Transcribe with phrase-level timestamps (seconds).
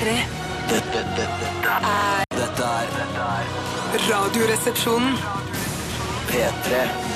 [0.00, 0.12] P3
[0.68, 5.14] Dette, dette, dette, er- dette er Radioresepsjonen.
[6.26, 6.70] P3.
[6.70, 7.09] P3.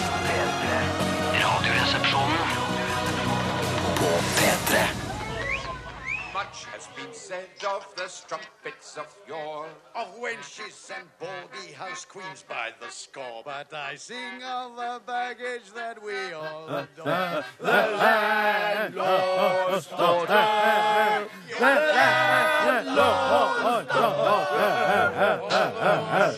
[7.29, 13.43] Said of the strumpets of yore, of wenches and baldy house queens by the score.
[13.45, 17.45] But I sing of the baggage that we all adore.
[17.61, 20.45] The landlord's daughter.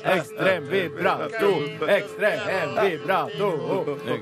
[0.05, 1.51] Ekstrem vibrato,
[1.89, 3.51] ekstrem vibrato.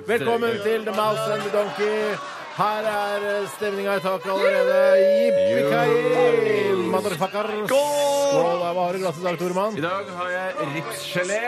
[0.06, 2.17] Velkommen til The Mouse and the Donkey.
[2.55, 4.75] Her er stemninga i taket allerede.
[5.03, 7.49] Yippee-ki-yay, motherfucker.
[7.67, 8.61] Skål!
[8.62, 9.75] Hva har du i glasset i dag, Toremann?
[9.75, 11.41] I dag har jeg ripsgelé,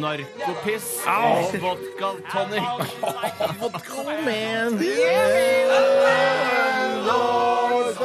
[0.00, 2.96] narkopiss og vodka tonic.
[3.60, 4.80] Vodka, man.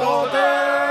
[0.03, 0.82] Og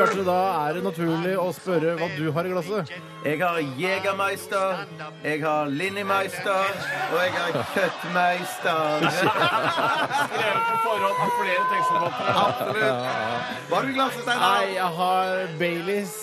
[0.00, 2.92] Bjarte, da er det naturlig å spørre hva du har i glasset.
[3.20, 4.78] Jeg har Jegermeister,
[5.20, 6.70] jeg har Linnimeister,
[7.10, 9.04] og jeg har Køttmeister.
[9.10, 12.32] Skrevet på forhånd av flere tekstforfattere.
[12.46, 13.04] Absolutt.
[13.68, 14.72] Hva har du i glasset, Nei, Steinar?
[14.78, 16.16] jeg har Baileys,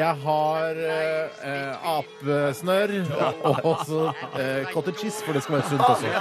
[0.00, 2.96] jeg har eh, apesnørr
[3.30, 6.14] og også eh, cottage cheese, for det skal være sunt også.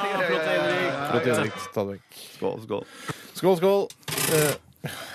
[1.09, 1.69] Proteinrikt.
[1.73, 2.23] Ta det vekk.
[2.37, 2.89] Skål, skål.
[3.41, 3.87] Skål, skål.
[4.37, 4.57] Eh,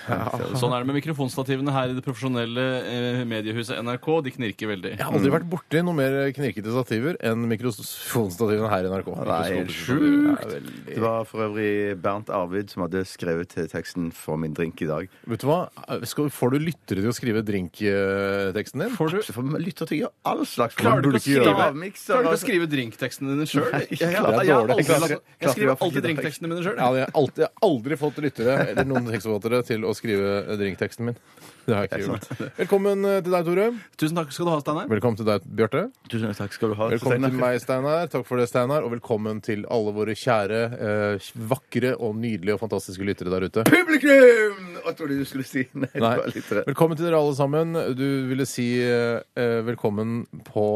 [0.61, 4.09] Sånn er det med mikrofonstativene her i det profesjonelle eh, mediehuset NRK.
[4.27, 4.95] De knirker veldig.
[4.97, 9.11] jeg har aldri vært borti noe mer knirkete stativer enn mikrofonstativene her i NRK.
[9.29, 10.57] Nei, helt sjukt.
[10.89, 11.73] Det var for øvrig
[12.05, 15.11] Bernt Arvid som hadde skrevet teksten for min drink i dag.
[15.31, 15.61] Vet du hva?
[16.09, 18.95] Skal, får du lyttere til å skrive drinkteksten din?
[18.95, 21.25] Får du, Så får vi lytte til å gjøre all slags klarer du ikke å
[21.25, 23.71] skrive, klarer du ikke å skrive drinktekstene dine sjøl?
[23.95, 26.05] Jeg, er skriver alltid det.
[26.09, 26.79] drinktekstene mine sjøl.
[26.79, 31.19] Ja, jeg har aldri fått lyttere eller noen tekstforfattere til å skrive drinkteksten min.
[31.65, 32.57] Det har jeg ikke gjort.
[32.59, 33.67] Velkommen eh, til deg, Tore.
[34.01, 34.89] Tusen takk skal du ha, Steinar.
[34.91, 35.85] Velkommen til deg, Bjarte.
[36.13, 36.89] Tusen takk skal du ha.
[36.93, 38.11] Velkommen til meg, Steinar.
[38.13, 38.85] Takk for det, Steinar.
[38.85, 43.65] Og velkommen til alle våre kjære, eh, vakre og nydelige og fantastiske lyttere der ute.
[43.71, 44.75] Publikum!
[44.85, 46.19] Jeg trodde du skulle si Nei, Nei.
[46.67, 47.73] Velkommen til dere alle sammen.
[47.97, 50.67] Du ville si eh, eh, velkommen på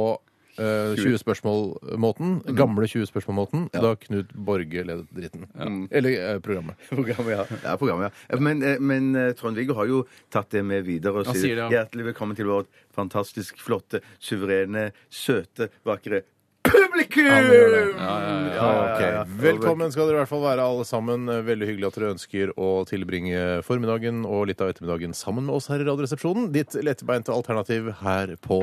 [0.58, 2.38] eh, 20 spørsmål-måten.
[2.58, 3.68] Gamle 20 spørsmål-måten.
[3.72, 5.46] Da Knut Borge ledet dritten.
[5.90, 6.76] Eller eh, programmet.
[6.90, 7.44] Programmet, ja.
[7.64, 8.40] ja, programmet, ja.
[8.40, 10.02] Men, eh, men eh, Trond-Viggo har jo
[10.32, 11.82] tatt det med videre og Han sier, sier det, ja.
[11.82, 16.24] hjertelig velkommen til vårt fantastisk flotte, suverene, søte, vakre
[16.68, 17.24] publikum!
[17.24, 17.82] Gjør det.
[17.96, 18.54] Ja, ja, ja.
[18.54, 19.30] Ja, ja, Ok.
[19.42, 21.28] Velkommen skal dere i hvert fall være alle sammen.
[21.46, 25.70] Veldig hyggelig at dere ønsker å tilbringe formiddagen og litt av ettermiddagen sammen med oss
[25.72, 26.50] her i Radioresepsjonen.
[26.54, 28.60] Ditt lettbeinte alternativ her på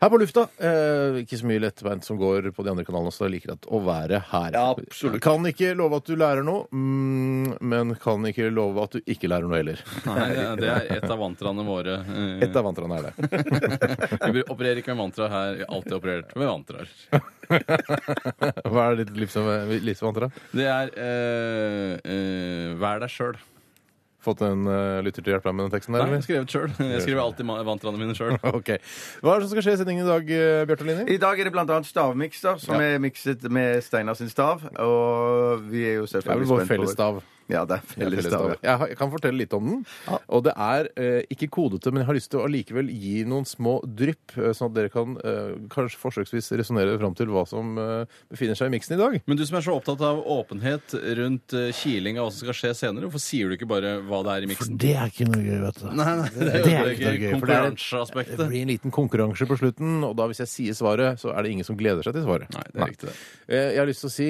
[0.00, 0.46] her på lufta.
[0.58, 3.66] Eh, ikke så mye lettbeint som går på de andre kanalene, så jeg liker at
[3.72, 4.50] å være her.
[4.56, 5.20] Ja, absolutt.
[5.24, 9.30] Kan ikke love at du lærer noe, mm, men kan ikke love at du ikke
[9.32, 9.80] lærer noe heller.
[10.06, 10.28] Nei,
[10.60, 11.98] det er et av mantraene våre.
[12.04, 13.12] Eh, Et av mantraene er det.
[14.36, 15.56] Vi opererer ikke med mantra her.
[15.56, 16.88] Vi har alltid operert med mantraer.
[18.66, 19.36] Hva er ditt livs-
[19.86, 20.28] livsmantra?
[20.52, 23.36] Det er eh, eh, vær deg sjøl.
[24.26, 26.26] Fått en uh, lytter til å hjelpe deg med den teksten der, Nei, jeg har
[26.26, 26.72] skrevet sjøl.
[26.92, 27.60] Jeg skriver alltid ma-
[28.02, 28.34] mine sjøl.
[28.58, 28.72] Ok.
[29.22, 31.06] Hva er det som skal skje i sendingen i dag, eh, Bjarte Linni?
[31.14, 32.96] I dag er det annet stavmikser, som Ja.
[32.96, 34.66] er mikset med Steinar sin stav.
[34.82, 37.22] Og vi er jo Det er vel vår spent på- fellesstav.
[37.48, 38.44] Ja, det er felles Felles stav.
[38.50, 38.58] stav.
[38.64, 39.84] Jeg, har, jeg kan fortelle litt om den.
[40.34, 43.44] Og det er eh, ikke kodete, men jeg har lyst til å allikevel gi noen
[43.46, 47.76] små drypp, eh, sånn at dere kan eh, kanskje forsøksvis resonnere fram til hva som
[47.78, 49.18] eh, befinner seg i miksen i dag.
[49.30, 52.58] Men du som er så opptatt av åpenhet rundt eh, kiling av hva som skal
[52.62, 54.76] skje senere, hvorfor sier du ikke bare hva det er i miksen?
[54.82, 55.86] det er ikke noe gøy, vet du.
[55.92, 58.62] Nei, nei, det, Det er er ikke ikke noe gøy, for det er- Det blir
[58.66, 61.64] en liten konkurranse på slutten, og da hvis jeg sier svaret, så er det ingen
[61.64, 62.50] som gleder seg til svaret.
[62.56, 63.16] Nei, det er riktig det.
[63.48, 64.28] Eh, Jeg har lyst til å si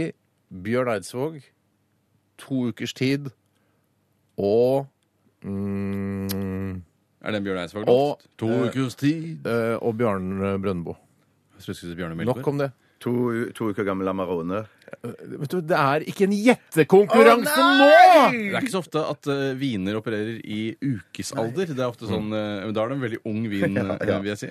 [0.67, 1.41] Bjørn Eidsvåg,
[2.39, 3.31] to ukers tid,
[4.39, 4.87] og
[5.43, 6.83] mm,
[7.25, 7.89] Er det en Bjørn Eidsvåg?
[7.89, 9.47] Og, To eh, ukers tid.
[9.47, 10.97] eh, og Bjørn Brøndbo.
[12.37, 12.71] Nok om det.
[13.01, 13.13] To,
[13.57, 14.65] to uker gammel Amarone.
[15.03, 17.89] Vet du, Det er ikke en gjettekonkurranse nå!
[18.33, 21.73] Det er ikke så ofte at eh, viner opererer i ukesalder.
[21.75, 24.41] Det er ofte sånn, eh, Da er det en veldig ung vin, eh, vil jeg
[24.41, 24.51] si.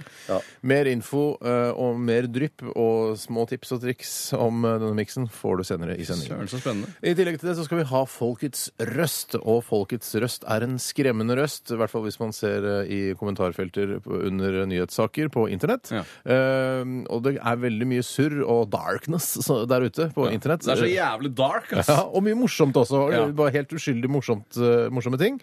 [0.67, 5.27] Mer info eh, og mer drypp og små tips og triks om eh, denne miksen
[5.31, 6.35] får du senere i sendingen.
[6.45, 6.91] Søren, så spennende.
[7.05, 10.77] I tillegg til det så skal vi ha Folkets røst, og Folkets røst er en
[10.81, 15.47] skremmende røst, i hvert fall hvis man ser eh, i kommentarfelter på- under nyhetssaker på
[15.53, 15.91] internett.
[15.93, 16.03] Ja.
[16.25, 20.65] Eh, og det er veldig mye surr og darkness så- der ute på på internett.
[20.65, 21.89] Det er så jævlig dark, ass.
[21.91, 23.01] Ja, og mye morsomt også.
[23.13, 23.23] Ja.
[23.35, 25.39] Bare helt uskyldig morsomt, eh, morsomme ting.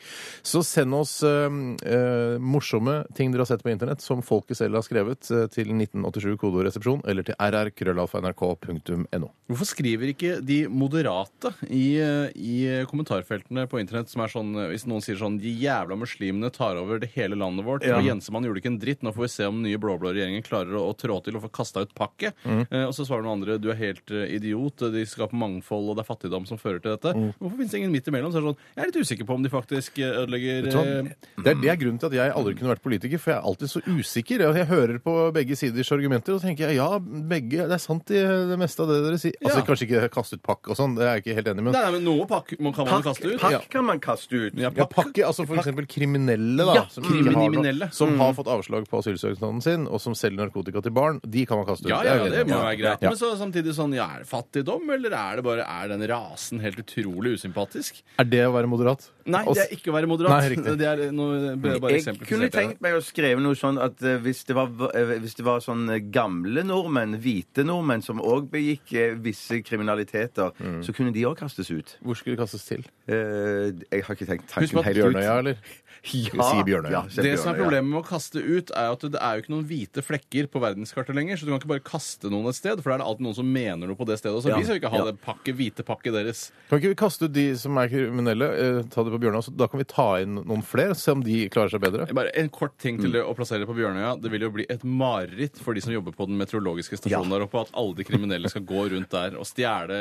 [0.46, 4.79] Så send oss uh, uh, morsomme ting dere har sett på internett som folket selv
[4.79, 9.31] har skrevet, eh, til 1987 kodoresepsjon eller til rrkrøllalfa.nrk.no.
[9.52, 11.99] Hvorfor skriver ikke de moderate i,
[12.34, 12.56] i
[12.88, 17.02] kommentarfeltene på internett som er sånn Hvis noen sier sånn De jævla muslimene tar over
[17.02, 17.84] det hele landet vårt.
[17.87, 17.99] Ja.
[17.99, 19.02] Og Jensemann gjorde ikke en dritt.
[19.05, 21.46] Nå får vi se om den nye blå-blå regjeringen klarer å, å trå til og
[21.46, 22.38] få kasta ut pakket.
[22.46, 24.31] Eh, og så svarer noen andre du er helt eh,
[24.80, 24.92] idiot.
[24.94, 27.12] De skaper mangfold, og det er fattigdom som fører til dette.
[27.38, 28.32] Hvorfor finnes det ingen midt imellom?
[28.32, 31.10] Så er det sånn, Jeg er litt usikker på om de faktisk eh, ødelegger eh,
[31.42, 33.46] Det er, det er grunnen til at jeg aldri kunne vært politiker, for jeg er
[33.52, 34.44] alltid så usikker.
[34.46, 38.10] Jeg, jeg hører på begge siders argumenter og tenker jeg, ja, begge, det er sant
[38.14, 38.22] i
[38.52, 39.36] det meste av det dere sier.
[39.42, 39.66] Altså Ja.
[39.72, 41.72] Kanskje ikke kaste ut pakk og sånn, det er jeg ikke helt enig med.
[41.76, 43.40] Nei, nei, men noe pakk kan man Pakk, kaste ut.
[43.40, 44.54] pakk kan man kaste ut.
[44.58, 46.74] Ja, Ja, pakke, altså for eksempel kriminelle, da.
[46.80, 47.86] Ja, som, kriminelle.
[47.88, 51.20] har, som har fått avslag på asylsøknaden sin, og som selger narkotika til barn.
[51.24, 51.90] De kan man kaste ut.
[51.92, 53.02] Ja, ja, det må være greit.
[53.04, 53.10] Ja.
[53.12, 54.28] Men så samtidig sånn, ja, er det
[54.62, 58.02] fattigdom, eller er det bare er den rasen helt utrolig usympatisk?
[58.18, 59.08] Er det å være moderat?
[59.26, 60.48] Nei, det er ikke å være moderat.
[60.50, 60.76] Nei.
[60.76, 64.44] Det er noe, bare Jeg kunne tenkt meg å skrive noe sånn at eh, hvis
[64.48, 68.92] det var, eh, hvis det var sånn eh, gamle nordmenn, hvite nordmenn, som òg begikk
[68.98, 70.82] eh, visse kriminaliteter, Mm.
[70.84, 71.96] så kunne de òg kastes ut.
[72.04, 72.82] Hvor skulle det kastes til?
[73.08, 75.04] Eh, jeg har ikke tenkt tanken Husk på at helt ut.
[75.14, 75.56] Bjørnøya, eller?
[76.02, 76.90] Ja, Si Bjørnøya.
[76.90, 79.52] ja, Det som er problemet med å kaste ut, er at det er jo ikke
[79.54, 81.37] noen hvite flekker på verdenskartet lenger.
[81.38, 83.37] Så du kan ikke bare kaste noen et sted, for da er det alltid noen
[83.38, 84.43] som mener noe på det stedet.
[84.43, 85.04] Så Ja, vi skal ikke ha ja.
[85.12, 86.50] det pakket, hvite pakket deres.
[86.69, 89.54] Kan ikke vi kaste ut de som er kriminelle, eh, ta det på Bjørnøya, så
[89.56, 92.08] da kan vi ta inn noen flere, se om de klarer seg bedre?
[92.12, 93.02] Bare En kort ting Mm.
[93.02, 94.20] til det å plassere det på Bjørnøya.
[94.20, 97.46] Det vil jo bli et mareritt for de som jobber på den meteorologiske stasjonen der
[97.46, 99.93] oppe, at alle de kriminelle skal gå rundt der og stjele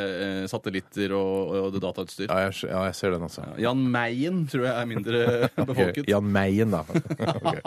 [0.43, 2.27] eh, satellitter og, og det datautstyr.
[2.27, 3.45] Ja, jeg, ja, jeg ser den, altså.
[3.59, 5.49] Jan Meien tror jeg er mindre
[5.91, 6.11] befolket.
[6.11, 6.81] Jan Meien, da.
[7.41, 7.61] okay.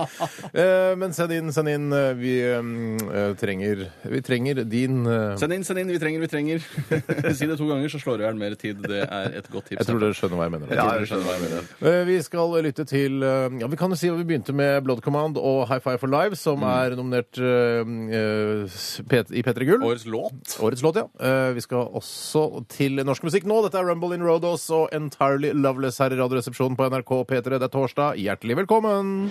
[0.53, 1.88] Eh, men send inn, send inn.
[2.19, 5.93] Vi eh, trenger Vi trenger din eh, Send inn, send inn.
[5.93, 6.65] Vi trenger, vi trenger.
[7.38, 8.82] si det to ganger, så slår du i hjel mer tid.
[8.85, 9.81] Det er et godt tips.
[9.82, 10.73] Jeg tror dere skjønner hva jeg mener.
[10.73, 11.71] Jeg tror dere skjønner hva jeg mener.
[11.93, 14.81] Eh, Vi skal lytte til eh, Ja, vi kan jo si at vi begynte med
[14.87, 17.85] Blood Command og High Five for Live, som er nominert eh,
[19.35, 19.85] i P3 Gull.
[19.85, 20.56] Årets låt.
[20.65, 21.06] Årets låt, ja.
[21.20, 23.61] Eh, Vi skal også til norsk musikk nå.
[23.67, 27.43] Dette er Rumble in Rodos og Entirely Loveless her i Radioresepsjonen på NRK P3.
[27.59, 28.14] Det er torsdag.
[28.15, 29.31] Hjertelig velkommen!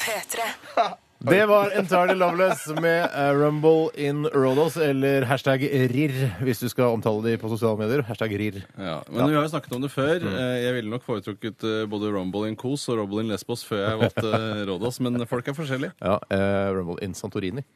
[0.00, 0.48] P3.
[1.18, 6.14] Det var Entirely Loveless med eh, Rumble in Rodos, eller hashtag RIR,
[6.46, 8.04] hvis du skal omtale de på sosiale medier.
[8.06, 8.60] Hashtag RIR.
[8.78, 10.22] Ja, men vi har jo snakket om det før.
[10.22, 10.36] Mm.
[10.38, 13.82] Eh, Jeg ville nok foretrukket eh, både Rumble in Kos og Rumble in Lesbos før
[13.82, 14.30] jeg valgte
[14.70, 15.96] Rodos, men folk er forskjellige.
[15.98, 17.66] Ja, uh, Rumble in Santorini.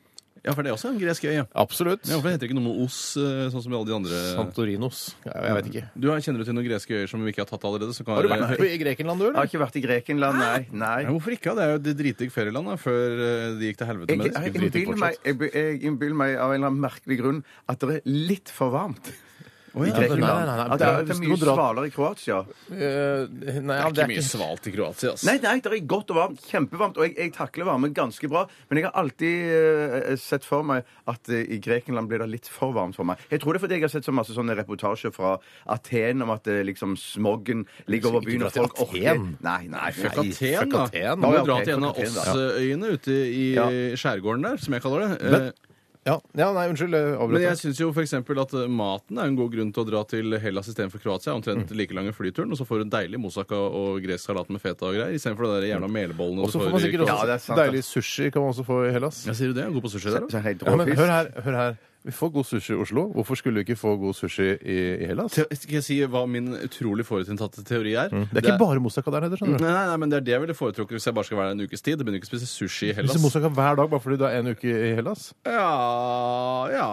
[0.42, 1.32] Ja, for det er også en gresk øy.
[1.36, 1.44] Ja.
[1.54, 2.02] Absolutt.
[2.08, 4.16] Ja, Hvorfor heter det ikke noe med os, eh, sånn som i alle de andre
[4.34, 5.14] Santorinos.
[5.24, 5.82] Ja, jeg vet ikke.
[6.02, 7.94] Du har- Kjenner du til noen greske øyer som vi ikke har tatt allerede?
[7.94, 10.38] Så kan Har du vært på i Grekenland, du, Jeg har ikke vært i Grekenland,
[10.38, 10.66] nei.
[10.72, 11.02] nei.
[11.02, 11.54] Ja, hvorfor ikke?
[11.54, 14.26] Det er jo et dritdigg ferieland da, før eh, de gikk til helvete Jeg, med
[14.26, 14.32] det.
[14.34, 17.44] jeg, Skulle dritdigg innbiller meg, jeg, jeg innbiller meg av en eller annen merkelig grunn
[17.68, 19.12] at det er litt for varmt.
[19.72, 20.20] I nei, Grekenland.
[20.20, 22.38] nei, nei, nei, At det er, det er mye dra- svalere i Kroatia.
[22.68, 25.10] Uh, nei, ja, Det er ikke mye svalt i Kroatia.
[25.14, 25.26] Altså.
[25.30, 26.42] Nei, nei, det er godt og varmt.
[26.50, 26.98] Kjempevarmt.
[27.00, 28.42] Og jeg, jeg takler varme ganske bra.
[28.68, 29.54] Men jeg har alltid
[30.12, 33.24] uh, sett for meg at uh, i Grekenland blir det litt for varmt for meg.
[33.32, 35.38] Jeg tror det er fordi jeg har sett så masse sånne reportasjer fra
[35.72, 39.24] Aten om at eh, liksom smoggen ligger over byen, og dra til folk orker.
[39.40, 40.20] Nei, nei, Fuck.
[40.20, 41.96] Aten, Du må dra til en av.
[42.02, 43.66] Åsøyene ute i Ja.
[43.96, 45.30] skjærgården der, som jeg kaller det.
[45.30, 45.52] Men- Eh,
[46.04, 46.96] Ja, ja, nei, unnskyld.
[46.98, 48.12] jeg avbrøt Men jeg syns jo f.eks.
[48.18, 51.34] at eh, maten er en god grunn til å dra til Hellas istedenfor Kroatia.
[51.36, 51.76] Omtrent Mm.
[51.78, 54.96] like lange flyturen, og så får du deilig moussaka og gresk salat med feta og
[54.98, 55.14] greier.
[55.14, 58.32] Istedenfor der jævla melbollene Og så får man sikkert Ja, også det sant, deilig sushi
[58.32, 59.22] kan man også få i Hellas.
[59.26, 59.68] Ja, Sier du det?
[59.72, 60.42] God på sushi der, da?
[60.66, 61.76] Ja, men hør her, hør her.
[62.04, 63.04] Vi får god sushi i Oslo.
[63.14, 65.36] Hvorfor skulle vi ikke få god sushi i, i Hellas?
[65.36, 68.10] Te- Skal jeg si hva min utrolig forutinntatte teori er?
[68.10, 68.24] Mm.
[68.32, 69.64] Det er ikke bare moussaka der nede, skjønner du.
[69.64, 71.52] Nei, nei, nei, men Det er det jeg ville foretrukket hvis jeg bare skal være
[71.52, 71.98] der en ukes tid.
[72.00, 73.14] Det begynner ikke å spise sushi i Hellas.
[73.14, 75.28] Spiser moussaka hver dag bare fordi du er en uke i Hellas?
[75.46, 75.70] Ja,
[76.72, 76.88] ja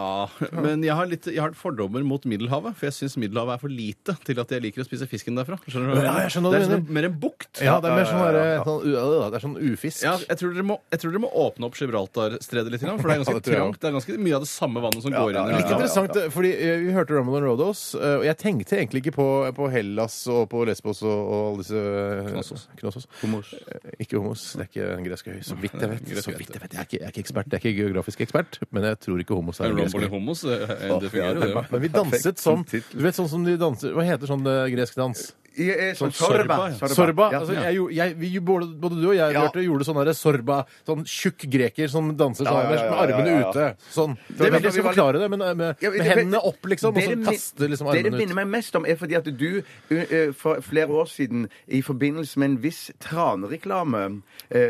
[0.62, 2.78] Men jeg har, litt, jeg har fordommer mot Middelhavet.
[2.78, 5.58] For jeg syns Middelhavet er for lite til at jeg liker å spise fisken derfra.
[5.66, 6.04] Skjønner du?
[6.06, 7.50] Ja, jeg skjønner det er sånn, mer en bukt.
[7.66, 8.64] Ja, det er mer sånn, ja, ja, derre- ja.
[8.70, 10.06] sånn, øh, det er sånn ufisk.
[10.06, 13.18] Ja, jeg tror, dere må, jeg tror dere må åpne opp Gibraltar-stredet litt, for det
[13.18, 13.80] er ganske trangt.
[13.82, 15.62] Det er ganske mye av det samme vannet som Ja, går ja, inn ja, i
[15.62, 15.78] Litt ja.
[15.78, 19.28] interessant, fordi eh, vi hørte Rumble and Rodos, eh, og jeg tenkte egentlig ikke på,
[19.58, 22.68] på Hellas og på Lesbos og, og alle disse eh, Knossos.
[22.82, 23.10] Knossos.
[23.24, 23.54] Homos.
[23.98, 24.46] Ikke homos.
[24.60, 26.14] Det er ikke en gresk øy, så vidt jeg vet.
[26.30, 26.74] Så vidt jeg vet.
[26.74, 29.22] Jeg er ikke, jeg er ikke ekspert, jeg er ikke geografisk ekspert, men jeg tror
[29.24, 30.08] ikke homos er en gresk øy.
[30.12, 32.82] homos, det fungerer jo, det Men vi danset som som.
[32.94, 35.30] Du vet sånn som de danser Hva heter sånn gresk dans?
[35.60, 36.58] I- eh, Sånn sorba, sorba.
[36.72, 36.88] ja.
[36.96, 37.26] Sorba.
[37.34, 37.40] Ja.
[37.42, 39.42] Altså, jeg, gjorde- jeg, vi, både, både du og jeg Ja.
[39.42, 40.66] Bjarte, gjorde sånn derre sorba.
[40.88, 43.50] Sånn tjukk greker som danser sånn Ja, ja, med, ja, ja, med armene ja, ja.
[43.50, 43.78] ute.
[43.92, 44.18] Sånn.
[44.30, 46.96] Det er veldig jeg skal forklare det, men med, med, Ja, med hendene opp, liksom,
[46.96, 48.36] og så min- kaste liksom Det det armene minner ut.
[48.36, 49.62] meg mest om, er fordi at du
[49.92, 54.22] uh, for flere år siden i forbindelse med en viss tranreklame,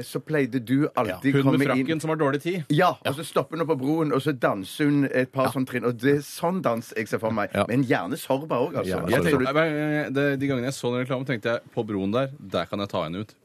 [0.03, 2.65] så pleide du alltid Hun komme med inn frakken som har dårlig tid.
[2.69, 5.67] ja, og så stopper hun opp på broen, og så danser hun et par sånne
[5.69, 5.85] trinn.
[5.85, 7.49] Og det er sånn dans jeg ser for meg.
[7.55, 7.65] Ja.
[7.67, 8.99] Men gjerne sorba òg, altså.
[8.99, 9.53] Gjerne Jeg sorba.
[9.53, 12.69] tenkte, jeg- det, de gangene jeg så den reklamen, tenkte jeg på broen der, der
[12.69, 13.35] kan jeg ta henne ut.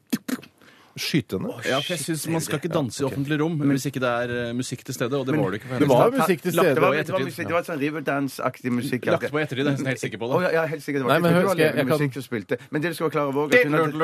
[0.95, 1.51] Skyte henne.
[1.67, 4.29] Ja, for jeg synes Man skal ikke danse i offentlig rom hvis ikke det er
[4.47, 6.53] eh, musikk til stede, og det var det ikke for Det var musikk til Det
[6.55, 6.81] stede.
[6.81, 9.05] var, det var, musikk, det var sånn Riverdance-aktig musikk.
[9.11, 10.43] Lagt på i ettertid, jeg er nesten helt sikker på Å, det.
[10.47, 11.03] ja, ja, helt sikkert.
[11.03, 12.57] Det var Nei, ikke- men jeg det var jeg- jeg musikk som spilte.
[12.71, 13.95] Men det du skal være klar over også, at hun hadde-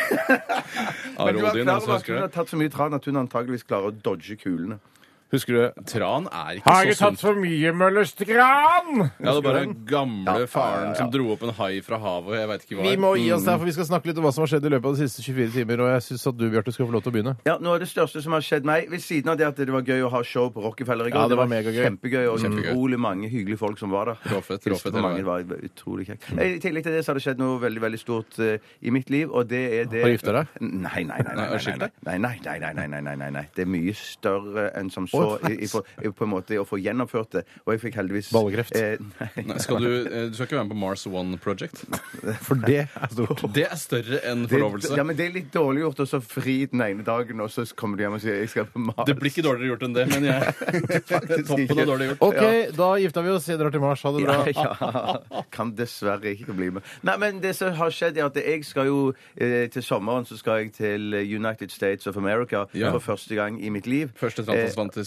[0.00, 3.16] Men du var klar altså, over at hun har tatt så mye tran at hun
[3.20, 4.78] antageligvis klarer å dodge kulene.
[5.30, 7.20] Husker du Tran er ikke Har så jeg tatt sunt.
[7.22, 9.10] for mye Møllers tran?
[9.20, 10.94] Ja, det er bare den gamle Ja, ja, ja, faren ja.
[10.98, 12.34] som dro opp en hai fra havet.
[12.40, 12.86] Jeg veit ikke hva.
[12.88, 14.66] Vi må gi oss der, for vi skal snakke litt om hva som har skjedd
[14.66, 15.82] i løpet av de siste 24 timer.
[15.84, 17.34] Og jeg syns at du, Bjarte, skal få lov til å begynne.
[17.46, 19.70] Ja, Noe av det største som har skjedd meg, ved siden av det at det
[19.70, 21.78] var gøy å ha show på Rockefeller i går Ja, det var megagøy.
[21.86, 22.72] Kjempegøy, og Kjempegøy.
[22.74, 24.18] utrolig mange hyggelige folk som var der.
[24.34, 26.26] Råfett, Hilste råfett, på mange, hele det var utrolig kjekt.
[26.34, 29.10] I tillegg til det så har det skjedd noe veldig veldig stort eh, i mitt
[29.14, 30.54] liv, og det er det Har du gifta deg?
[30.60, 31.34] Nei, nei, nei.
[31.36, 31.92] nei, Nei, nei, nei, deg?
[32.02, 33.46] nei, nei, nei, nei, nei, nei, nei, nei, nei.
[33.54, 36.64] Det er mye større enn som så Å, i, for- i, på en måte å
[36.68, 37.44] få gjennomført det.
[37.66, 38.74] Og jeg fikk heldigvis Ballekreft.
[38.76, 39.28] Eh, nei.
[39.50, 41.84] Nei, skal du, eh, du skal ikke være med på Mars One Project?
[42.46, 43.44] For det er stort.
[43.60, 44.94] Det er større enn forlovelse.
[44.96, 47.64] ja, men det er litt dårlig gjort å så fri den ene dagen, og så
[47.76, 49.02] kommer du hjem og sier jeg skal på Mars.
[49.08, 51.00] Det blir ikke dårligere gjort enn det, men jeg
[51.48, 52.22] Toppen av dårlig gjort.
[52.28, 52.42] OK,
[52.76, 53.48] da gifta vi oss.
[53.50, 54.02] Jeg drar til Mars.
[54.06, 54.36] Ha det bra.
[54.50, 55.42] Ja, ja.
[55.52, 56.86] Kan dessverre ikke bli med.
[57.06, 58.98] Nei, men det som har skjedd, er at jeg skal jo
[59.36, 62.90] eh, til sommeren så skal jeg til United States of America Ja.
[62.94, 64.12] for første gang i mitt liv.
[64.20, 64.44] Første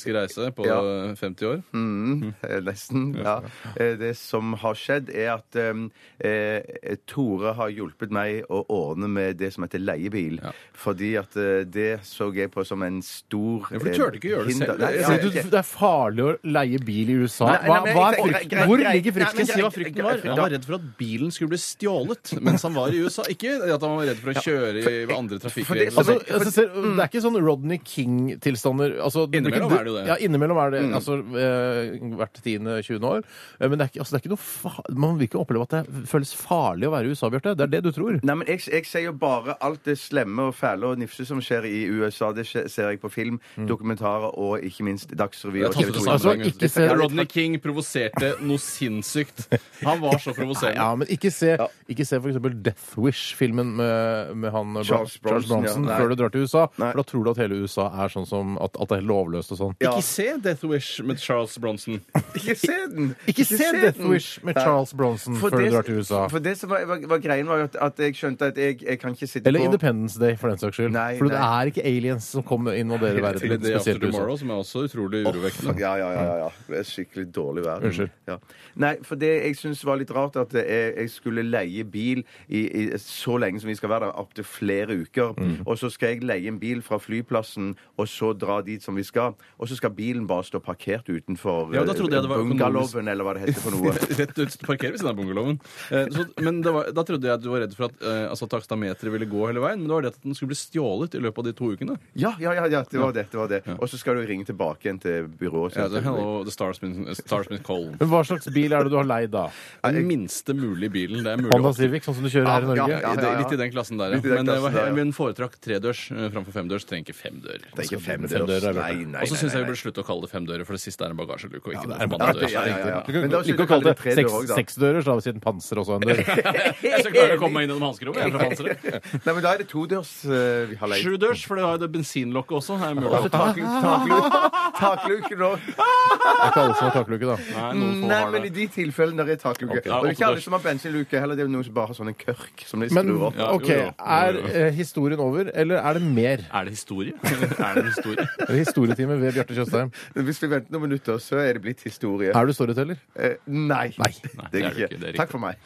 [0.03, 0.79] transatlantiske reise på ja.
[1.15, 1.62] 50 år.
[1.74, 3.13] Mm, eh, nesten.
[3.24, 3.39] Ja.
[3.79, 5.86] Eh, Det som har skjedd, er at um,
[6.19, 10.39] eh, Tore har hjulpet meg å ordne med det som heter leiebil.
[10.75, 14.19] Fordi at eh, det så jeg på som en stor Ja, for du eh, turte
[14.19, 14.67] ikke gjøre det hinder.
[14.74, 14.79] selv.
[14.83, 17.45] Nei, Ja, ja, Fordi det er farlig å leie bil i USA.
[17.51, 18.65] Nei, Hva, men hva er jeg- frykten?
[18.67, 19.45] Hvor ligger Nei, men frykten?
[19.53, 20.22] Si hva frykten var.
[20.24, 23.24] Han var redd for at bilen skulle bli stjålet mens han var i USA.
[23.29, 25.93] Ikke at han var redd for å kjøre i andre trafikkregler.
[25.98, 28.98] Altså, altså, ser, Det er ikke sånn Rodney King-tilstander.
[29.03, 30.03] Altså, blir Innimellom er det jo det.
[30.09, 33.23] Ja, innimellom er det altså, eh, hvert tiende-tjuende år.
[33.59, 35.63] Eh, Men det er ikke, altså, det er ikke noe fa man vil ikke oppleve
[35.67, 37.55] at det føles farlig å være i USA, Bjarte.
[37.57, 38.19] Det er det du tror.
[38.23, 41.39] Nei, men jeg, jeg ser jo bare alt det slemme og fæle og nifse som
[41.43, 42.31] skjer i USA.
[42.33, 45.62] Det skje- ser jeg på film, dokumentarer og ikke minst Dagsrevy.
[45.63, 46.03] Jeg og TV 2.
[46.03, 49.47] det Altså, ikke se- Rodney King provoserte noe sinnssykt.
[49.83, 50.73] Han var så provoserende.
[50.83, 51.53] Ja, men ikke se,
[51.91, 55.75] ikke se for eksempel Death Wish-filmen med, med han Charles Bronson, ja.
[55.79, 55.97] Nei.
[56.00, 56.65] før du drar til USA.
[56.81, 56.89] Nei.
[56.91, 59.53] For da tror du at hele USA er sånn som at alt er helt lovløst
[59.55, 59.73] og sånn.
[59.82, 59.92] Ja.
[59.92, 62.01] Ikke se Death Wish med Charles Bronson.
[62.38, 63.15] Ikke se den!
[63.27, 66.27] Ikke se Death Wish med Charles Bronson For før det- du drar til USA.
[66.27, 69.00] For det som var, var, var greien, var at, at jeg skjønte at jeg, jeg
[69.00, 70.92] kan ikke sitte Eller på Independence Day, for den saks skyld.
[70.92, 71.62] Nei, for det nei.
[71.62, 73.44] er ikke aliens som kommer og invaderer verden.
[73.44, 74.18] Eller After spesielt i USA.
[74.18, 75.75] Tomorrow, som er også utrolig urovekkende.
[75.80, 76.24] Ja, ja, ja.
[76.24, 76.50] ja, ja.
[76.68, 77.86] Det er skikkelig dårlig verden.
[77.92, 78.10] Unnskyld.
[78.27, 78.38] Ja.
[78.75, 82.63] Nei, for det jeg syns var litt rart, at jeg, jeg skulle leie bil i,
[82.68, 85.34] i så lenge som vi skal være der, opptil flere uker.
[85.38, 85.56] Mm.
[85.65, 89.03] Og så skal jeg leie en bil fra flyplassen, og så dra dit som vi
[89.03, 89.34] skal.
[89.63, 92.50] Og så skal bilen bare stå parkert utenfor Ja, da trodde jeg det var eh,
[92.51, 93.93] bungalowen, eller hva det heter for noe.
[94.20, 95.60] Rett ut parkere ved siden av bungalowen.
[95.88, 98.25] Eh, så, men det var, da trodde jeg at du var redd for at eh,
[98.27, 99.79] altså, takstameteret ville gå hele veien.
[99.79, 101.96] Men det var det at den skulle bli stjålet i løpet av de to ukene.
[102.20, 103.25] Ja, ja, ja, ja det var det.
[103.32, 103.62] det, var det.
[103.77, 105.79] Og så skal du ringe tilbake igjen til byrået.
[105.79, 107.88] Ja, det, er hello, the Starsmith, Starsmith Call.
[108.01, 109.46] Men hva slags bil er det du har leid, da?
[109.88, 111.24] Den minste mulige bilen.
[111.24, 113.00] Det er mulig Honda Civic, sånn som du kjører her i Ja, Norge?
[113.00, 113.15] ja, ja.
[113.24, 114.20] Det Litt i den klassen der, ja.
[114.20, 114.98] Men det var, klassen der, ja.
[115.00, 116.88] men foretrakk tredørs uh, framfor femdørs.
[116.89, 117.63] Trenger ikke femdør.
[117.72, 118.74] Er ikke er.
[118.74, 121.05] Nei, nei, nei, syns jeg vi burde slutte å kalle det femdører, for det siste
[121.05, 121.63] er en bagasjeluke.
[121.63, 122.50] og ikke det er en bandedør.
[122.50, 123.01] Ja, ja, ja, ja.
[123.05, 124.55] Du Men kan da like kalle det seks, også, da.
[124.60, 126.22] seksdører, vi siden panser også er en dør.
[126.93, 128.19] Jeg skal klare å komme meg inn gjennom hanskerommet.
[128.24, 128.77] Jeg er fra Panseret.
[129.25, 130.33] Nei, men da er det todørs uh,
[130.72, 131.03] vi har leid.
[131.05, 132.79] Sjudørs, for det har jo det bensinlokket også.
[132.83, 133.10] Er mulig.
[133.13, 135.67] Og så taklu- taklu- takluken òg.
[135.67, 137.38] Det er ikke alle som har takluke, da.
[137.53, 138.55] Nei, noen få Nei, har men i det.
[138.57, 139.77] de tilfellene der er takluke.
[139.79, 141.38] Og det er ikke alle som har bensinluke heller.
[141.39, 143.39] Det er jo noen som bare har sånn en kørk som de Men skrur opp.
[143.39, 143.91] Ja, OK, jo, jo.
[144.17, 146.45] er eh, historien over, eller er det mer?
[146.51, 147.13] Er det historie?
[147.67, 148.27] er det historie?
[148.39, 149.93] Er det historietime ved Bjarte Tjøstheim?
[150.29, 152.33] Hvis vi venter noen minutter, så er det blitt historie.
[152.33, 153.00] Er du storyteller?
[153.15, 153.88] Eh, nei.
[154.00, 154.12] Nei.
[154.23, 154.73] Det er det er ikke.
[154.73, 155.62] du ikke, det er Takk for meg.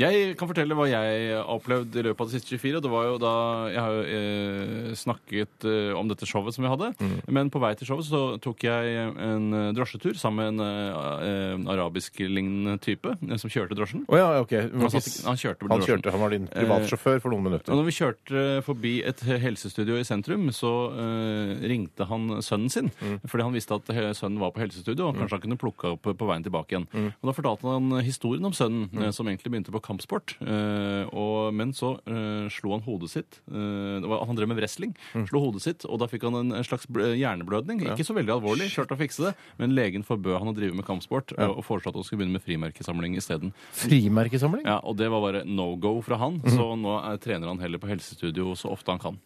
[0.00, 2.78] Jeg kan fortelle hva jeg har opplevd i løpet av de siste 24.
[2.78, 3.32] og Det var jo da
[3.70, 6.88] Jeg har jo eh, snakket eh, om dette showet som vi hadde.
[7.30, 11.72] Men på vei til showet så tok jeg en eh, drosjetur sammen med en eh,
[11.76, 14.02] arabisk-lignende type eh, som kjørte drosjen.
[14.08, 14.54] Oh, ja, OK.
[14.72, 15.86] Men Han, satt, han kjørte han drosjen.
[16.00, 17.72] kjørte, han var din privatsjåfør for noen minutter.
[17.74, 20.72] Og når vi kjørte forbi et helsestudio i sentrum, så
[21.04, 22.90] eh, ringte han sønnen sin.
[23.28, 26.28] Fordi han visste at sønnen var på helsestudio, og kanskje han kunne plukke opp på
[26.32, 26.88] veien tilbake igjen.
[27.20, 30.34] Og Da fortalte han historien om sønnen, eh, som egentlig begynte på kampsport.
[30.40, 33.38] eh, og, men så eh, slo han hodet sitt.
[33.52, 34.96] eh, det var, han drev med wrestling.
[35.28, 37.84] Slo hodet sitt, og da fikk han en, en slags bl- hjerneblødning.
[37.92, 40.88] Ikke så veldig alvorlig, klarte å fikse det, men legen forbød han å drive med
[40.88, 43.52] kampsport eh, og foreslo at han skulle begynne med frimerkesamling isteden.
[43.76, 44.64] Frimerkesamling?
[44.66, 47.78] Ja, og det var bare no go fra han, så nå er, trener han heller
[47.82, 49.20] på helsestudio så ofte han kan.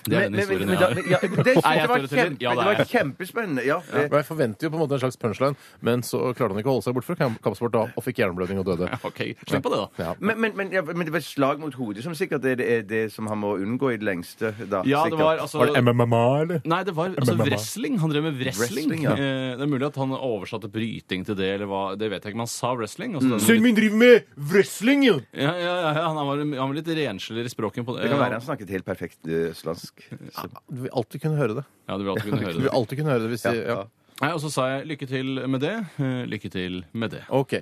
[0.00, 0.94] Det er den historien jeg har.
[1.12, 3.64] ja, det, jeg var kjempe, Ja, det det var kjempespennende.
[3.66, 6.60] Ja, det, Jeg forventer jo på en måte en slags punchline, men så klarte han
[6.62, 8.88] ikke å holde seg bort fra kamp- kampsport da, og fikk hjerneblødning og døde.
[8.94, 9.88] Ja, OK, slipp på det, da.
[10.06, 10.14] Ja.
[10.18, 12.86] men, men, men, ja, men det var slag mot hodet som sikkert er det, er
[12.88, 14.54] det som han må unngå i det lengste.
[14.70, 15.20] Da, Ja, det sikkert.
[15.20, 16.62] var altså Var det MMA, eller?
[16.64, 17.44] Nei, det var altså MMA.
[17.50, 17.98] wrestling.
[18.00, 18.88] Han drev med wrestling.
[18.88, 19.12] Wrestling, ja.
[19.20, 21.82] eh, det er mulig at han oversatte bryting til det, eller hva.
[22.00, 23.18] Det vet jeg ikke, men han sa wrestling.
[23.20, 25.20] Altså, den- Sønnen min driver med wrestling, jo!
[25.36, 28.08] ja, ja, ja, ja, han var, han var litt rensligere i språket på det.
[28.08, 29.79] Det kan være han snakket helt perfekt eh, østlandsk.
[29.80, 31.64] Så- Du vil alltid kunne høre det.
[31.88, 32.74] Ja, du vil alltid kunne Du høre vil det.
[32.78, 33.84] alltid kunne høre det hvis Ja, de, ja.
[34.20, 35.72] Nei, og så sa jeg lykke til med det.
[35.96, 37.22] eh, Lykke til med det.
[37.32, 37.54] OK.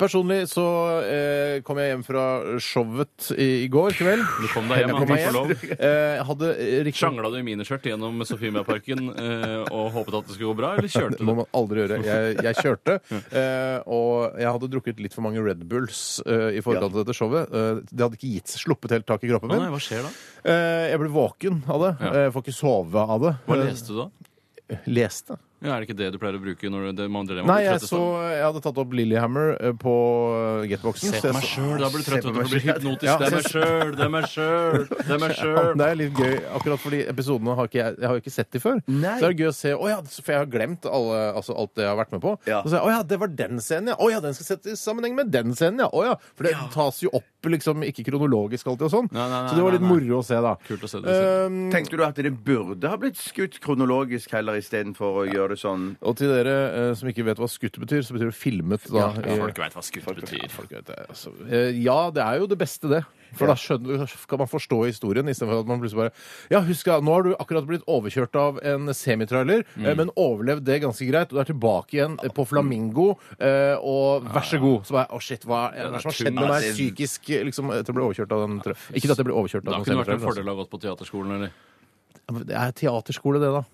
[0.00, 0.64] Personlig så
[1.06, 2.24] eh, kom jeg hjem fra
[2.58, 4.24] showet i, i går kveld.
[4.42, 5.76] Du kom deg hjem, Jeg kom meg hjem.
[5.80, 6.48] Eh, jeg hadde
[6.88, 10.72] riktig Sjangla du i miniskjørt gjennom Sofiemia-parken eh, og håpet at det skulle gå bra,
[10.76, 11.40] eller kjørte Det må du?
[11.44, 12.00] man aldri gjøre.
[12.04, 12.96] Jeg, jeg kjørte,
[13.30, 17.14] eh, og jeg hadde drukket litt for mange Red Bulls eh, i forkant av dette
[17.16, 17.54] showet.
[17.54, 19.62] Eh, det hadde ikke gitt sluppet helt tak i kroppen Å min.
[19.68, 20.10] nei, hva skjer da?
[20.42, 21.92] Eh, jeg ble våken av det.
[22.02, 22.10] Ja.
[22.16, 23.32] Eh, Jeg får ikke sove av det.
[23.46, 24.08] Hva leste du da?
[24.74, 25.38] Eh, Leste.
[25.60, 27.64] Ja, Er det ikke det du pleier å bruke når det man det man Nei,
[27.66, 28.00] jeg så
[28.30, 29.92] Jeg hadde tatt opp Lillehammer eh, på
[30.62, 31.12] eh, Getboxen.
[31.12, 32.24] Se så på meg sjøl, da blir du trøtt.
[32.24, 33.04] Du blir hypnotisk.
[33.10, 35.70] Ja, Det er meg sjøl, det er meg sjøl, det er meg sjøl.
[35.76, 38.62] det er litt gøy, akkurat fordi episodene har ikke jeg, jeg har ikke sett de
[38.64, 38.80] før.
[38.88, 39.16] Nei.
[39.20, 41.74] Så er det gøy å se å ja, For jeg har glemt alle, altså alt
[41.76, 42.34] det jeg har vært med på.
[42.48, 42.62] Ja.
[42.64, 43.98] Så sier jeg, å ja, det var den scenen, ja.
[44.00, 45.90] Å ja, den skal settes i sammenheng med den scenen, ja.
[45.92, 46.16] Å ja.
[46.38, 49.06] For det tas jo opp liksom ikke kronologisk alltid og sånn.
[49.12, 50.00] Nei, nei, nei, så det var litt nei, nei.
[50.08, 50.56] moro å se, da.
[50.66, 51.14] Kult å se det.
[51.48, 55.58] Um, Tenkte du at det burde ha blitt skutt kronologisk heller istedenfor å gjøre det
[55.60, 56.56] sånn og til dere
[56.90, 58.86] eh, som ikke vet hva skutt betyr, så betyr det filmet.
[58.90, 60.48] Da, Ja, i- folk veit hva skutt betyr.
[60.50, 61.30] Folk vet det, altså.
[61.50, 63.04] Eh, Ja, det er jo det beste, det.
[63.32, 66.12] For da skjønner, kan man forstå historien, istedenfor at man plutselig bare
[66.50, 69.86] Ja, husk da, nå har du akkurat blitt overkjørt av en semitrailer, Mm.
[69.86, 73.76] eh, men overlevd det ganske greit, og du er tilbake igjen eh, på Flamingo, eh,
[73.78, 74.82] og vær så god.
[74.84, 77.70] Så bare Å, shit, hva er det som har skjedd med meg psykisk eh, liksom,
[77.70, 79.78] etter å bli overkjørt av den tra- Ikke at jeg ble overkjørt Det av har
[79.78, 80.26] noen kunne vært en semitrailer.
[80.26, 81.50] fordel å ha gått på teaterskolen, eller?
[82.28, 82.46] Altså.
[82.46, 83.64] Det er teaterskole, det, da.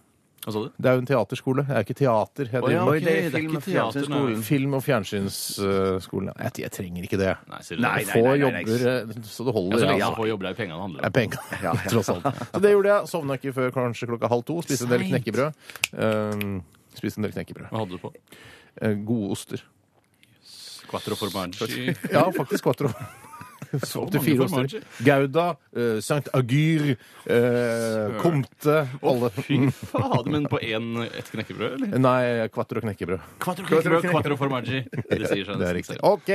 [0.44, 0.68] Hva sa du?
[0.78, 1.62] Det er jo en teaterskole.
[1.66, 2.48] Det er ikke teater.
[2.52, 4.42] Jeg Å, ja, driver med det er ok, det er film- ikke og fjernsynsskolen.
[4.46, 6.30] Film- og fjernsynsskolen.
[6.38, 7.32] Jeg, jeg trenger ikke det.
[7.50, 7.88] Nei, sier du det?
[7.90, 9.78] nei, Få nei, nei, jobber eh, så det Ja, holder.
[9.80, 10.10] så lenge ja.
[10.12, 11.16] man får jobber, det er jo pengene det handler er om.
[11.18, 12.28] penger, tross alt.
[12.52, 13.10] Så det gjorde jeg.
[13.16, 14.58] Sovna ikke før kanskje klokka halv to.
[14.62, 15.14] Spiste en del Seint.
[15.16, 15.50] knekkebrød.
[15.98, 16.56] Um,
[16.94, 17.70] spiste en del knekkebrød.
[17.72, 18.12] Hva hadde du på?
[18.82, 19.64] Eh, gode oster.
[20.86, 21.90] Quattro formaggi.
[22.12, 22.92] Ja, faktisk quattro.
[23.74, 24.66] Opptil fire oster.
[24.66, 24.80] formaggi.
[25.06, 29.30] Gouda, uh, Sankt Agyr, eh, Comte Alle.
[29.36, 31.98] Fy fader, men på én ett knekkebrød, eller?
[31.98, 33.20] Nei, quattro knekkebrød.
[33.42, 34.82] Quattro knekkebrød, quattro formaggi.
[35.10, 35.98] Det sier seg Det er riktig.
[36.06, 36.30] OK.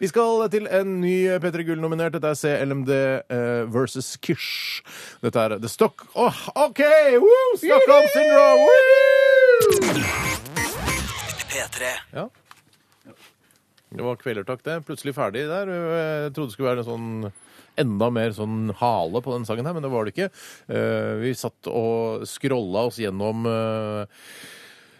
[0.00, 2.12] Vi skal til en ny P3 Gull-nominert.
[2.16, 4.82] Dette er CLMD uh, versus Kish.
[5.24, 6.06] Dette er The Stock...
[6.14, 6.82] Oh, OK!
[7.20, 7.56] Woo!
[7.60, 8.60] Stockholm Syndrome!
[8.66, 10.36] Woo!
[11.50, 12.28] P3 Ja.
[13.96, 14.80] Det var kvelertak, det.
[14.86, 15.70] Plutselig ferdig der.
[15.72, 17.32] Jeg trodde det skulle være en sånn
[17.80, 20.30] enda mer sånn hale på den sangen her, men det var det ikke.
[20.72, 24.22] Eh, Vi satt og scrolla oss gjennom eh,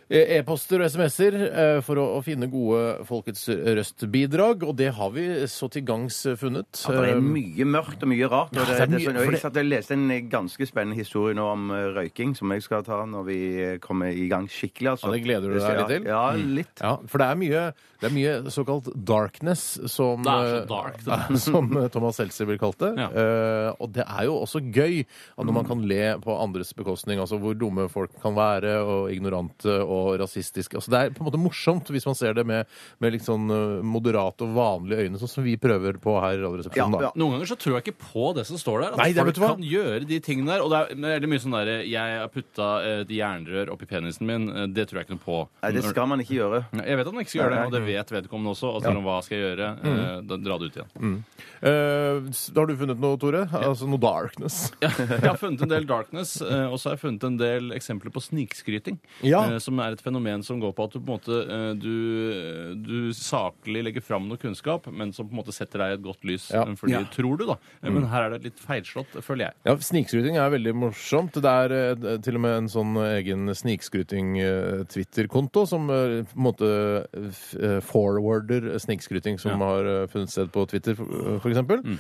[0.09, 5.25] E-poster og SMS-er eh, for å, å finne gode Folkets Røst-bidrag, og det har vi
[5.51, 6.69] så til gangs funnet.
[6.87, 8.53] Ja, det er Eh, mye mørkt og mye rart.
[8.55, 10.21] Og Ja, det, det mye, det, er sånn, jeg det- satt og leste en eh,
[10.31, 14.07] ganske spennende historie nå om eh, røyking, som jeg skal ta når vi eh, kommer
[14.15, 14.93] i gang skikkelig.
[14.95, 15.11] Altså.
[15.11, 16.07] Ja, det gleder du deg litt til?
[16.13, 16.23] Ja,
[16.61, 16.85] litt.
[16.87, 17.65] Ja, for det er mye,
[18.05, 21.03] det er mye såkalt darkness, som, Det er så eh, dark,
[21.35, 21.41] det.
[21.43, 22.93] som eh, Thomas Seltzer vil kalt det.
[23.03, 23.11] Ja.
[23.11, 27.19] Uh, og det er jo også gøy at når man kan le på andres bekostning,
[27.19, 30.79] altså hvor dumme folk kan være, og ignorante og rasistiske.
[30.79, 32.69] Altså, det er på en måte morsomt hvis man ser det med,
[33.03, 36.43] med litt sånn eh, moderate og vanlige øyne, sånn som vi prøver på her i
[36.45, 36.99] Radioresepsjonen.
[37.01, 37.13] Ja, ja.
[37.19, 38.97] Noen ganger så tror jeg ikke på det som står der.
[38.97, 40.65] At Nei, det folk kan gjøre de tingene der.
[40.67, 42.69] Og det er veldig mye sånn derre Jeg har putta
[43.03, 44.49] et jernrør oppi penisen min.
[44.53, 45.39] eh, Det tror jeg ikke noe på.
[45.63, 46.63] Nei, det skal man ikke gjøre.
[46.83, 48.73] Jeg vet at man ikke skal gjøre det, og det vet vedkommende også.
[48.77, 49.71] Og sier hva skal jeg gjøre?
[49.83, 49.97] Mm.
[49.97, 50.91] Eh, Da dra det ut igjen.
[51.01, 51.19] Mm.
[51.67, 53.45] Uh, har du funnet noe, Tore?
[53.57, 54.57] Altså noe darkness?
[54.85, 57.71] Ja, jeg har funnet en del darkness, eh, og så har jeg funnet en del
[57.77, 58.99] eksempler på snikskryting.
[59.27, 59.45] Ja.
[59.55, 62.75] eh, Som er et fenomen som går på at du på en måte eh, du,
[62.83, 66.03] du saklig legger fram noe kunnskap, men som på en måte setter deg i et
[66.05, 66.49] godt lys.
[66.51, 66.63] Ja.
[66.67, 67.05] eh, Fordi, Ja.
[67.13, 67.57] Tror du, da.
[67.83, 69.55] Eh, Men her er det litt feilslått, føler jeg.
[69.69, 71.33] Ja, Snikskryting er veldig morsomt.
[71.41, 76.69] Det er eh, til og med en sånn egen snikskryting-Twitter-konto som eh, på en måte
[77.13, 81.61] eh, forwarder snikskryting som har eh, funnet sted på Twitter, f.eks.
[81.67, 81.99] Mm.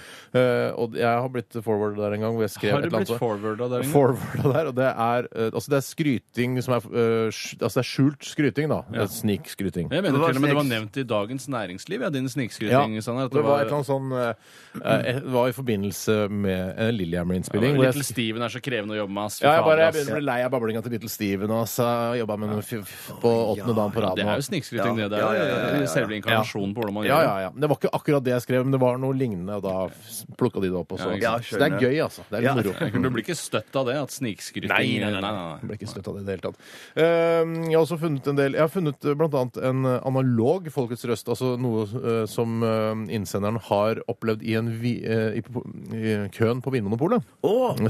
[0.81, 3.01] og jeg har blitt forwarder der en gang hvor jeg skrev Har et du eller
[3.05, 3.22] blitt annet.
[3.22, 3.92] forwarda der inne?
[3.92, 7.29] Forwarda der, og det er, eh, altså det er skryting som er eh,
[7.66, 8.79] Altså det er skjult skryting, da.
[8.97, 9.05] Ja.
[9.12, 9.91] Snikskryting.
[9.93, 12.97] Jeg mener Hva til og med det var nevnt i Dagens Næringsliv, ja, din snikskryting.
[12.97, 13.05] Ja.
[13.05, 14.33] Sånn, det var et eller annet sånn eh,
[14.81, 17.77] eh, Det var i forbindelse med en Lillehammer-innspilling.
[17.77, 19.25] hvor jeg- Little Steven er så krevende å jobbe med.
[19.29, 19.41] ass.
[19.43, 21.51] Ja, jeg bare jeg begynner å bli lei av bablinga til Little Steven.
[21.51, 21.87] Og så
[22.19, 25.11] jobba med f- på åttende dagen på Det er jo snikskryting, det.
[25.11, 25.87] Det Ja, er ja, ja, ja, ja.
[25.87, 27.51] selve inkarnasjonen på hvordan man gjør ja, ja.
[27.55, 29.89] Det var ikke akkurat det jeg skrev, men det var noe lignende, og da
[30.37, 30.93] plukka de det opp.
[30.93, 31.12] Og så.
[31.21, 32.23] Ja, det er gøy, altså.
[32.31, 32.73] Det er moro.
[32.81, 32.93] det.
[33.03, 33.97] Du blir ikke støtt av det?
[33.97, 35.33] At snikskryting Nei, nei, nei, nei.
[35.33, 35.59] nei.
[35.67, 37.66] Blir ikke støtt av det i det hele tatt.
[37.67, 39.15] Eh, jeg har også funnet en del Jeg har funnet bl.a.
[39.19, 44.43] blant annet en eh, analog Folkets røst, altså noe eh, som eh, innsenderen har opplevd
[44.47, 45.43] i, en vi, eh, i,
[45.97, 47.23] i køen på Vinmonopolet.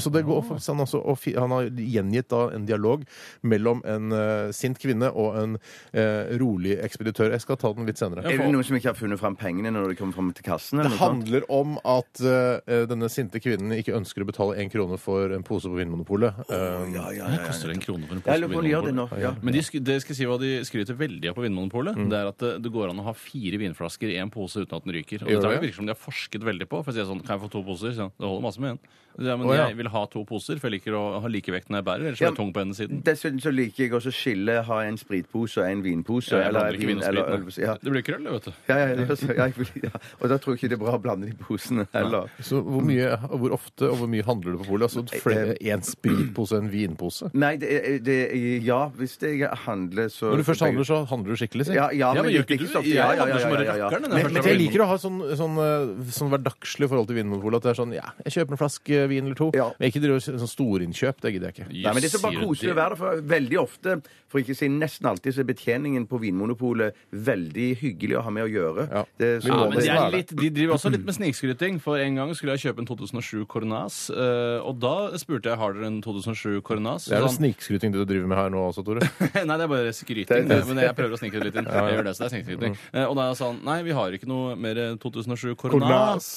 [0.00, 3.04] Så det går faktisk an også, å fi- Han har gjengitt da en dialog
[3.42, 5.56] mellom en eh, sint kvinne og en
[5.92, 7.32] eh, rolig ekspeditør.
[7.34, 8.24] Jeg skal ta den litt senere.
[8.26, 10.78] Er det noen som ikke har funnet fram pengene når de kommer fram til kassen?
[10.80, 11.26] Det eller noe sånt?
[11.26, 15.44] handler om at eh, denne sinte kvinnen ikke ønsker å betale én krone for en
[15.46, 16.42] pose på Vinmonopolet.
[16.50, 16.64] Eh,
[16.96, 18.66] Ja, ja, Det ja, koster det en krone for en Jeg pose lurer på om
[18.66, 19.06] de gjør det nå.
[19.10, 19.22] Vinmonopolet.
[19.26, 19.32] Ja.
[19.42, 21.98] Men de, sk- det skal jeg si hva de skryter veldig av på Vinmonopolet.
[22.10, 24.76] Det er at det, det går an å ha fire vinflasker i en pose uten
[24.78, 25.22] at den ryker.
[25.26, 25.64] Og Gjør det det?
[25.66, 26.82] virker som de har forsket veldig på.
[26.84, 27.92] For jeg sier sånn, Kan jeg få to poser?
[27.98, 28.80] Så, det holder masse med en.
[29.16, 29.62] Ja, men Å, ja.
[29.70, 32.02] jeg vil ha to poser, for jeg liker å ha like vekt når jeg bærer.
[32.10, 32.98] Ellers Ja, er jeg tung på ene siden.
[33.06, 36.34] Dessuten så liker jeg også å skille, ha en spritpose og en vinpose.
[36.36, 37.32] Ja, jeg eller blander ikke vin- og eller sprit.
[37.32, 37.46] øl.
[37.46, 37.54] nå.
[37.64, 37.76] Ja.
[37.80, 38.52] Det blir krøll, det, vet du.
[38.68, 39.92] Ja, ja, ja, er ja, jeg vil- ja.
[40.20, 42.28] Og da tror jeg ikke det er bra å blande de posene heller.
[42.44, 44.84] Så hvor mye, hvor ofte og hvor mye handler du på polet?
[44.84, 47.30] Altså flere- en spritpose og en vinpose?
[47.32, 50.98] Nei, det er, det er Ja, hvis jeg handler, så Når du først handler, så
[51.08, 51.72] handler du skikkelig, si.
[51.74, 52.66] Ja, ja, Ja, men gjør ikke, du?
[52.66, 52.88] så ofte.
[52.88, 56.10] Jeg Ja, ja, ja, ja, ja, Men- Men jeg liker å ha sånn, sånn, eh,
[56.12, 57.56] sånn hverdagslig forhold til Vinmonopolet.
[57.56, 59.50] At det er sånn ja, jeg kjøper en flaske vin eller to.
[59.54, 59.70] Ja.
[59.78, 61.20] Men ikke driver sånn storinnkjøp.
[61.20, 61.68] Det gidder jeg ikke.
[61.72, 64.40] Nei, men det er så bare Sier koselig å være der, for veldig ofte, for
[64.40, 68.44] ikke å si nesten alltid, så er betjeningen på Vinmonopolet veldig hyggelig å ha med
[68.44, 68.90] å gjøre.
[68.92, 69.04] Ja.
[69.18, 71.80] Det er så- Ja, men det de, er litt, de driver også litt med snikskryting.
[71.80, 75.72] For en gang skulle jeg kjøpe en 2007 Coronas, eh, og da spurte jeg har
[75.72, 77.06] dere en 2007 Coronas.
[77.06, 79.00] Det er jo snikskryting du driver med her nå også, Tore.
[79.48, 80.48] Nei, det er bare skryting.
[80.50, 81.68] Men jeg prøver å snike det litt inn.
[81.76, 82.76] Jeg gjør det, så det er snikskryting.
[82.92, 86.30] Eh, Og da sa han nei, vi har ikke noe mer 2007 Koronas.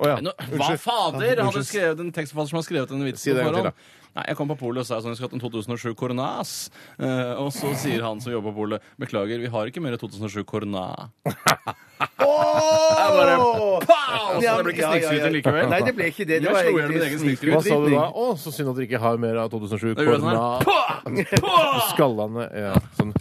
[0.00, 0.16] Oh, ja.
[0.18, 1.28] Nå, hva fader?
[1.30, 3.90] Jeg hadde skrevet en tekstforfatter som har skrevet en vits Si det en gang til.
[4.16, 6.54] Nei, Jeg kom på polet og sa sånn, vi skal ha en 2007 Coronas.
[6.98, 10.42] Eh, og så sier han som jobber på polet, beklager, vi har ikke mer 2007
[10.50, 10.88] Corona.
[12.00, 13.36] Bare,
[13.84, 14.40] pow!
[14.40, 15.30] Så det ble ikke Ja, ja, ja.
[15.34, 15.68] likevel.
[15.70, 16.38] Nei, det ble ikke det.
[16.40, 18.04] Det Jeg var slo min egen egentlig Hva sa du da?
[18.08, 22.46] Å, så synd at dere ikke har mer av 2007 Da gjorde jeg sånn Skallene
[22.62, 23.12] ja, sånn.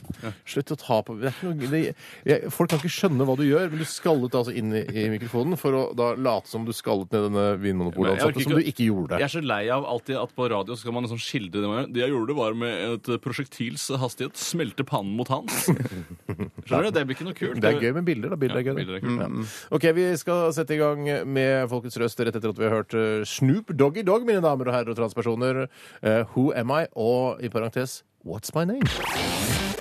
[0.50, 1.82] Slutt å ta på det er ikke noe, det,
[2.28, 5.06] jeg, Folk kan ikke skjønne hva du gjør, men du skallet altså inn i, i
[5.14, 9.20] mikrofonen for å da late som du skallet ned denne Vinmonopolet-ansatte, som du ikke gjorde.
[9.22, 11.68] Jeg er så lei av alltid at på radio skal man liksom skildre det.
[11.70, 11.90] man gjør.
[11.96, 15.70] Det jeg gjorde, var med et prosjektils hastighet smelte pannen mot hans.
[16.68, 16.92] Skjønner du?
[17.00, 17.62] Det blir ikke noe kult.
[17.64, 18.36] Det er gøy med bilder.
[18.36, 18.40] da.
[18.44, 18.69] Bilder Ja, er gøy.
[18.76, 18.84] Da.
[18.86, 19.28] det er kult, ja.
[19.72, 22.94] Ok, Vi skal sette i gang med Folkets røst rett etter at vi har hørt
[22.94, 25.68] eh, Snoop Doggy Dog, mine damer og herrer og transpersoner.
[26.04, 26.86] Eh, Who am I?
[26.96, 28.84] Og i parentes What's my name?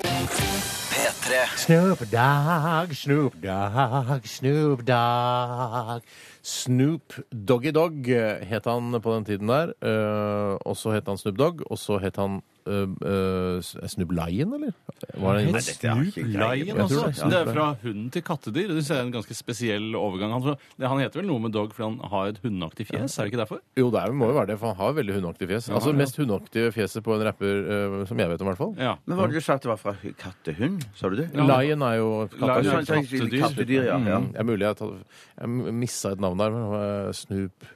[0.08, 6.02] P3 Snoop Dogg, Snoop Dogg, Snoop Dogg.
[6.42, 8.08] Snoop Doggy Dogg
[8.48, 9.72] het han på den tiden der.
[9.82, 14.52] eh, og så het han Snoop Dogg, og så het han eh, eh, Snoop Lion,
[14.58, 14.74] eller?
[15.18, 17.00] Var det en Nei, dette er ikke Lion, altså.
[17.08, 17.32] Jeg tror det.
[17.32, 18.68] Det er fra hunden til kattedyr.
[18.68, 20.34] Det synes jeg er en ganske spesiell overgang.
[20.36, 23.32] Han, han heter vel noe med dog fordi han har et hundeaktig fjes, er det
[23.32, 23.62] ikke derfor?
[23.78, 25.70] Jo, det er, må jo være det, for han har veldig hundeaktig fjes.
[25.72, 25.98] Altså ja.
[26.02, 28.74] Mest hundeaktige fjeset på en rapper eh, som jeg vet om, i hvert fall.
[28.78, 28.94] Ja.
[29.08, 30.84] Men var det du sa at det var fra kattehund?
[30.98, 31.28] Sa du det?
[31.38, 33.40] Lion er jo Lion er sånn, kattedyr.
[33.46, 33.98] Kattedyr, ja.
[34.12, 34.20] ja.
[34.22, 34.94] Mm, Det er mulig jeg, tar-
[35.40, 36.54] jeg missa et navn der.
[36.54, 37.68] Men det var Snoop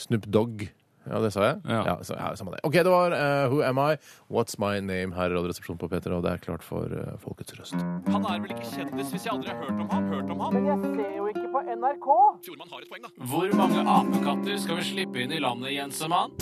[0.00, 0.62] Snoop Dogg.
[1.10, 1.56] Ja, det sa jeg?
[1.66, 1.96] Ja.
[2.06, 2.60] så, ja samme det.
[2.66, 3.96] OK, det var uh, Who Am I?
[4.30, 7.56] What's My Name her i Radioresepsjonen på P3, og det er klart for uh, Folkets
[7.58, 7.74] røst.
[8.14, 10.06] Han er vel ikke kjendis hvis jeg aldri har hørt om ham?
[10.14, 10.54] Hørt om ham?
[10.54, 12.08] Men jeg ser jo ikke på NRK.
[12.46, 13.10] Fjordmann har et poeng, da.
[13.32, 16.38] Hvor mange apekatter skal vi slippe inn i landet, Jensemann?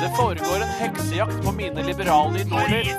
[0.00, 2.90] Det foregår en heksejakt på mine liberale idoler.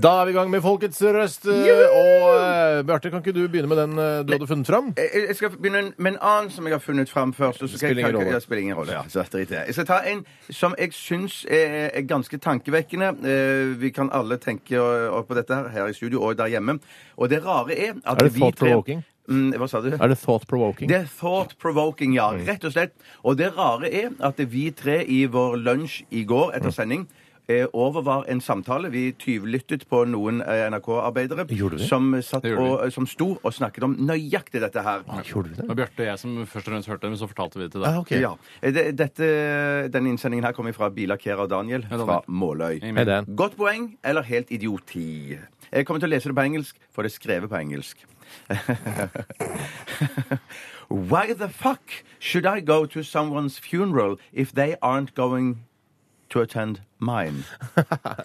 [0.00, 1.44] Da er vi i gang med Folkets røst.
[1.44, 4.92] Og uh, Bjarte, kan ikke du begynne med den uh, du hadde funnet fram?
[4.96, 7.62] Jeg jeg skal begynne med en annen som jeg har funnet fram først.
[7.62, 8.32] og så skal Spiller ingen jeg, rolle.
[8.32, 8.92] Ja, spiller ingen rolle.
[8.96, 9.64] Ja, så drit i det.
[9.66, 13.12] Jeg skal ta en som jeg syns er, er ganske tankevekkende.
[13.28, 16.78] Eh, Vi kan alle tenke eh, på dette her, her i studio og der hjemme.
[17.16, 19.02] Og det rare er at Er det vi tre thought-provoking?
[19.28, 19.90] mm, Hva sa du?
[20.00, 20.88] Er det thought provoking?
[20.88, 22.30] Det er thought provoking, ja.
[22.48, 22.94] Rett og slett.
[23.24, 27.19] Og det rare er at vi tre i vår lunsj i går etter sending eh,
[27.72, 28.90] overvar en samtale.
[28.92, 31.46] Vi tyvlyttet på noen eh, NRK-arbeidere
[31.86, 35.06] som, satt og, som sto og snakket om nøyaktig dette her.
[35.26, 37.60] Gjorde du Det Bjarte og jeg som først og fremst hørte det, men så fortalte
[37.60, 37.90] vi det til deg.
[37.90, 38.20] Ah, okay.
[38.22, 38.34] Ja.
[38.60, 39.26] Eh, Dette,
[39.92, 42.06] denne innsendingen her kommer fra bilakkerer Daniel Daniel.
[42.06, 42.80] fra Måløy.
[43.36, 45.38] Godt poeng eller helt idioti?
[45.72, 48.06] Jeg kommer til å lese det på engelsk, for det er skrevet på engelsk.
[50.90, 55.64] Why the fuck should I go to someone's funeral if they aren't going
[56.30, 57.42] to attend mine?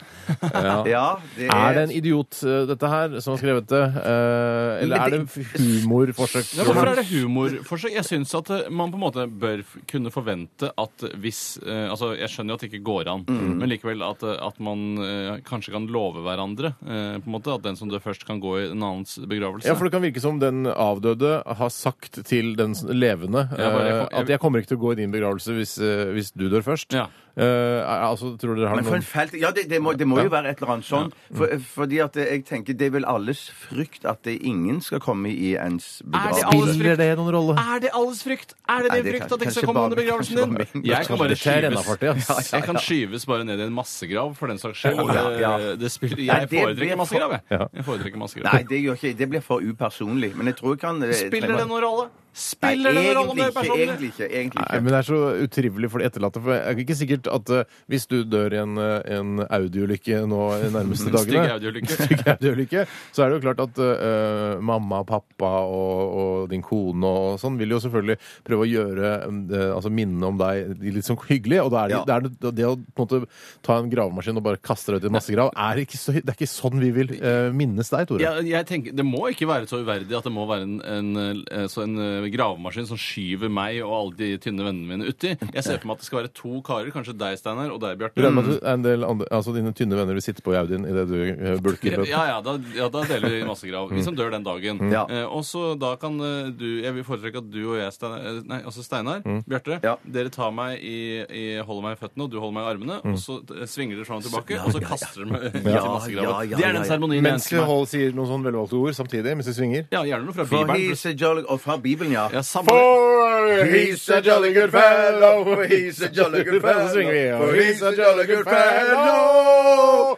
[0.55, 0.75] Ja.
[0.87, 1.05] Ja,
[1.37, 3.81] det Er det en idiot, eh, dette her, som har skrevet det?
[4.01, 5.19] Eh, eller er det
[5.59, 6.51] humorforsøk?
[6.57, 7.93] Ja, hvorfor er det humorforsøk?
[7.95, 12.13] Jeg syns at eh, man på en måte bør kunne forvente at hvis eh, Altså,
[12.17, 13.55] jeg skjønner jo at det ikke går an, Mm.
[13.59, 17.75] men likevel at, at man eh, kanskje kan love hverandre på en måte, At den
[17.79, 19.67] som dør først, kan gå i en annens begravelse.
[19.67, 23.85] Ja, for det kan virke som den avdøde har sagt til den levende Ja, bare
[23.85, 25.75] jeg eh, jeg- at 'jeg kommer ikke til å gå i din begravelse hvis,
[26.13, 26.93] hvis du dør først'.
[26.93, 27.07] Ja.
[27.37, 27.43] Eh,
[27.83, 30.07] er- altså, tror dere har Men for en noen felt, ja, det, det må, det
[30.07, 30.23] må Ja.
[30.23, 31.11] jo være et eller annet sånn.
[31.35, 35.29] For, fordi at jeg tenker det er vel alles frykt at det ingen skal komme
[35.29, 36.45] i ens begravelse.
[36.51, 37.55] alles Spiller det noen rolle?
[37.59, 38.53] Er det alles frykt?
[38.69, 40.01] Er det Nei, din det frykt kan- at det ikke kanskje skal komme noen under
[40.03, 40.81] begravelsen kanskje din?
[40.81, 40.85] min.
[40.85, 42.51] Jeg kan bare Det skyves rennafartig, ass.
[42.51, 45.13] Jeg kan skyves bare ned i en massegrav for den saks skyld.
[45.13, 45.57] Ja, ja.
[45.57, 47.41] Det- Det spiller, Nei, jeg det foretrekker massegrav, jeg.
[47.51, 47.67] Ja.
[47.73, 48.53] jeg foretrekker massegrav.
[48.53, 50.35] Nei, det gjør ikke Det blir for upersonlig.
[50.35, 52.09] Men jeg tror jeg kan eh, Spiller det noen rolle?
[52.35, 53.61] Spiller det noen rolle om det er ikke.
[53.61, 53.85] personlig?
[53.87, 54.25] Egentlig ikke.
[54.27, 56.41] Egentlig Nei, men det er så utrivelig for de etterlatte.
[56.43, 60.19] For det er ikke sikkert at eh, hvis du dør i en, eh, en Audi-ulykke
[60.27, 61.95] nå de nærmeste dagene Audi-ulykke.
[61.95, 62.83] Stygg Audi-ulykke,
[63.15, 67.55] så er det jo klart at eh, mamma, pappa og, og din kone og sånn
[67.61, 71.61] vil jo selvfølgelig prøve å gjøre eh, altså minne om deg litt sånn hyggelig.
[71.63, 72.03] Og da er det, Ja.
[72.09, 73.21] det, er det, det å på en måte
[73.63, 76.27] ta en gravemaskin og bare kaste deg ut i en massegrav, er ikke så, det
[76.27, 78.23] er ikke sånn vi vil eh, minnes deg, Tore.
[78.25, 81.43] Ja, jeg tenker, Det må ikke være så uverdig at det må være en, en,
[81.47, 85.35] eh, så en eh, gravemaskin som skyver meg og alle de tynne vennene mine uti.
[85.35, 87.97] Jeg ser for meg at det skal være to karer, kanskje deg, Steinar, og deg,
[87.99, 88.21] Bjarte.
[88.25, 88.39] Mm.
[88.61, 92.01] en del andre, altså dine tynne venner vil sitte på Audien idet du eh, bulker?
[92.09, 93.91] Ja, ja, da, ja, da deler vi massegrav.
[93.93, 94.81] Vi som dør den dagen.
[94.91, 95.05] Ja.
[95.09, 98.23] Eh, og så da kan eh, du Jeg vil foretrekke at du og jeg, Steinar,
[98.25, 99.95] eh, nei, altså Steinar, Bjarte, Ja.
[100.17, 102.99] dere tar meg i, i holder meg i føttene, og du holder meg i armene,
[103.05, 106.15] og så svinger dere fram og tilbake, og så kaster dere meg ut i massegraven.
[106.15, 106.89] ja, ja, det er ja, den ja.
[106.89, 107.65] seremonien jeg ønsker meg.
[107.65, 109.87] Mens hold, sier noen sånn velvalgte ord samtidig, mens du svinger.
[109.93, 111.45] Ja, gjerne noe Bibelen.
[111.45, 112.25] Og fra Bibelen, ja.
[112.33, 116.97] Ja, samme For He's a jolly good fellow, for he's a jolly good fellow, Så
[116.97, 117.29] vi.
[117.37, 120.17] for he's a jolly good fellow.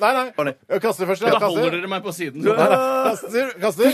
[0.00, 0.12] Nei,
[0.44, 0.52] nei.
[0.68, 1.22] Jeg kaster først.
[1.22, 1.76] Da Jeg holder kaster.
[1.78, 2.42] dere meg på siden.
[2.44, 2.66] Nei, nei.
[3.10, 3.50] Kaster.
[3.60, 3.92] kaster.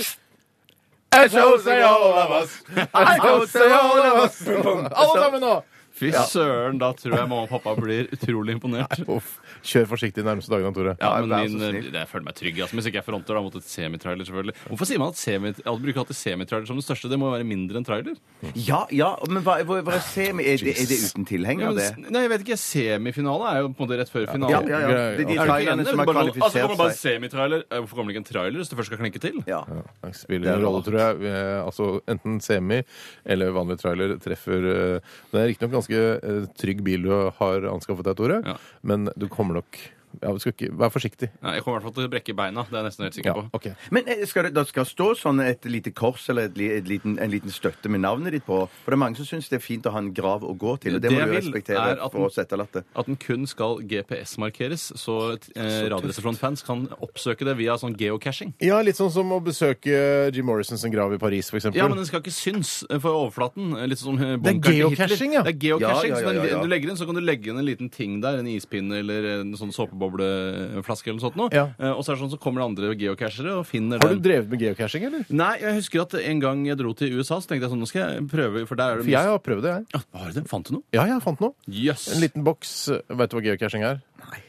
[1.14, 2.50] I so say all of us.
[2.94, 4.40] I so say all of us.
[4.48, 5.55] Alle sammen nå!
[5.92, 9.02] Fy søren, da tror jeg mamma og pappa blir utrolig imponert.
[9.12, 9.35] Uff.
[9.62, 10.94] Kjør forsiktig de nærmeste dagene, Tore.
[10.98, 11.88] Ja, men Nei, min, snill.
[11.92, 12.61] eh, jeg føler meg trygg.
[12.64, 14.55] Altså, hvis ikke jeg fronter da mot et semitrailer, selvfølgelig.
[14.70, 17.11] Hvorfor sier man at semi, jeg bruker alltid semitrailer som det største?
[17.12, 18.16] Det må jo være mindre enn trailer?
[18.57, 20.46] Ja, ja, men hva, hva, hva er semi?
[20.48, 22.11] Er det, er det uten Ja, tilhenger, ja, det?
[22.11, 22.59] nei, jeg vet ikke.
[22.62, 24.72] Semifinale er jo på en måte rett før finalen.
[24.72, 24.88] Ja, ja, ja.
[24.88, 26.62] Det er de Er du trailerne som har kvalifisert seg.
[26.62, 27.64] altså, kommer bare semitrailer.
[27.68, 29.38] Eh, Hvorfor kommer det ikke en trailer hvis det først skal klinke til?
[29.50, 29.61] Ja.
[30.02, 31.22] Det spiller ingen rolle, tror jeg.
[31.28, 32.81] Eh, Altså, enten semi
[33.26, 38.16] eller vanlig trailer treffer Det er riktignok ganske eh, trygg bil du har anskaffet deg,
[38.16, 38.40] Tore,
[38.83, 39.79] men du kommer nok
[40.20, 41.31] ja, skal ikke, Vær forsiktig.
[41.42, 42.64] Nei, jeg kommer i hvert fall til å brekke beina.
[42.68, 43.44] Det er jeg nesten helt Ja, sikker på.
[43.59, 43.90] ok.
[43.96, 46.88] Men eh, skal det, det skal stå sånn et lite kors eller et, li- et
[46.88, 48.59] liten, en liten støtte med navnet ditt på?
[48.85, 50.77] For det er mange som syns det er fint å ha en grav å gå
[50.83, 52.85] til, og det, Det må jeg du vil, respektere er at for oss etterlatte.
[52.94, 53.81] At den kun skal
[54.16, 55.16] GPS-markeres, så
[55.57, 58.53] eh, Radioresepsjon-fans kan oppsøke det via sånn geocaching.
[58.62, 61.81] Ja, litt sånn som å besøke Jim Morrisons grav i Paris, for eksempel.
[61.81, 63.72] Ja, men den skal ikke synes eh, for overflaten.
[63.79, 65.42] eh, Litt som eh, Det er bunkeren til geocaching, ja.
[65.46, 67.18] Det er geocaching, Ja, ja, så ja, ja, så den, Du legger inn, så kan
[67.18, 69.72] du legge inn en liten ting der, en ispinne eller en sånn
[70.03, 71.49] såpebobleflaske eller sånt noe.
[71.55, 71.69] Ja.
[71.79, 74.15] Eh, Og så er det sånn, så kommer det andre geocachere og finner Har du
[74.19, 74.23] den.
[74.25, 75.25] drevet med geocaching, eller?
[75.31, 77.88] Nei, jeg husker at en gang jeg dro til USA, så tenkte jeg sånn, nå
[77.88, 79.87] skal jeg prøve, for der er det For jeg har prøvd det, jeg.
[79.95, 80.49] Ja, har du det?
[80.51, 80.83] Fant du noe?
[80.93, 81.55] Ja, jeg fant noe.
[81.69, 82.09] Jøss.
[82.15, 82.75] En liten boks.
[83.09, 84.01] Vet du hva geocaching er?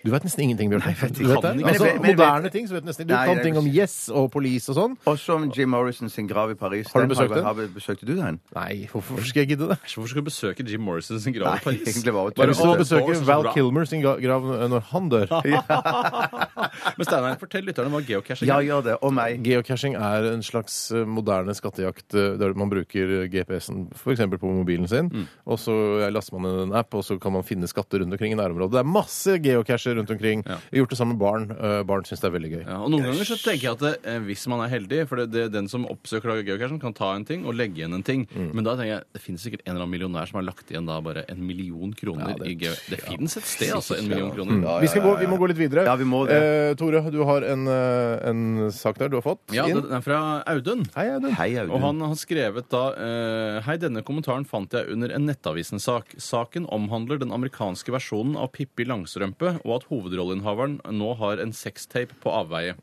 [0.03, 0.83] Du vet nesten ingenting, Bjørn.
[0.85, 1.51] Nei, vet Du vet det?
[1.63, 3.67] Altså, Men men moderne ting, så vet du nesten Du Nei, kan jeg- ting om
[3.67, 4.97] Yes og Police og sånn.
[5.07, 6.87] Og som Jim Morrison sin grav i Paris.
[6.93, 7.43] Har du den besøkt den?
[7.43, 8.39] Har, besøkte du den?
[8.55, 9.77] Nei, hvorfor skal jeg gidde det?
[9.83, 12.03] Hvorfor skal du besøke Jim Morrison sin grav Nei, i Paris?
[12.05, 13.51] var Bare, «Å, besøker så så Val.
[13.53, 15.27] Kilmer sin grav når han dør
[16.97, 18.67] Men Steinar, fortell lytterne hva geocaching Ja, er.
[18.69, 18.95] gjør det.
[19.03, 19.41] Og meg.
[19.43, 24.19] Geocaching er en slags eh, moderne skattejakt eh, der man bruker GPS-en f.eks.
[24.39, 25.11] på mobilen sin.
[25.45, 28.35] Og så laster man en app, og så kan man finne skatter rundt omkring i
[28.39, 28.71] nærområdet.
[28.71, 30.45] Det er masse geocacher casher rundt omkring.
[30.47, 30.59] Ja.
[30.79, 31.49] Gjort det sammen med barn.
[31.57, 32.61] Uh, Barn syns det er veldig gøy.
[32.63, 35.19] Ja, og Noen ganger så tenker jeg at det, eh, hvis man er heldig For
[35.19, 38.25] det, det, den som oppsøker geocachen, kan ta en ting og legge igjen en ting.
[38.31, 38.51] Mm.
[38.55, 40.87] Men da tenker jeg det finnes sikkert en eller annen millionær som har lagt igjen
[40.87, 42.73] da bare en million kroner Ja, det- i geo...
[42.93, 43.97] Det finnes et sted, altså.
[43.99, 44.79] En million kroner.
[44.83, 45.85] Vi, skal gå, vi må gå litt videre.
[45.87, 46.37] Ja, vi må det.
[46.39, 49.81] Eh, Tore, du har en, eh, en sak der du har fått Ja, inn.
[49.81, 50.19] den er fra
[50.53, 50.85] Audun.
[50.95, 51.33] Hei, Audun.
[51.39, 51.73] Hei, Audun.
[51.77, 56.15] Og han har skrevet da eh, Hei, denne kommentaren fant jeg under en Nettavisen-sak.
[56.21, 62.15] Saken omhandler den amerikanske versjonen av Pippi Langstrømpe, og at hovedrolleinnehaveren nå har en sextape
[62.23, 62.75] på avveie.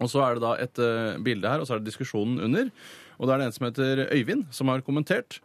[0.00, 2.70] Og så er det da et uh, bilde her, og så er det diskusjonen under.
[3.18, 5.40] Og da er det en som heter Øyvind, som har kommentert.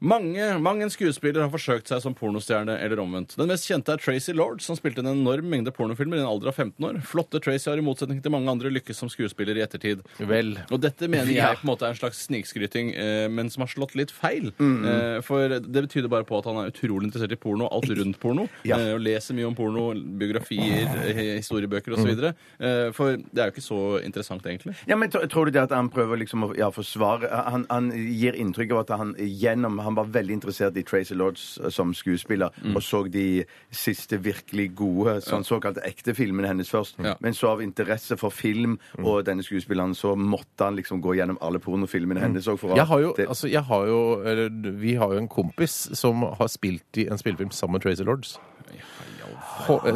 [0.00, 3.34] Mange, mange skuespiller har forsøkt seg som pornostjerne eller omvendt.
[3.36, 6.48] Den mest kjente er Tracy Lord, som spilte en enorm mengde pornofilmer i en alder
[6.48, 7.00] av 15 år.
[7.04, 10.00] Flotte Tracy har i motsetning til mange andre lykkes som skuespiller i ettertid.
[10.24, 10.54] Vel.
[10.72, 13.72] Og dette mener jeg på en måte er en slags snikskryting, eh, men som har
[13.74, 14.48] slått litt feil.
[14.56, 18.20] Eh, for det betyder bare på at han er utrolig interessert i porno, alt rundt
[18.24, 18.48] porno.
[18.64, 18.80] Ja.
[18.80, 22.24] Eh, og leser mye om porno, biografier, eh, historiebøker osv.
[22.24, 24.78] Eh, for det er jo ikke så interessant, egentlig.
[24.88, 28.38] Ja, men Tror du det at han prøver liksom å ja, forsvare han, han gir
[28.38, 32.50] inntrykk av at han gjennom Han var veldig interessert i Tracy Lords eh, som skuespiller,
[32.62, 32.76] Mm.
[32.76, 36.98] og så de siste virkelig gode, sånn såkalt ekte filmene hennes først.
[36.98, 37.14] Ja.
[37.14, 37.22] Mm.
[37.26, 41.38] Men så av interesse for film og denne skuespilleren, så måtte han liksom gå gjennom
[41.40, 42.60] alle pornofilmene hennes òg.
[42.76, 44.48] Jeg har jo, altså, jeg har jo, eller,
[44.80, 48.36] vi har jo en kompis som har spilt i en spillefilm sammen med Tracy Lords.
[48.36, 48.99] Så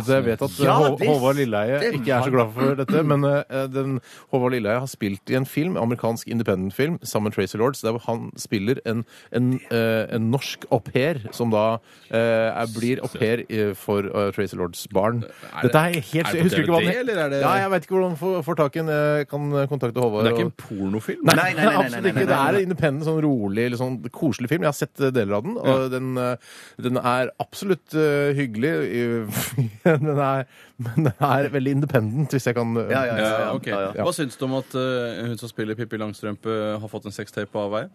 [0.09, 3.25] jeg vet at Ja, Hå- det- Håvard Lilleheie ikke er så glad for dette, men
[3.25, 4.01] eh, den,
[4.33, 8.31] Håvard Lilleheie har spilt i en film, amerikansk independent-film sammen med Tracy Lords, der han
[8.37, 11.79] spiller en, en, eh, en norsk au pair, som da
[12.11, 15.25] eh, er, blir au pair eh, for uh, Tracy Lords barn.
[15.25, 17.83] Er det- Dette er helt er det husker ikke hva den det- Ja, jeg vet
[17.87, 19.27] ikke hvordan man får, får tak i den.
[19.31, 20.25] Kan kontakte Håvard.
[20.25, 21.25] Det er ikke en pornofilm?
[21.25, 22.27] Nei, Nei, nei, nei, nei, absolutt nei, ikke.
[22.29, 24.63] Det er en independent, sånn rolig, eller sånn koselig film.
[24.63, 26.37] Jeg har sett eh, deler av den, og den, eh,
[26.83, 28.73] den er absolutt uh, hyggelig.
[29.85, 30.45] den er,
[30.79, 33.67] men den er veldig independent, hvis jeg kan Ja, Ja, ja, Ja, ok.
[33.73, 34.03] ja, ja.
[34.07, 37.51] Hva syns du om at eh, hun som spiller Pippi Langstrømpe, har fått en sextape
[37.53, 37.91] på avveie?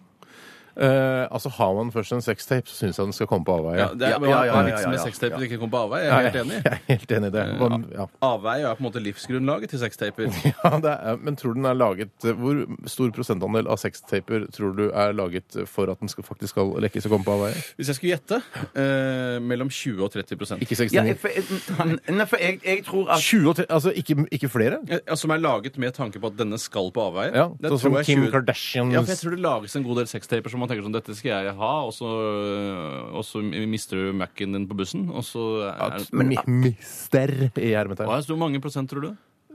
[0.80, 3.80] Eh, altså, Har man først en sextape, så syns jeg den skal komme på avveie.
[3.82, 5.48] Ja, det er, Ja, ja, ja, ja, ja, med sextape ja.
[5.48, 6.06] ikke kommer på avveie?
[6.06, 6.60] Jeg er helt enig.
[6.64, 7.44] Jeg er helt enig i det.
[7.60, 8.06] Men, ja.
[8.24, 10.30] Avveie er på en måte livsgrunnlaget til sextaper.
[10.60, 12.58] Ja, det er, men tror du den er laget eh, Hvor
[12.90, 17.08] stor prosentandel av sextaper tror du er laget for at den skal, faktisk skal lekkes
[17.10, 17.60] og komme på avveie?
[17.80, 18.40] Hvis jeg skulle gjette,
[18.80, 23.50] eh, mellom 20 og 30 Ikke Ja, for, nei, for jeg, jeg tror at 20
[23.52, 24.80] og 30, altså ikke, ikke flere?
[24.88, 27.36] Eh, Som er laget med tanke på at denne skal på avveie.
[27.36, 30.12] Ja, sånn som Kim 20 Kardashian Ja, for jeg tror det lages en god del
[30.12, 32.10] sextaper som man tenker sånn Dette skal jeg ha, og så,
[33.20, 36.38] og så mister du Mac-en din på bussen, og så er, Mi-
[36.70, 38.08] Mister i hermetegn.
[38.10, 39.12] Hva er Hvor mange prosent tror du?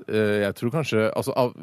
[0.08, 1.54] Eh, jeg tror kanskje Altså av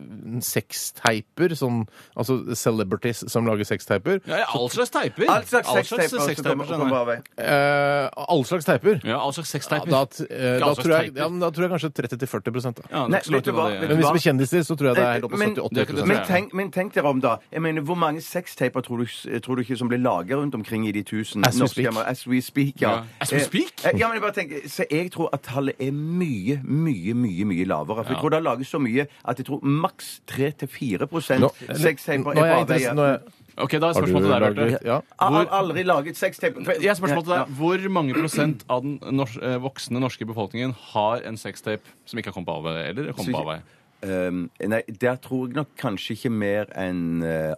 [0.41, 1.83] sexteiper, sånn
[2.17, 5.27] Altså celebrities som lager sexteiper Ja, ja, all slags teiper.
[5.29, 7.17] all slags All sextaper som kommer av vei.
[7.37, 8.99] eh, All slags teiper.
[9.05, 9.89] Ja, all slags sexteiper.
[9.89, 11.21] da, t- eh, Ikke da, all slags tror jeg, teiper.
[11.21, 12.83] ja, men da tror jeg kanskje 30-40 da.
[12.91, 13.69] Ja, det er Nei, ikke så langt vet du unna hva?
[13.69, 13.79] det.
[13.81, 14.13] Vet Men du hvis hva?
[14.13, 15.95] med kjendiser, så tror jeg det er helt opp på Men- 70-80 det er ikke
[15.95, 17.37] det, Men tenk, men tenk dere om, da.
[17.51, 19.05] Jeg mener, Hvor mange sextaper tror du,
[19.39, 21.85] tror du ikke som blir laget rundt omkring i de tusen As we norske speak.
[21.87, 22.05] hjemmer?
[22.07, 22.89] As we speak, ja.
[22.91, 23.03] Ja.
[23.21, 23.85] As we Eh, speak?
[23.85, 27.45] eh, Ja, men jeg bare tenker, Så jeg tror at tallet er mye, mye, mye
[27.45, 28.03] mye lavere.
[28.05, 28.21] For jeg Ja.
[28.31, 31.07] Tror det har laget så mye at jeg tror maks 3-4
[31.43, 31.49] Nå,
[31.83, 33.19] sextaper er på avveie.
[33.61, 34.85] Ok, da er spørsmålet til deg, Bjarte.
[34.87, 34.97] ja.
[35.03, 36.63] Jeg har aldri laget sextape.
[36.81, 37.43] Jeg spørsmålet til Ja.
[37.43, 37.55] deg.
[37.59, 42.31] Hvor mange prosent av den nors eh, voksne norske befolkningen har en sextape som ikke
[42.31, 42.85] har kommet på avveie?
[42.89, 43.61] Eller kommet på avveie?
[44.01, 47.53] Um, nei, der tror jeg nok kanskje ikke mer enn uh,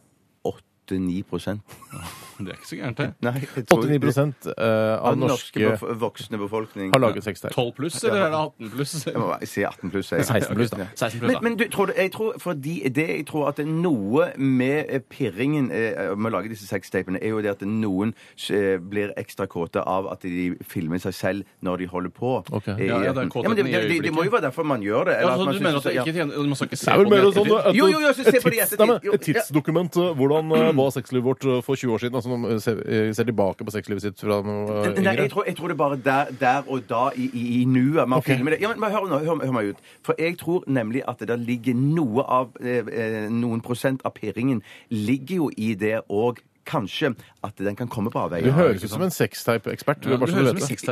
[0.90, 1.24] 8-9
[2.46, 3.08] Det er ikke så gærent, det.
[3.24, 7.24] Nei, jeg tror 89 eh, av av den norske norske bef voksne befolkning har laget
[7.28, 7.54] sextape.
[7.54, 8.94] 12 pluss, eller er det 18 pluss?
[9.08, 10.12] Jeg må bare si 18 pluss.
[10.12, 10.26] jeg.
[10.26, 10.88] 16 pluss, da.
[10.96, 11.42] 16 pluss, Men, da.
[11.48, 14.86] men du, tror du, jeg tror, fordi det jeg tror at det er noe med
[14.90, 18.14] eh, pirringen eh, med å lage disse sextapene, er jo det at noen
[18.50, 22.36] eh, blir ekstra kåte av at de filmer seg selv når de holder på.
[22.52, 22.68] Ok.
[22.68, 24.64] Eh, Ja, ja, det er men det, i det, det, det må jo være derfor
[24.68, 25.14] man gjør det.
[25.14, 26.04] Ja, eller så at man du synes mener at det ja.
[26.04, 27.88] ikke tjener Man skal ikke se Det er vel på mer det sånn et, Jo,
[27.88, 28.80] jo, jo, så se på de tids, ettertid.
[28.84, 29.98] nei, men et tidsdokument.
[30.04, 32.18] eh, Hvordan eh, var sexlivet vårt eh, for 20 år siden?
[32.20, 35.04] Altså man ser, eh, ser tilbake på sexlivet sitt fra noe yngre?
[35.04, 37.66] Nei, jeg tror, jeg tror det er bare der, der og da i, i, i
[37.66, 38.36] nuet man okay.
[38.36, 38.62] filmer det.
[38.62, 39.84] Ja, men, men hør, nå, hør, hør meg ut.
[40.06, 44.14] For jeg tror nemlig at det der ligger noe av eh, eh, Noen prosent av
[44.18, 48.46] pirringen ligger jo i det og kanskje at den kan komme på avveier.
[48.48, 50.06] Du høres ut som en sextape-ekspert.
[50.08, 50.18] Ja.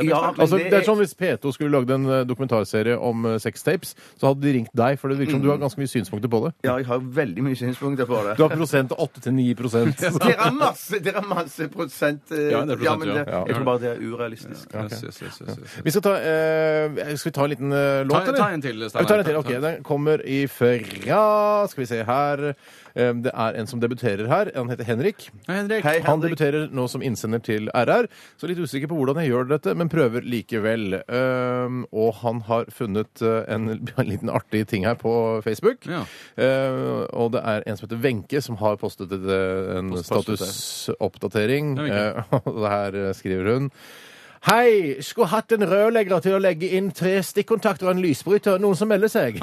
[0.02, 3.94] Ja, Altså, det er sånn Hvis P2 skulle lagd en eh, dokumentarserie om eh, sextapes,
[4.20, 6.42] så hadde de ringt deg, for det virker som du har ganske mye synspunkter på
[6.46, 6.52] det.
[6.66, 8.36] Ja, jeg har veldig mye synspunkter på det.
[8.38, 12.62] Du har prosent 8 til 9 Dere har masse, dere har masse prosent eh, Ja,
[12.68, 13.42] det er prosent, men det, ja.
[13.48, 14.76] Jeg tror bare det er urealistisk.
[14.76, 15.78] Yes, yes, yes, yes, yes.
[15.86, 18.38] Vi skal ta, eh, skal vi ta en liten eh, låt, eller?
[18.42, 19.40] ta en til, Steinar.
[19.42, 20.76] Ok, Den kommer ifra
[21.70, 22.52] Skal vi se her.
[22.92, 24.50] Det er en som debuterer her.
[24.56, 25.30] Han heter Henrik.
[25.48, 25.84] Hei, Henrik.
[25.86, 26.34] Hei, Han Henrik.
[26.36, 28.08] debuterer nå som innsender til RR,
[28.40, 30.98] så litt usikker på hvordan jeg gjør dette, men prøver likevel.
[31.08, 35.14] Ehm, og han har funnet eh, en, en liten artig ting her på
[35.46, 35.86] Facebook.
[35.90, 36.04] Ja.
[36.36, 40.32] Eh, og det er en som heter Wenche, som har postet et, eh, en Postet
[40.34, 40.38] det.
[40.38, 41.76] statusoppdatering.
[41.76, 42.06] Ja, Wenche.
[42.32, 43.70] Eh, og her eh, skriver hun
[44.42, 44.96] Hei!
[45.06, 48.56] Skulle hatt en rørlegger til å legge inn tre stikkontakter og en lysbryter.
[48.58, 49.36] Noen som melder seg?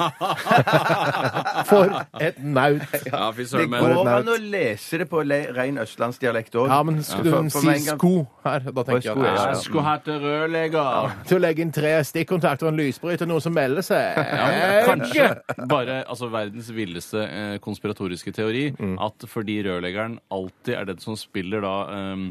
[1.70, 2.82] For et naut.
[3.08, 6.68] Ja, fy søren, Det går an å lese det på le- ren østlandsdialekt òg.
[6.68, 8.12] Ja, men skulle hun si gang- sko
[8.44, 8.66] her?
[8.68, 9.54] Da tenker sko, jeg ja, ja.
[9.62, 11.16] skulle hatt en rørlegger.
[11.32, 13.30] Til å legge inn tre stikkontakter og en lysbryter.
[13.32, 14.20] Noen som melder seg?
[14.20, 15.30] Ja, kanskje
[15.70, 18.66] bare altså, verdens villeste eh, konspiratoriske teori
[19.00, 21.74] at fordi rørleggeren alltid er den som spiller da
[22.12, 22.28] um,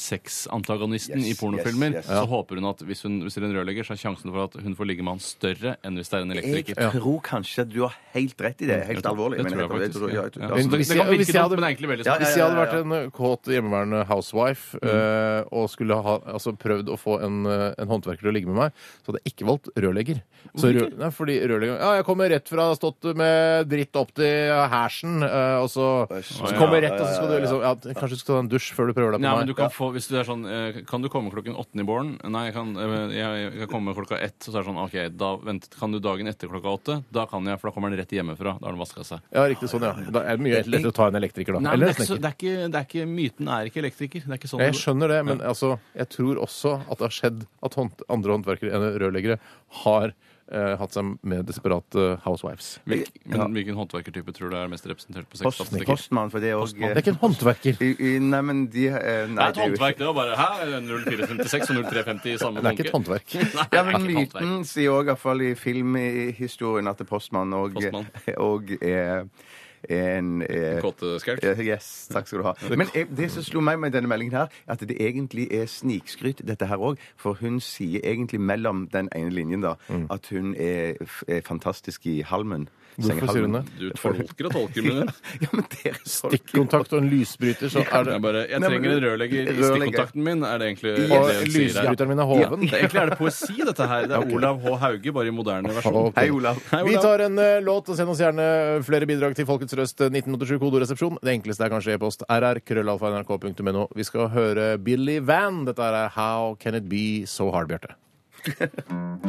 [0.00, 2.10] sexantagonisten Yes, i pornofilmer, yes, yes.
[2.10, 4.44] så håper hun at hvis hun hvis det er en rørlegger, så er sjansen for
[4.46, 7.66] at hun får ligge med han større enn hvis det er en Jeg tror kanskje
[7.70, 8.78] du har helt rett i det.
[8.88, 9.38] Helt alvorlig.
[9.40, 9.98] Det men tror jeg faktisk.
[10.00, 10.48] tror- ja, jeg tror- Ja.
[10.50, 12.12] altså, Det, det hvis kan jeg- virke jeg dumt, men det er egentlig veldig Ja,
[12.12, 12.20] sant.
[12.24, 16.86] Hvis jeg hadde vært en eh, kåt hjemmeværende housewife eh, og skulle ha altså, prøvd
[16.88, 18.72] å få en, eh, en håndverker til å ligge med meg,
[19.04, 20.22] så hadde jeg ikke valgt rørlegger.
[20.56, 24.50] Så rør, nei, fordi rørlegger Ja, jeg kommer rett fra stått med dritt opp til
[24.70, 28.10] hersen, eh, og så, så kommer jeg rett, og så skal du liksom ja, Kanskje
[28.10, 29.46] du skal ta en dusj før du prøver deg på Ja, men meg.
[29.48, 32.14] du kan få, hvis du er sånn eh, Kan du komme klokken åtte i morgen?
[32.30, 34.38] Nei, jeg kan, eh, jeg, jeg kan komme klokka ett.
[34.42, 36.96] Så er det sånn OK, da vent, kan du dagen etter klokka åtte?
[37.14, 38.56] Da kan jeg, for da kommer den rett hjemmefra.
[38.60, 39.26] Da har den vaska seg.
[39.34, 39.92] Ja, riktig sånn, ja.
[40.12, 41.64] Da er det mye lettere å ta en elektriker, da.
[41.64, 42.24] Nei, men Eller det en er, ikke, så, snekker.
[42.24, 44.26] det, er ikke, det er ikke Myten er ikke elektriker.
[44.26, 47.16] Det er ikke sånn Jeg skjønner det, men altså, jeg tror også at det har
[47.20, 49.40] skjedd at hånd, andre håndverkere enn rørleggere
[49.84, 50.14] har
[50.50, 52.80] eh, hatt seg med desperate housewives.
[52.86, 53.46] Hvilk, men Ja.
[53.46, 55.86] Hvilken håndverkertype tror du er mest representert på Post, sexstatistikker?
[55.94, 58.20] postmann, for det er også Det er ikke en håndverker.
[58.20, 60.06] Nei, men de eh, Det Nei, er et det er jo- håndverk, det.
[60.06, 60.80] var bare Hæ?
[60.80, 63.34] 0456 og 0350 i samme Det er ikke et håndverk.
[63.34, 64.42] Nei, Ja, det er men ikke et håndverk.
[64.42, 68.06] myten sier òg, iallfall i filmhistorien, at postmann òg Postmann.
[68.26, 69.26] er
[69.88, 71.44] en eh, Kåteskelk?
[71.44, 72.54] eh, Yes, takk skal du ha.
[72.76, 75.66] Men jeg, det som slo meg med denne meldingen her, er at det egentlig er
[75.66, 76.98] snikskryt, dette her òg.
[77.16, 79.74] For hun sier egentlig mellom den ene linjen da,
[80.10, 82.68] at hun er, f- er fantastisk i halmen.
[82.96, 83.62] Hvorfor sier hun det?
[83.78, 85.10] Du tolker og tolker, men
[85.40, 89.02] Ja, men dere Stikkontakt og en lysbryter, så er det jeg, bare, jeg trenger en
[89.04, 90.42] rørlegger i stikkontakten min.
[90.44, 91.68] Er det egentlig det Og hun sier her?
[91.70, 92.64] lysbryteren min er hoven.
[92.66, 94.08] Det, egentlig er det poesi, dette her.
[94.10, 94.74] Det er Olav H.
[94.84, 96.10] Hauge, bare i moderne versjon.
[96.18, 96.60] Hei, Olav.
[96.72, 98.48] Hei, Vi tar en eh, låt og send oss gjerne
[98.86, 101.18] flere bidrag til Folkets Røst eh, 1987 kodoresepsjon.
[101.22, 103.86] Det enkleste er kanskje e-post rr krøllalfa.nrk.no.
[103.96, 105.64] Vi skal høre Billy Van.
[105.68, 107.94] Dette er How Can It Be So Hard, Bjarte.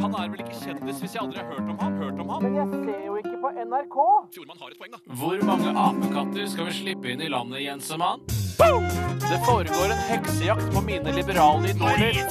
[0.02, 1.96] Han er vel ikke kjendis hvis jeg aldri har hørt om ham?
[2.00, 2.42] Hørt om ham?
[2.46, 3.98] Men jeg ser jo ikke på NRK.
[4.36, 4.98] Fjordmann har et poeng, da.
[5.20, 8.24] Hvor mange apekatter skal vi slippe inn i landet, Jensemann?
[9.22, 12.22] Det foregår en heksejakt på mine liberale idoler.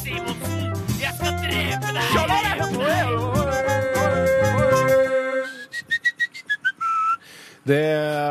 [1.01, 1.91] Jeg skal drepe
[7.61, 7.77] Det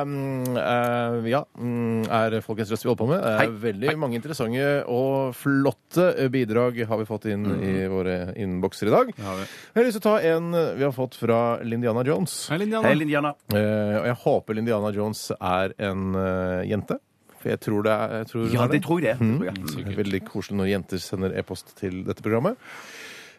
[0.07, 3.21] mm, eh, ja, mm, er Folkens Røst vi holder på med.
[3.23, 8.17] Det er veldig mange interessante og flotte eh, bidrag har vi fått inn i våre
[8.35, 9.13] innbokser i dag.
[9.23, 9.45] har vi.
[9.47, 12.41] Jeg har lyst til å ta en eh, vi har fått fra Lindiana Jones.
[12.51, 12.89] Hei, Lindiana.
[12.91, 13.35] Hei, Lindiana.
[13.55, 16.99] Eh, og jeg håper Lindiana Jones er en eh, jente.
[17.41, 19.29] For jeg tror det er jeg tror hun Ja, er det tror jeg det.
[19.31, 19.61] tror jeg.
[19.79, 22.59] Det er Veldig koselig når jenter sender e-post til dette programmet.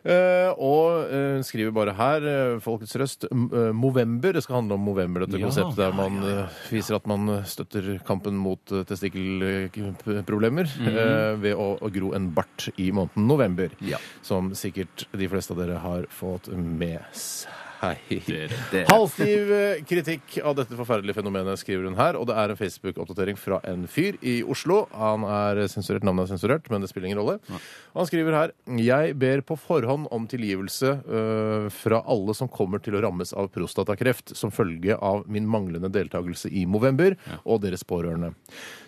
[0.01, 4.33] Eh, og eh, hun skriver bare her eh, Folkets Røst eh, Movember.
[4.33, 7.91] Det skal handle om Movember, dette konseptet der man eh, viser at man eh, støtter
[8.07, 13.73] kampen mot testikkelproblemer eh, ved å, gro en bart i måneden november.
[14.25, 17.70] Som sikkert de fleste av dere har fått med seg.
[18.71, 18.85] Dere.
[18.89, 22.17] Halvstiv eh, kritikk av dette forferdelige fenomenet, skriver hun her.
[22.19, 24.83] Og det er en Facebook-oppdatering fra en fyr i Oslo.
[24.93, 27.39] Han er sensurert, navnet er sensurert, men det spiller ingen rolle.
[27.95, 32.97] Han skriver her Jeg ber på forhånd om tilgivelse øh, fra alle som kommer til
[32.97, 38.33] å rammes av prostatakreft som følge av min manglende deltakelse i Movember og deres pårørende.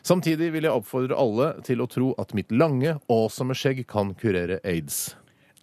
[0.06, 4.62] Samtidig vil jeg oppfordre alle til å tro at mitt lange, awesome skjegg kan kurere
[4.64, 5.14] aids.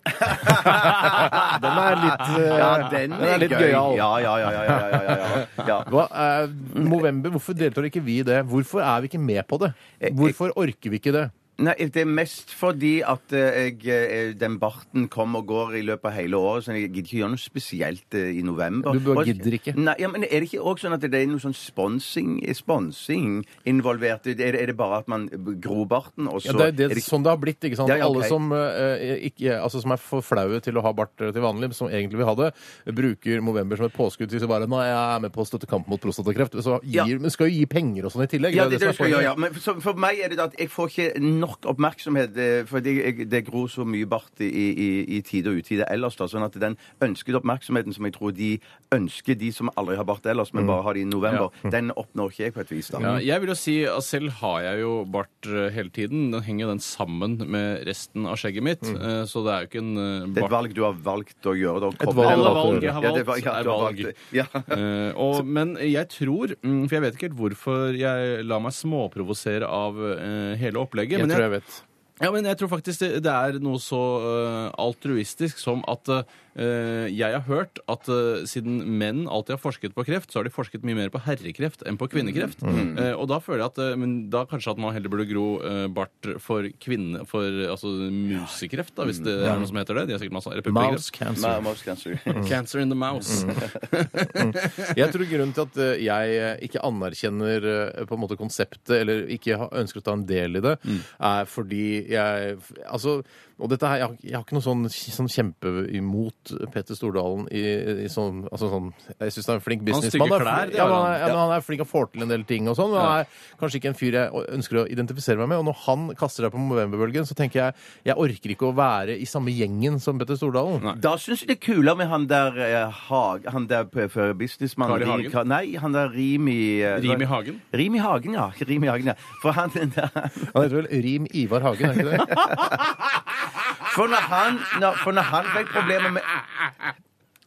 [1.61, 3.67] Den er litt, øh, Ja, den er litt gøy.
[3.67, 3.97] gøyal.
[3.99, 4.51] Ja, ja, ja.
[4.51, 5.79] ja, ja, ja, ja, ja.
[5.93, 6.49] Hva er
[6.81, 8.41] Movember, hvorfor deltar ikke vi i det?
[8.49, 9.73] Hvorfor er vi ikke med på det?
[10.17, 11.27] Hvorfor orker vi ikke det?
[11.61, 15.83] Nei, Det er mest fordi at eh, jeg, eh, den barten kommer og går i
[15.85, 18.93] løpet av hele året, så jeg gidder ikke gjøre noe spesielt eh, i november.
[18.97, 19.75] Du bare Og- gidder ikke?
[19.77, 23.45] Nei, ja, men Er det ikke også sånn at det er noe sånn sponsing, sponsing
[23.69, 24.27] involvert?
[24.31, 25.29] Er det, er det bare at man
[25.61, 27.61] gror barten, og så Ja, det er, det, er det- sånn det har blitt.
[27.61, 27.89] ikke sant?
[27.91, 28.17] Ja, ja, ok.
[28.17, 31.43] Alle som, eh, ikke, altså, som er for flaue til å ha bart eh, til
[31.43, 32.55] vanlig, som egentlig vil ha det,
[32.95, 35.67] bruker Movember som et påskudd til å bare Nei, jeg er med på å støtte
[35.67, 36.53] kampen mot prostatakreft.
[36.63, 37.19] Så gir, Ja.
[37.19, 38.55] Men skal jo gi penger og sånn i tillegg.
[38.55, 39.27] Ja, det er det som er skal jeg poenget.
[39.27, 39.39] gjøre.
[39.39, 42.65] Men for, for meg er det da at jeg får ikke nok nok oppmerksomhet, eh,
[42.67, 46.17] for det, jeg- det gror så mye bart i, i, i tide og utide ellers.
[46.17, 48.59] da, sånn at den ønskede oppmerksomheten som jeg tror de
[48.93, 52.31] ønsker, de som aldri har bart ellers, men bare har det i november, den oppnår
[52.33, 52.89] ikke jeg på et vis.
[52.91, 52.99] da.
[53.01, 56.31] Ja, jeg vil jo si at selv har jeg jo bart eh, hele tiden.
[56.33, 58.83] Den henger jo den sammen med resten av skjegget mitt.
[58.85, 60.93] eh, Så det er jo ikke en eh, Det er et bart valg du har
[60.95, 61.81] valgt å gjøre.
[61.81, 64.15] Da, Et valg det- Alle valg jeg har valgt, ja, er valg.
[64.33, 64.47] Ja.
[64.81, 68.73] Eh, og, men jeg tror mm, For jeg vet ikke helt hvorfor jeg lar meg
[68.73, 71.19] småprovosere av eh, hele opplegget.
[71.19, 71.79] Jeg men tror jeg vet.
[72.21, 76.35] Ja, men jeg tror faktisk det, det er noe så uh, altruistisk som at eh,
[76.55, 80.53] jeg har hørt at eh, siden menn alltid har forsket på kreft, så har de
[80.53, 82.65] forsket mye mer på herrekreft enn på kvinnekreft.
[82.67, 85.45] Eh, og da føler jeg at eh, men da kanskje at man heller burde gro
[85.63, 87.23] eh, bart for kvinne...
[87.31, 90.07] For altså musekreft, da, hvis det er noe som heter det.
[90.11, 91.19] De har sikkert masse eller Mouse puppekreft.
[91.21, 91.47] cancer.
[91.47, 92.19] Nei, mouse cancer.
[92.51, 93.45] Cancer in the mouse.
[95.01, 98.93] Jeg tror grunnen til at eh, jeg eh, ikke anerkjenner eh, på en måte konseptet,
[99.03, 100.77] eller ikke ha- ønsker å ta en del i det,
[101.21, 102.57] er fordi jeg
[102.91, 103.21] Altså,
[103.61, 107.47] og dette her, jeg har, jeg har ikke noe sånn, sånn kjempe imot Petter Stordalen
[107.53, 107.63] i,
[108.07, 108.89] i sånn, altså sånn
[109.19, 110.33] Jeg syns han er en flink businessmann.
[110.33, 112.79] Han, klær, ja, han, ja, han er flink og får til en del ting og
[112.79, 115.61] sånn, men han er kanskje ikke en fyr jeg ønsker å identifisere meg med.
[115.63, 119.17] Og når han kaster seg på Movember-bølgen, så tenker jeg jeg orker ikke å være
[119.21, 120.97] i samme gjengen som Petter Stordalen.
[121.03, 125.01] Da syns jeg det er kulere med han der eh, Hag, Han der før businessmannen
[125.01, 125.51] Kari Hagen?
[125.51, 127.61] Nei, han der Rimi eh, Rim i hagen.
[127.77, 128.49] Rimi Hagen, ja.
[128.69, 129.17] Rimi Hagen, ja.
[129.43, 132.21] For han Han heter vel Rim Ivar Hagen, er ikke det?
[133.95, 136.23] For når han, når, for når han fikk problemer med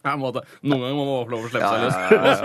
[0.03, 0.33] Ja, må.
[0.67, 2.37] Noen ganger må man få lov å slippe seg løs.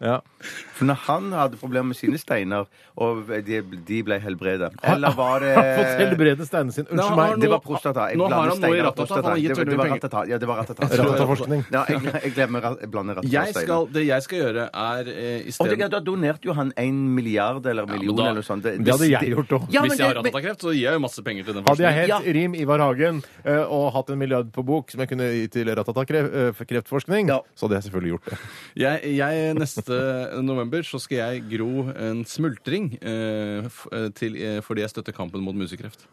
[0.00, 0.18] Ja.
[0.78, 2.66] For når han hadde problemer med sine steiner,
[2.98, 6.86] og de, de ble helbredet Eller var det Han har fått helbrede steinene sine.
[6.94, 7.34] Unnskyld meg.
[7.42, 8.04] Det var prostata.
[8.12, 9.22] Jeg nå har blander han noe i steiner og ratata, for prostata.
[9.22, 10.20] han har gitt Det var- veldig det var mye ratata.
[10.30, 10.88] Ja, det var ratata.
[11.02, 11.64] Ratataforskning.
[11.74, 13.66] Ja, jeg, jeg glemmer rat- jeg blander ratata og Jeg steiner.
[13.68, 16.72] skal, det jeg skal gjøre, er eh, i Og det, stedet da donerte jo han
[16.76, 18.62] en milliard eller million da- eller noe sånt.
[18.68, 19.66] Det hadde jeg gjort òg.
[19.74, 21.54] Ja, men Hvis jeg har det- men- ratatakreft, så gir jeg jo masse penger til
[21.58, 22.24] den Hadde jeg forskningen.
[22.28, 25.46] hett Rim Ivar Hagen eh, og hatt en milliard på bok som jeg kunne gi
[25.48, 27.40] til Ratata-kreftforskning, Ja.
[27.56, 28.38] så hadde jeg selvfølgelig gjort det.
[28.76, 29.96] Jeg, jeg, neste
[30.42, 35.12] november så skal jeg gro en smultring eh, f- eh, til, eh, fordi jeg støtter
[35.12, 36.06] kampen mot musekreft.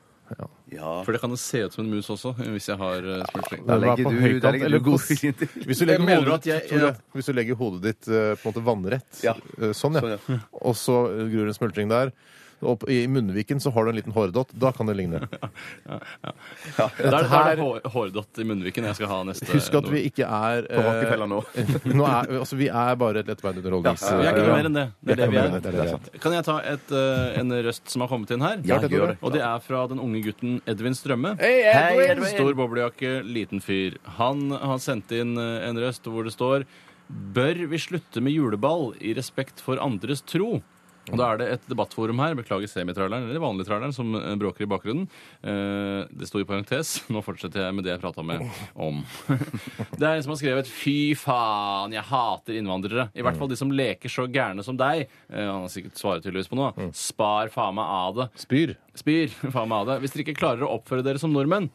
[0.73, 1.03] Ja.
[1.05, 3.23] For det kan jo se ut som en mus også, eh, hvis jeg har eh,
[3.29, 3.65] smultring.
[3.67, 5.07] Da legger du- da legger du god kos.
[5.19, 5.33] til.
[5.67, 6.93] Hvis du legger, Mener hodet, at jeg- Tore, ja.
[7.13, 9.33] hvis du legger hodet ditt eh, på en måte vannrett, Ja.
[9.61, 10.17] eh, sånn ja,
[10.61, 12.11] og så eh, gror en smultring der,
[12.65, 15.21] og i munnviken så har du en liten hårdott, da kan det ligne.
[16.75, 20.01] Da er det her- er hårdott i munnviken jeg skal ha neste Husk at vi
[20.09, 21.39] ikke er På Rockefeller nå.
[21.99, 24.05] nå er, altså, vi er bare et lettbeint underholdnings...
[24.09, 24.85] Ja, Vi er ikke noe mer enn det.
[25.01, 25.99] Det er det vi det, er er.
[26.09, 28.57] det Kan jeg ta et, eh, en røst som har kommet inn her?
[28.67, 29.17] Ja, gjør det.
[29.21, 31.35] Og det er fra den unge gutten Edvin Strømme.
[31.41, 32.11] Hei, Hei, Edwin!
[32.17, 32.33] Edwin!
[32.33, 33.99] Stor boblejakke, liten fyr.
[34.19, 36.65] Han har sendt inn eh, en røst hvor det står
[37.05, 40.55] Bør vi slutte med juleball i respekt for andres tro?
[41.11, 44.65] Og Da er det et debattforum her, beklager semitraileren, eller vanlig traileren, som eh, bråker
[44.65, 45.05] i bakgrunnen.
[45.45, 46.95] Eh, Det sto i parentes.
[47.13, 48.41] Nå fortsetter jeg med det jeg prata med
[48.75, 49.03] om.
[49.99, 53.09] Det er en som har skrevet 'Fy faen, jeg hater innvandrere'.
[53.13, 55.05] I hvert fall de som leker så gærne som deg.
[55.29, 56.89] Eh, Han har sikkert svaret tydeligvis på noe.
[56.91, 58.29] Spar faen meg av det.
[58.41, 58.75] Spyr.
[58.97, 59.99] Spyr faen meg av det.
[60.01, 61.69] Hvis dere ikke klarer å oppføre dere som nordmenn,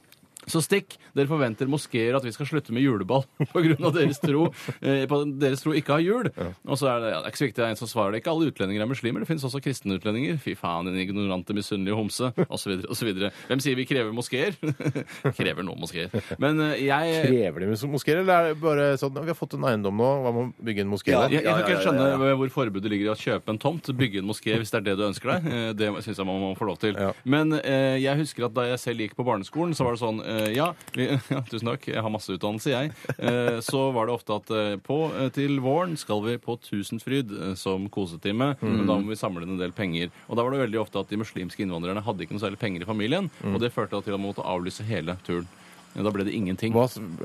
[0.48, 0.96] så stikk.
[1.16, 3.90] Dere forventer moskeer at vi skal slutte med juleball pga.
[3.92, 4.46] deres tro
[4.80, 6.30] eh, på at deres tro ikke har jul.
[6.64, 8.14] Og så er det, ja, det er ikke så viktig, det er en som svarer
[8.14, 8.22] det.
[8.22, 9.20] Ikke alle utlendinger er muslimer.
[9.24, 10.38] Det finnes også kristne utlendinger.
[10.40, 12.30] Fy faen, din ignorante, misunnelige homse.
[12.48, 12.78] Osv.
[12.90, 13.10] osv.
[13.50, 14.56] Hvem sier vi krever moskeer?
[15.38, 16.12] krever noen moskeer.
[16.40, 19.54] Men eh, jeg Krever de mos- moskeer, eller er det bare sånn Vi har fått
[19.58, 21.34] en eiendom nå, hva med å bygge en moské der?
[21.36, 22.36] jeg, jeg kan ikke ja, ja, skjønne ja, ja.
[22.40, 24.96] hvor forbudet ligger i å kjøpe en tomt, bygge en moské hvis det er det
[25.00, 25.48] du ønsker deg.
[25.50, 26.96] Eh, Det syns jeg man må få lov til.
[26.98, 27.10] Ja.
[27.24, 30.20] Men eh, jeg husker at da jeg selv gikk på barneskolen, så var det sånn
[30.54, 32.92] ja, vi, ja, tusen takk, jeg har masse utdannelse, jeg.
[33.18, 37.34] Eh, så var det ofte at eh, på, eh, til våren skal vi på Tusenfryd
[37.36, 40.12] eh, som kosetime, men da må vi samle inn en del penger.
[40.28, 42.84] Og da var det veldig ofte at de muslimske innvandrerne hadde ikke noe særlig penger
[42.84, 45.48] i familien, og det førte til at de måtte avlyse hele turen.
[45.90, 46.70] Da ble det ingenting.
[46.72, 46.84] Hva,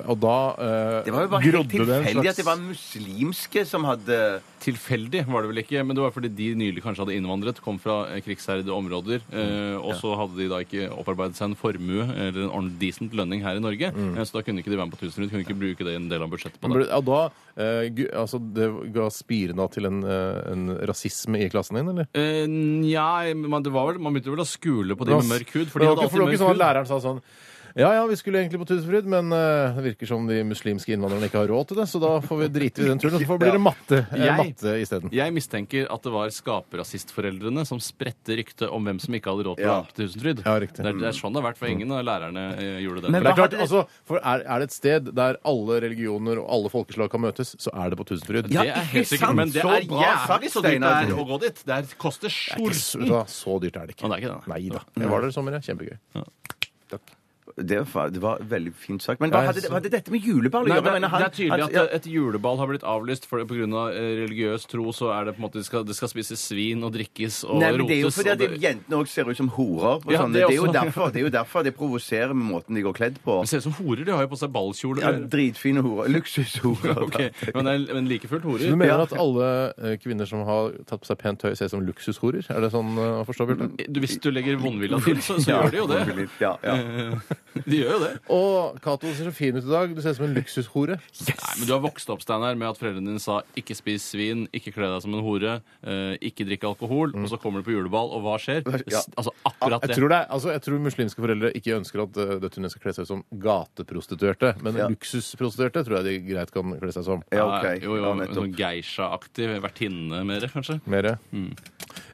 [0.09, 2.57] og da eh, Det var jo bare helt grodde det en tilfeldig at det var
[2.65, 4.17] muslimske som hadde
[4.65, 7.77] Tilfeldig var det vel ikke, men det var fordi de nylig kanskje hadde innvandret, kom
[7.77, 12.07] fra eh, krigsherjede områder, eh, og så hadde de da ikke opparbeidet seg en formue
[12.09, 14.89] eller en ordentlig decent lønning her i Norge, eh, så da kunne ikke de være
[14.89, 16.89] med på Tusenfryd, kunne ikke bruke det i en del av budsjettet på det.
[16.97, 17.21] Og da
[17.61, 21.93] eh, gu- altså, Det ga spiren da til en, eh, en rasisme i klassen din,
[21.93, 22.09] eller?
[22.17, 23.05] Eh, Nja,
[23.37, 25.77] man, det var vel, man begynte vel å skule på de med mørk hud, for
[25.77, 26.65] det de var hadde ikke, for det var alltid ikke sånn mørk at hud.
[26.65, 27.21] læreren sa sånn
[27.75, 31.27] Ja, ja, vi skulle egentlig på Tusenfryd, men eh, det virker som de muslimske innvandrerne
[31.27, 33.17] ikke har råd til det, så da får vi drite i den turen.
[33.17, 35.11] Og så får blir det matte, eh, Jeg- matte isteden.
[35.11, 39.57] Jeg mistenker at det var skaperrasistforeldrene som spredte ryktet om hvem som ikke hadde råd
[39.59, 39.75] til å Ja.
[39.81, 40.39] være på Tusenfryd.
[40.45, 40.77] Ja, riktig.
[40.77, 43.11] Det, er, det er sånn det har vært, for ingen av lærerne eh, gjorde det.
[43.11, 45.35] Men For det er hva klart, hadde altså, for er, er det et sted der
[45.43, 48.47] alle religioner og alle folkeslag kan møtes, så er det på Tusenfryd.
[48.47, 50.79] det er helt ikke sikkert, men det Så er bra sagt, jævlig så dyrt det
[50.79, 51.03] Steinar.
[51.03, 51.59] er å gå dit.
[51.67, 53.27] Det er, koster Det er ikke så, skjorten.
[53.27, 54.07] så dyrt er det ikke.
[54.07, 54.81] Å, det er ikke det, Nei da.
[54.95, 55.59] Jeg var der i sommer, ja.
[55.59, 55.99] Kjempegøy.
[57.55, 59.21] Det var, det var veldig fint sagt.
[59.23, 60.83] Men hva hadde, det- hadde dette med juleball å Nei, gjøre?
[60.83, 63.49] det, mener, han- det er tydelig at et juleball har blitt avlyst for, av
[63.95, 64.91] eh, religiøs tro.
[64.91, 67.61] Så er det på en måte det skal, det skal spises svin og drikkes og
[67.61, 68.17] Nei, men det er jo rotes.
[68.19, 70.03] fordi at det, jentene òg ser ut som horer.
[70.03, 70.33] Og Ja, sånn.
[70.33, 70.73] det det, er jo også.
[70.81, 73.39] derfor, det er jo derfor det provoserer med måten de går kledd på.
[73.41, 74.03] det ser ut som horer.
[74.03, 74.99] De har jo på seg ballkjole.
[74.99, 76.09] Ja, Dritfine horer.
[76.11, 77.01] Luksushorer.
[77.07, 77.19] Ok,
[77.55, 80.71] Men, det er, men like fullt Så du mener at alle eh, kvinner som har
[80.85, 82.43] tatt på seg pent tøy, ser ut som luksushorer?
[82.51, 83.87] Er det sånn eh, å forstå, Bjarte?
[83.87, 86.29] Du, hvis du legger vondvilja til, så, så gjør de jo det.
[86.43, 87.15] Ja, ja.
[87.65, 88.13] De gjør jo det.
[88.35, 89.93] Og Cato ser så fin ut i dag.
[89.95, 90.97] Du ser ut som en luksushore.
[90.99, 94.47] Nei, men Du har vokst opp Steiner, med at foreldrene dine sa 'ikke spis svin',
[94.51, 97.75] 'ikke kle deg som en hore', eh, 'ikke drikk alkohol', og så kommer du på
[97.77, 98.63] juleball, og hva skjer?
[98.91, 98.99] Ja.
[98.99, 99.95] S- Altså akkurat Jeg det.
[99.97, 102.93] tror, det er, altså, jeg tror muslimske foreldre ikke ønsker at uh, døtrene skal kle
[102.93, 104.61] seg ut som gateprostituerte.
[104.61, 104.87] Men Ja.
[104.89, 107.23] luksusprostituerte tror jeg de greit kan kle seg som.
[107.31, 107.63] ja ok.
[107.63, 108.35] Ja, jo, jo, Ja, nettopp.
[108.35, 110.81] sånn geisha-aktig vertinne mer, kanskje.
[110.85, 111.17] Mere.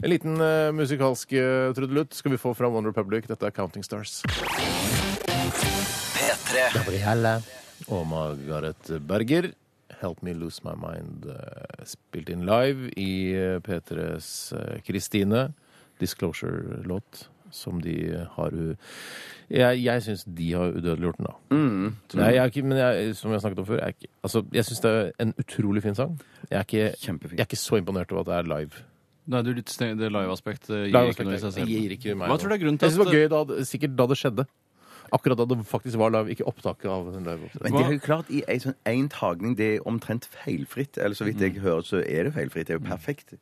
[0.04, 3.26] En liten uh, musikalsk uh, trudelutt skal vi få fra One Republic.
[3.28, 4.22] Dette er Counting Stars.
[5.52, 7.34] P3 Gabrielle
[7.92, 9.52] og Margaret Berger.
[10.02, 15.50] Help Me Lose My Mind uh, spilt inn live i uh, P3s uh, Kristine.
[16.02, 17.96] Disclosure-låt som de
[18.36, 18.76] har u...
[19.52, 21.34] Jeg, jeg syns de har udødeliggjort den, da.
[21.52, 24.66] Mm, jeg er ikke, men jeg, som jeg har snakket om før, jeg, altså, jeg
[24.70, 26.16] syns det er en utrolig fin sang.
[26.48, 28.86] Jeg er ikke, jeg er ikke så imponert over at det er live.
[29.32, 31.70] Nei, du Det live-aspektet gir Live ikke noe i seg selv.
[31.70, 34.08] gir Hva tror du er grunnen til Jeg synes det var gøy da, sikkert da
[34.10, 34.46] det skjedde.
[35.12, 37.52] Akkurat da det faktisk var live, ikke opptaket av en live.
[37.60, 40.96] Men det er jo klart, i en sånn tagning, det er omtrent feilfritt.
[40.98, 42.70] Eller så vidt jeg hører, så er det feilfritt.
[42.70, 43.36] Det er jo perfekt.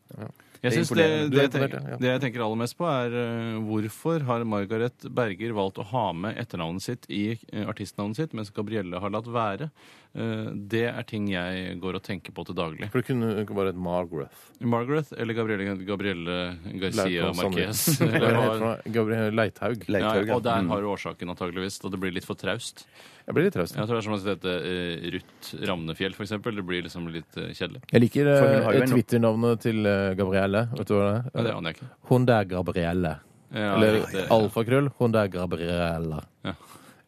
[0.59, 3.59] Jeg er synes det, det, jeg tenker, det jeg tenker aller mest på, er eh,
[3.63, 8.51] hvorfor har Margaret Berger valgt å ha med etternavnet sitt i eh, artistnavnet sitt, mens
[8.51, 9.69] Gabrielle har latt være?
[10.17, 12.87] Eh, det er ting jeg går og tenker på til daglig.
[12.89, 14.31] For det kunne ikke bare et Margaret.
[14.59, 16.37] Margaret eller Gabrielle, Gabrielle
[16.81, 17.83] Garcia Marquez?
[17.99, 18.93] Hva Eller heter hva- det for noe?
[18.95, 19.85] Gabriel Leithaug.
[19.87, 20.35] Leithaug, ja.
[20.35, 20.69] og der Mm.
[20.73, 21.77] har du årsaken, antageligvis.
[21.85, 22.87] Og det blir litt for traust.
[23.27, 23.75] Jeg blir litt traust.
[23.77, 26.55] Jeg tror det er som å hete uh, Ruth Ramnefjell, for eksempel.
[26.57, 27.83] Det blir liksom litt uh, kjedelig.
[27.93, 30.65] Jeg liker eh, en- Twitter-navnet til eh, Gabrielle.
[30.73, 31.55] Vet du hva det Ja, det er?
[31.59, 31.91] aner jeg ikke.
[32.09, 33.13] Hun der Gabrielle.
[33.53, 34.89] Ja, Eller alfakrøll.
[34.97, 36.23] Hun der Gabrielle.
[36.49, 36.53] Ja.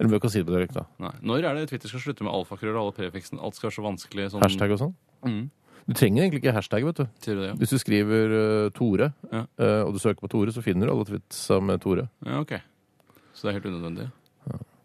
[0.01, 0.83] Eller vi kan si det på dialekt, da.
[1.03, 1.11] Nei.
[1.29, 3.37] Når er det Twitter skal slutte med alfakrøll og alle prefiksen?
[3.39, 4.27] Alt skal være så vanskelig.
[4.33, 4.95] Sånn, Hashtag og sånn.
[5.27, 5.43] Mm.
[5.85, 7.05] Du trenger egentlig ikke hashtag, vet du.
[7.21, 7.55] Sier du det, ja?
[7.61, 9.43] Hvis du skriver uh, Tore, Ja.
[9.61, 12.07] uh, og du søker på Tore, så finner du alle tweetsa med Tore.
[12.25, 12.57] Ja, ok.
[13.33, 14.09] Så det er helt unødvendig.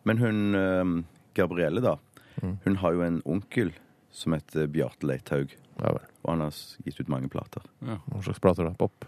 [0.07, 0.95] Men hun uh,
[1.37, 1.97] Gabrielle, da.
[2.43, 2.57] Mm.
[2.65, 3.73] Hun har jo en onkel
[4.13, 5.53] som heter Bjarte Leithaug.
[5.81, 6.05] Ja vel.
[6.25, 7.65] Og han har gitt ut mange plater.
[7.85, 8.73] Hva slags plater da?
[8.81, 9.05] Pop?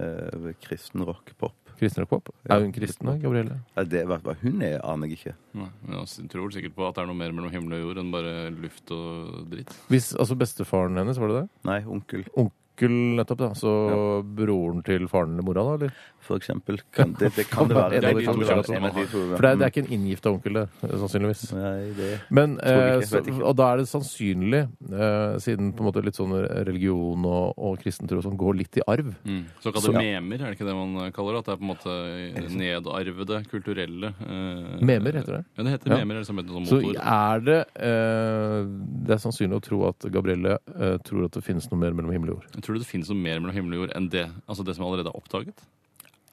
[0.00, 1.65] Eh, kristen rock, pop.
[1.80, 2.30] Kristen rock pop?
[2.48, 3.58] Er hun kristen, da, Gabrielle?
[3.76, 5.34] Ja, det, hva, hva hun er, aner jeg ikke.
[5.60, 8.02] Nei, men jeg tror sikkert på at det er noe mer mellom himmel og jord
[8.02, 9.74] enn bare luft og dritt.
[9.92, 11.48] Hvis, altså bestefaren hennes, var det det?
[11.68, 13.48] Nei, onkel, Onkel nettopp, da.
[13.54, 15.74] Så broren til faren eller mora, da?
[15.74, 15.92] eller?
[16.26, 16.80] for eksempel.
[16.94, 18.00] Kan, det, det kan det være.
[18.00, 19.20] En av de Det av de to.
[19.36, 21.44] For det er, det er ikke en inngifta onkel, det, sannsynligvis.
[21.54, 26.02] Nei, det Men, eh, så, og da er det sannsynlig, eh, siden på en måte
[26.04, 26.34] litt sånn
[26.66, 29.44] religion og, og kristentro som går litt i arv Mm.
[29.62, 31.38] Såkalte Så- memer, er det ikke det man kaller det?
[31.38, 35.42] At det er på en måte nedarvede, kulturelle eh, Memer, heter det.
[35.56, 35.98] Ja, det heter Ja.
[36.00, 36.82] memer, eller som heter sånn motor.
[36.82, 38.58] Så er det eh,
[39.06, 42.12] Det er sannsynlig å tro at Gabrielle eh, tror at det finnes noe mer mellom
[42.12, 42.50] himmel og jord.
[42.66, 44.86] Jeg du det finnes noe mer mellom himmel og jord enn det, altså det som
[44.88, 45.62] allerede er oppdaget.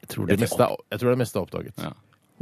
[0.02, 1.78] Jeg tror det meste er, jeg tror det meste er oppdaget.
[1.78, 1.92] Ja.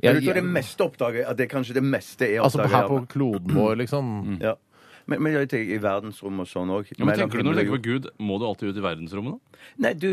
[0.03, 2.79] Jeg, tror det meste oppdaget At det kanskje det meste er Altså oppdaget?
[2.79, 4.07] her på kloden vår, liksom.
[4.41, 4.55] ja.
[5.07, 6.91] Men, men jeg tenker i verdensrommet og sånn òg.
[6.97, 9.39] Ja, men tenker du Når du tenker på Gud, må du alltid ut i verdensrommet?
[9.39, 9.49] da?
[9.79, 10.09] Nei, du,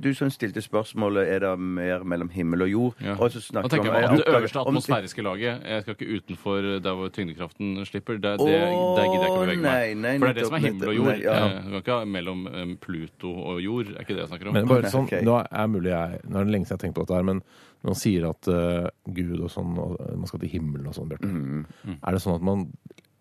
[0.00, 2.94] du som stilte spørsmålet er det mer mellom himmel og jord.
[3.04, 3.14] Ja.
[3.20, 5.62] Og så Da tenker vi jeg om Det øverste om- atmosfæriske laget.
[5.68, 8.16] Jeg skal ikke utenfor der hvor tyngdekraften slipper.
[8.16, 10.00] Det, det, det der gidder jeg ikke å bevege nei, meg.
[10.00, 11.12] nei, For det er det som er himmel og jord.
[11.12, 11.36] nei, ja.
[11.46, 13.86] Eh, Du kan ikke ha mellom eh, Pluto og jord.
[13.96, 14.54] Er ikke det jeg snakker om?
[14.60, 16.96] Men bare sånn, nå er mulig jeg, nå er det lenge siden jeg har tenkt
[17.00, 17.42] på dette her, men
[17.84, 21.08] når man sier at uh, Gud og sånn, og man skal til himmelen og sånn,
[21.12, 21.66] Bjarte, Mm.
[22.02, 22.64] er det sånn at man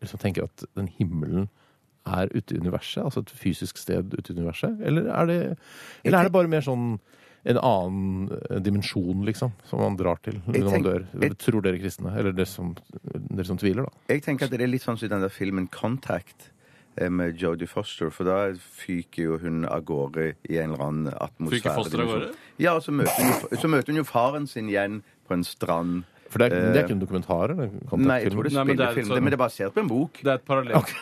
[0.06, 1.50] liksom tenker at den himmelen
[2.06, 5.38] er ute i universet, altså et fysisk sted ute i universet, eller er det,
[6.06, 7.00] eller er det bare mer sånn
[7.46, 11.04] en annen eh, dimensjon, liksom, som man drar til når man dør?
[11.22, 12.14] jeg- Tror dere kristne?
[12.18, 12.72] Eller dere som,
[13.14, 13.92] dere som tviler, da?
[14.10, 16.48] Jeg tenker at det er litt sånn som i den der filmen Contact
[16.98, 21.14] eh, med Jodie Foster, for da fyker jo hun av gårde i en eller annen
[21.14, 21.60] atmosfære.
[21.62, 22.32] Fyker Foster av gårde?
[22.58, 25.44] Ja, og så møter, hun jo, så møter hun jo faren sin igjen på en
[25.46, 26.04] strand.
[26.36, 27.54] For det er, det er ikke en dokumentar?
[27.54, 27.70] Eller?
[27.96, 29.08] Nei, jeg tror det Nei, men det er spillefilm.
[29.08, 30.20] sånn- Men det er basert på en bok.
[30.20, 30.96] Det er et parallelt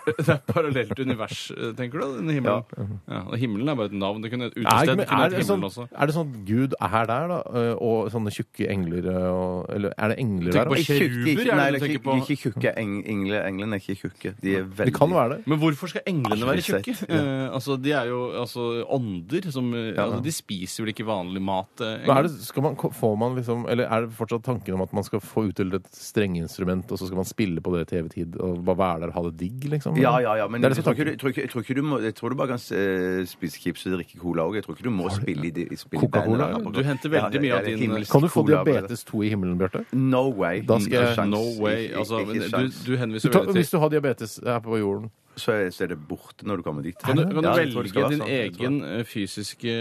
[0.20, 2.06] Det er et parallelt univers, eh, tenker du?
[2.20, 2.64] Denne himmelen.
[3.10, 3.20] Ja.
[3.26, 4.22] og himmelen er bare et navn.
[4.24, 5.86] Det kunne et Er, utested men kunne er, det sånn, også.
[5.92, 7.38] er det sånn at Gud er der, da?
[7.60, 10.70] øh, Og sånne tjukke engler øh, og, Eller er det engler der?
[10.70, 10.78] på?
[10.80, 14.34] Kjeruber, er det nei, du ikke, tenker ikke tjukke eng, Englene er ikke tjukke.
[14.42, 15.40] De er veldig De kan være det.
[15.52, 16.94] Men hvorfor skal englene være tjukke?
[17.00, 17.20] sett, ja.
[17.20, 21.42] Eh, altså, de er jo altså, ånder som eh, altså, De spiser vel ikke vanlig
[21.44, 21.84] mat?
[21.86, 24.92] Eh, er det, skal man, får man liksom, eller er det fortsatt tanken om at
[24.96, 28.12] man skal få utdelt et strengeinstrument, og så skal man spille på det til evig
[28.14, 29.89] tid, og bare være der og ha det digg, liksom?
[29.96, 31.50] Ja, ja, ja, men Det er det jeg som tror, ikke, du- tror ikke, jeg,
[31.50, 34.42] tror ikke du må, jeg tror du bare kan eh, spise chips og drikke cola
[34.42, 34.54] òg.
[34.54, 36.72] Jeg tror ikke du må spille i, de- spille i Coca-Cola, bandet.
[36.74, 39.58] Du henter veldig mye av din- himmelsk Kan du få cola, diabetes 2 i himmelen,
[39.58, 39.84] Bjarte?
[39.92, 40.60] No way.
[40.60, 41.30] Da skal jeg- Ikke sjans.
[41.30, 41.88] No way.
[41.88, 42.84] Ikke- Altså, ikke du, sjans.
[42.84, 45.70] du Du henviser tar, veldig hvis til du har diabetes her på jorden så, er,
[45.70, 46.98] så er det borte når du kommer dit.
[46.98, 48.28] Kan du, kan du Ja, jeg tror det skal velge være din sånn.
[48.28, 49.72] Jeg tror egen eh, fysiske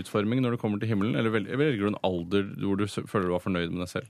[0.00, 2.98] utforming når du kommer til himmelen, eller vel- velger du en alder hvor du s-
[3.06, 4.06] føler du var fornøyd med deg selv?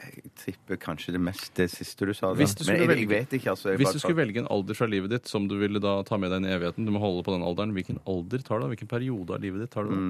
[0.00, 2.30] Jeg tipper kanskje det mest det siste du sa.
[2.30, 2.38] Da.
[2.40, 3.68] Hvis du Men skulle jeg, jeg velge- vet ikke, altså.
[3.70, 6.02] Jeg Hvis bare du skulle velge en alder fra livet ditt som du ville da
[6.08, 8.58] ta med deg inn i evigheten, du må holde på den alderen, hvilken alder tar
[8.58, 8.70] du da?
[8.72, 10.00] Hvilken periode av livet ditt tar du da?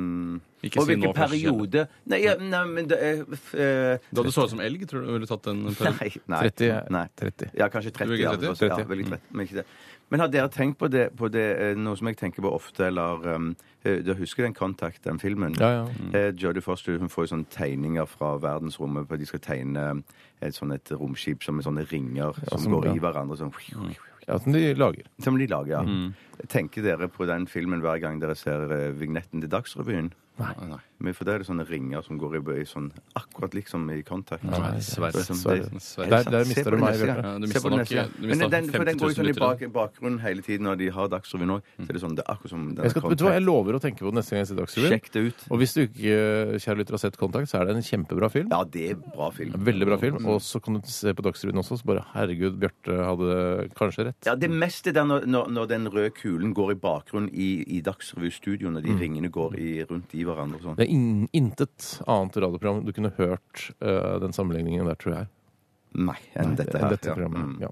[0.63, 4.23] Ikke Og si hvilken nå, er periode Nei, ja, nei men det er uh, Da
[4.23, 5.63] du så ut som elg, tror du du ville tatt den?
[5.91, 6.43] Nei, nei.
[6.51, 7.07] 30, Nei.
[7.19, 7.51] 30.
[7.59, 8.07] Ja, kanskje 30.
[8.07, 8.49] Du Ja, velger 30?
[8.55, 9.67] altså, ja, veldig 30, men ikke det.
[10.11, 12.89] Men har dere tenkt på det, på det eh, noe som jeg tenker på ofte,
[12.89, 13.53] eller um,
[13.85, 15.55] du husker den Contact, den filmen?
[15.61, 15.85] Ja, ja.
[16.19, 19.07] Eh, Jodie Foster hun får jo sånne tegninger fra verdensrommet.
[19.09, 19.85] på at De skal tegne
[20.43, 22.95] et sånn et romskip som med sånne ringer som som- går ja.
[22.95, 23.39] i hverandre.
[23.39, 23.55] Sånn,
[24.27, 25.07] ja, som de lager.
[25.23, 26.11] Som de lager, ja.
[26.49, 30.13] Tenker dere på den filmen hver gang dere ser eh, vignetten til Dagsrevyen?
[30.41, 30.79] Nei, nei.
[31.01, 34.03] Men For det er det sånne ringer som går i, bøy sånn akkurat liksom i
[34.05, 34.43] Contact.
[34.45, 36.99] Nei, svært Det sånn- det- Der, der mister du meg.
[37.01, 37.23] Bjarte.
[37.25, 38.11] Ja, du det nok- neste gang.
[38.21, 40.89] du Men den, for den går jo sånn i bak, bakgrunnen hele tiden når de
[40.91, 41.63] har Dagsrevyen òg.
[41.81, 43.43] Så er det sånn, det er akkurat som den Jeg, skal, vet du hva, jeg
[43.47, 44.93] lover å tenke på det neste gang jeg ser Dagsrevyen.
[44.93, 45.41] Sjekk det ut.
[45.51, 46.15] Og hvis du ikke,
[46.61, 48.49] kjære lytter, har sett Kontakt, så er det en kjempebra film.
[48.51, 49.53] Ja, det er bra film.
[49.57, 50.27] Veldig bra film.
[50.27, 54.21] Og så kan du se på Dagsrevyen også, så bare herregud, Bjarte hadde kanskje rett.
[54.27, 57.81] Ja, Det meste der når, når, når den røde kulen går i bakgrunnen i, i
[57.81, 60.79] Dagsrevy-studio, når de ringene går i, rundt i hverandre og sånn.
[60.81, 65.31] Det er in, intet annet radioprogram du kunne hørt uh, den sammenligningen der, tror jeg.
[65.91, 66.93] Nei, enn dette enn her.
[66.95, 67.49] dette programmet.
[67.49, 67.63] Mm.
[67.65, 67.69] Ja.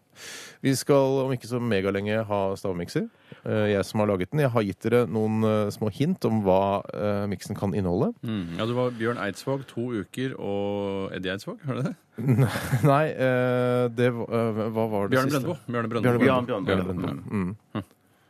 [0.67, 3.05] Vi skal om ikke så megalenge ha stavmikser.
[3.47, 4.41] Eh, Jeg som har laget den.
[4.43, 6.57] Jeg har gitt dere noen eh, små hint om hva
[7.31, 8.09] miksen kan inneholde.
[8.27, 8.57] Mm.
[8.59, 11.95] Ja, Det var Bjørn Eidsvåg to uker og Eddie Eidsvåg, hørte du det?
[12.91, 15.45] Nei, eh, det var Hva var det Bjørn siste?
[15.47, 15.57] Brøndbo.
[15.71, 16.27] Bjørne Bjørne Brøndbo.
[16.51, 17.15] Bjørn Bjørne Brøndbo.
[17.31, 17.87] Mm.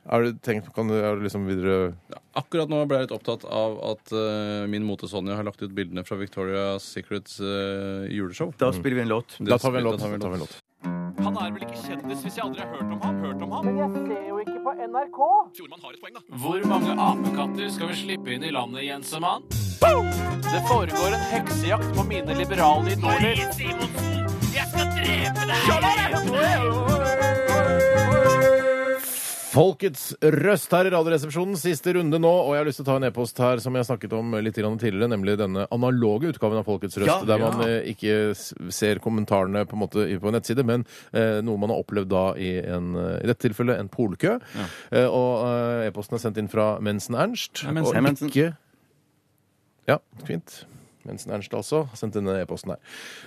[0.09, 3.17] Har du tenkt, kan du, er du liksom videre Ja, Akkurat nå ble jeg litt
[3.17, 8.53] opptatt av at eh, min mote-Sonja har lagt ut bildene fra Victoria's Secrets eh, juleshow.
[8.61, 9.37] Da spiller vi en låt.
[9.43, 9.99] Da tar vi en låt.
[9.99, 10.57] Da tar vi en låt.
[11.19, 13.19] Han er vel ikke kjendis hvis jeg aldri har hørt om ham?
[13.25, 13.67] Hørt om ham?
[13.67, 15.19] Men jeg ser jo ikke på NRK.
[15.59, 16.23] Fjordmann har et poeng, da.
[16.45, 19.49] Hvor mange apekatter skal vi slippe inn i landet, Jensemann?
[20.49, 23.45] Det foregår en heksejakt på mine liberale idoler.
[24.55, 25.49] Jeg skal drepe
[29.59, 32.31] Folkets røst her i Radioresepsjonen, siste runde nå.
[32.31, 34.59] Og jeg har lyst til å ta en e-post her som jeg snakket om litt
[34.61, 37.11] grann tidligere, nemlig denne analoge utgaven av Folkets røst.
[37.11, 37.49] Ja, der ja.
[37.51, 41.75] man eh, ikke ser kommentarene på en måte på en nettside, men eh, noe man
[41.75, 44.39] har opplevd da i, en, i dette tilfellet en polkø.
[44.93, 47.65] Eh, og eh, e-posten er sendt inn fra Mensen Ernst.
[47.67, 48.53] Og ikke
[49.89, 49.99] Ja,
[50.29, 50.63] fint.
[51.09, 52.81] Mensen Ernst altså, har sendt denne e-posten her.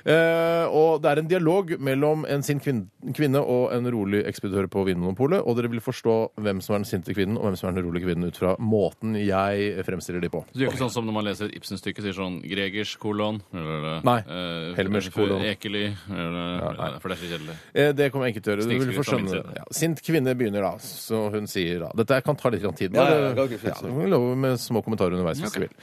[0.05, 2.83] Eh, og det er en dialog mellom en sint kvin
[3.17, 6.89] kvinne og en rolig ekspeditør på Vinmonopolet, og dere vil forstå hvem som er den
[6.91, 10.29] sinte kvinnen og hvem som er den rolige kvinnen ut fra måten jeg fremstiller de
[10.33, 10.43] på.
[10.51, 13.41] Så du gjør ikke sånn som når man leser et Ibsen-stykke, sier sånn Gregers kolon
[13.53, 14.17] eller, Nei.
[14.27, 15.41] eh, Helmers kolon.
[15.51, 16.91] Ekeli eller, nei.
[17.01, 17.57] For det er så kjedelig.
[17.73, 18.67] Eh, Det kommer jeg ikke til å gjøre.
[18.67, 19.49] Du vil Snikskryt få fra min skjønne side.
[19.51, 19.57] det.
[19.61, 22.93] Ja, sint kvinne begynner da, så hun sier da Dette kan ta litt grann tid.
[22.95, 23.81] Ja, ja, ja, ja, ok, ja, fint.
[23.87, 25.73] du må love med små kommentarer underveis hvis du vil.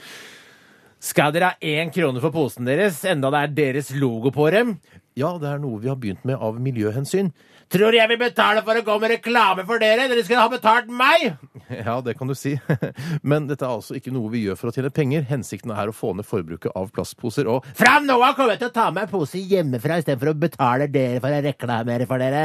[0.99, 4.73] Skal dere ha én krone for posen deres, enda det er deres logo på dem?
[5.15, 7.31] Ja, det er noe vi har begynt med av miljøhensyn.
[7.69, 10.07] Tror jeg vil betale for å gå med reklame for dere?
[10.09, 11.37] Dere skal ha betalt meg!
[11.69, 12.55] Ja, det kan du si.
[13.29, 15.27] Men dette er altså ikke noe vi gjør for å tjene penger.
[15.29, 18.71] Hensikten er å få ned forbruket av plastposer og Fra nå av kommer jeg til
[18.71, 22.43] å ta med en pose hjemmefra istedenfor å betale dere for å reklamere for dere.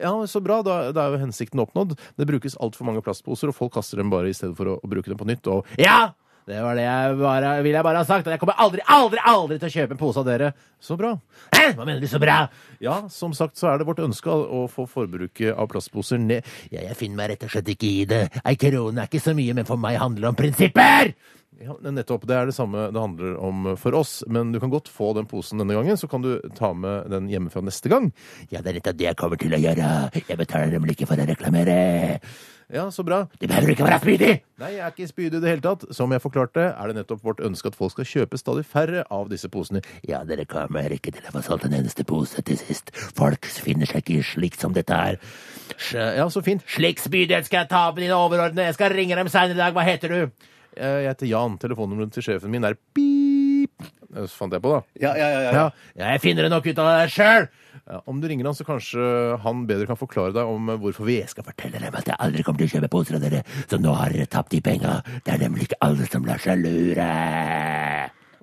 [0.00, 0.62] Ja, så bra.
[0.66, 1.94] Da, da er jo hensikten oppnådd.
[2.16, 4.90] Det brukes altfor mange plastposer, og folk kaster dem bare i stedet for å, å
[4.90, 5.46] bruke dem på nytt.
[5.52, 6.14] Og ja!
[6.44, 8.26] Det var det jeg bare, vil jeg bare ha sagt.
[8.28, 10.50] Jeg kommer aldri, aldri, aldri til å kjøpe en pose av dere.
[10.84, 11.14] Så bra.
[11.54, 11.70] Hæ?
[11.78, 12.42] Hva mener du så bra?
[12.84, 16.44] Ja, som sagt så er det vårt ønske å få forbruket av plastposer ned.
[16.68, 18.26] Ja, jeg finner meg rett og slett ikke i det.
[18.44, 21.14] Ei krone er ikke så mye, men for meg handler det om prinsipper!
[21.62, 22.24] Ja, nettopp.
[22.26, 24.18] Det er det samme det handler om for oss.
[24.26, 27.30] Men du kan godt få den posen denne gangen, så kan du ta med den
[27.30, 28.10] hjemmefra neste gang.
[28.50, 29.92] Ja, det er nettopp det jeg kommer til å gjøre.
[30.18, 31.78] Jeg betaler nemlig ikke for å reklamere.
[32.72, 33.24] Ja, så bra.
[33.40, 34.30] Du behøver ikke være spydig!
[34.62, 35.84] Nei, jeg er ikke spydig i det hele tatt.
[35.94, 39.28] Som jeg forklarte, er det nettopp vårt ønske at folk skal kjøpe stadig færre av
[39.32, 39.82] disse posene.
[40.08, 42.94] Ja, dere kommer ikke til å få solgt en eneste pose til sist.
[43.18, 45.20] Folk finner seg ikke slikt som dette er.
[45.92, 46.64] Ja, så fint.
[46.70, 48.70] Slik spydighet skal jeg ta på dine overordnede.
[48.70, 49.76] Jeg skal ringe dem seinere i dag.
[49.76, 50.48] Hva heter du?
[50.74, 51.60] Jeg heter Jan.
[51.62, 53.23] Telefonnummeret til sjefen min er pip.
[54.14, 54.80] Det fant jeg på, da.
[55.02, 55.52] Ja, ja, ja.
[55.52, 55.66] ja.
[55.98, 57.48] Ja, jeg finner det nok ut av det sjøl!
[57.84, 59.02] Ja, om du ringer han, så kanskje
[59.42, 62.44] han bedre kan forklare deg om eh, hvorfor vi skal fortelle dem at jeg aldri
[62.46, 65.00] kommer til å kjøpe poser av dere, så nå har dere tapt de penga.
[65.26, 67.10] Det er nemlig ikke alle som lar seg lure.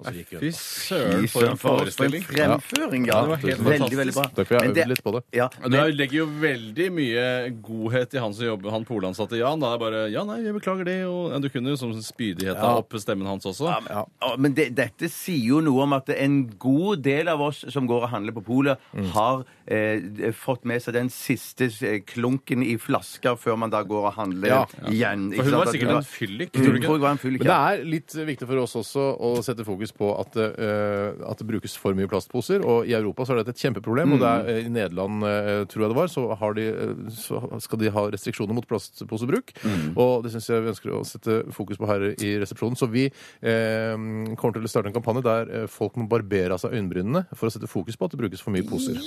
[0.01, 0.39] Og så gikk hun.
[0.41, 2.23] Fy søren, for en forestilling.
[2.25, 3.13] fremføring, ja.
[3.13, 4.23] Ja, det var helt veldig, veldig bra.
[4.35, 5.21] Derfor jeg Men det- øvd litt på det.
[5.37, 7.25] Ja, Du legger jo veldig mye
[7.61, 9.59] godhet i han som jobber, han polansatte Jan.
[9.59, 11.05] Da er det bare Ja, nei, jeg beklager det.
[11.05, 12.77] Og, du kunne jo som spydighet Ja.
[12.77, 13.69] opp stemmen hans også.
[13.89, 14.05] Ja,
[14.37, 18.03] men det, dette sier jo noe om at en god del av oss som går
[18.03, 18.77] og handler på polet,
[19.13, 24.09] har eh, fått med seg den siste eh, klunken i flaska før man da går
[24.09, 24.61] og handler Ja.
[24.91, 25.29] igjen.
[25.37, 26.99] For hun var sikkert en fyllik, tror du ikke?
[27.01, 27.69] var en fyllik, Men det ja.
[27.71, 31.75] er litt viktig for oss også å sette fokus på at, eh, at det brukes
[31.79, 32.65] for mye plastposer.
[32.65, 34.13] Og i Europa så er dette et kjempeproblem.
[34.17, 37.09] Og det er, eh, i Nederland, eh, tror jeg det var, så, har de, eh,
[37.15, 39.53] så skal de ha restriksjoner mot plastposebruk.
[39.95, 42.75] Og det syns jeg vi ønsker å sette fokus på her i resepsjonen.
[42.77, 43.95] Så vi eh,
[44.35, 47.47] kommer til å starte en kampanje der eh, folk må barbere av seg øyenbrynene for
[47.47, 48.99] å sette fokus på at det brukes for mye poser.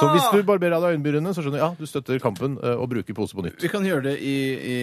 [0.00, 2.74] Så hvis du barberer av deg øyenbrynene, så skjønner du ja, du støtter kampen eh,
[2.80, 3.60] og bruker pose på nytt.
[3.62, 4.34] Vi kan gjøre det i,
[4.74, 4.78] i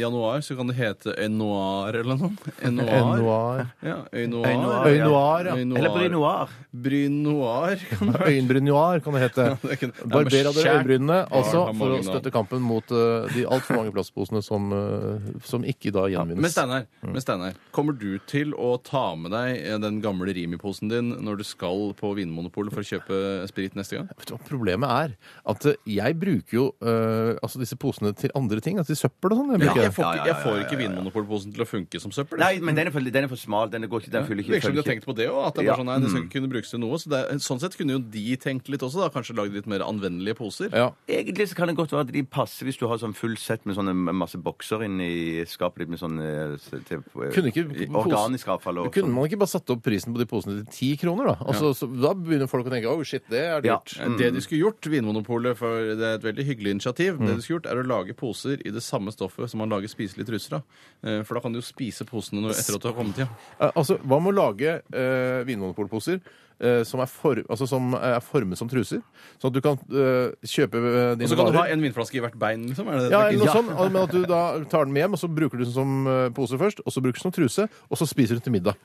[0.00, 2.52] januar, så kan det hete Enoir eller noe.
[2.62, 3.18] Enoir.
[3.18, 3.62] Enoir.
[3.82, 4.48] Ja, Øynoir.
[4.52, 5.56] Øynoir, Øy noir, ja.
[5.56, 6.52] Eller Brynoir.
[6.72, 7.76] Brynoir.
[7.90, 9.46] kan det- Øyenbryn-noir kan det hete.
[9.62, 12.08] det kan- Ja, Barber av dere skjær- øyenbrynene, altså har for å navn.
[12.08, 16.36] støtte kampen mot eh, de altfor mange plastposene som, eh, som ikke da Ja, men
[16.38, 16.52] gjenvinnes.
[16.52, 21.12] Steinar, men Steinar, kommer du til å ta med deg eh, den gamle Rimi-posen din
[21.22, 24.08] når du skal på Vinmonopolet for å kjøpe sprit neste gang?
[24.22, 25.14] Vet du hva Problemet er
[25.50, 28.78] at eh, jeg bruker jo eh, altså disse posene til andre ting.
[28.78, 29.50] Altså til søppel og sånn.
[29.56, 29.94] Jeg Jeg, bruker.
[29.96, 30.78] får Ja, ikke, ja, jeg får ikke.
[30.82, 32.38] Vinmonopolposen til å funke som søppel.
[32.38, 33.70] Nei, men den er for, den er for smal.
[33.72, 35.40] Den, går ikke, den fyller ikke Virker som de har tenkt på det òg.
[35.48, 35.72] At det, er Ja.
[35.74, 36.98] bare sånn, nei, det skal ikke kunne brukes til noe.
[37.02, 39.02] Så det er, sånn sett kunne jo de tenkt litt også.
[39.02, 40.70] da, Kanskje lagd litt mer anvendelige poser.
[40.72, 40.92] Ja.
[41.08, 43.66] Egentlig så kan det godt være at de passer hvis du har sånn full sett
[43.66, 47.66] med sånne masse bokser inni skapet ditt med sånn eh, s- til, eh, Kunne ikke
[47.82, 49.14] i- Organisk avfall og Kunne sånn.
[49.14, 51.36] man ikke bare satt opp prisen på de posene til ti kroner, da?
[51.46, 53.78] Altså, så, da begynner folk å tenke oh shit, det er Ja.
[53.78, 53.96] dyrt.
[54.12, 57.42] Eh, Det de skulle gjort, Vinmonopolet, for det er et veldig hyggelig initiativ, det de
[57.42, 60.58] skulle gjort er å lage poser i det samme stoffet som man lager spiselige truser
[60.60, 60.62] av.
[61.02, 63.28] Eh, For da kan du jo spise posene når, etter at du har kommet hjem.
[63.60, 66.20] Eh, Altså, Hva med å lage uh, vinmonopolposer
[66.62, 69.02] eh, som, er for, altså, som er formet som truser?
[69.42, 72.22] Sånn at du kan eh, kjøpe eh, Og så kan du ha en vinflaske i
[72.24, 72.88] hvert bein, liksom?
[72.88, 74.42] Er det Ja, eller noe sånt, men at du da
[74.72, 77.02] tar den med hjem, og så bruker du den som eh, pose først, og så
[77.04, 78.78] bruker du den som truse, og så spiser du til middag.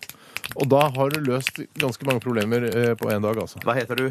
[0.56, 3.60] Og da har du løst ganske mange problemer eh, på én dag, altså.
[3.66, 4.06] Hva heter du?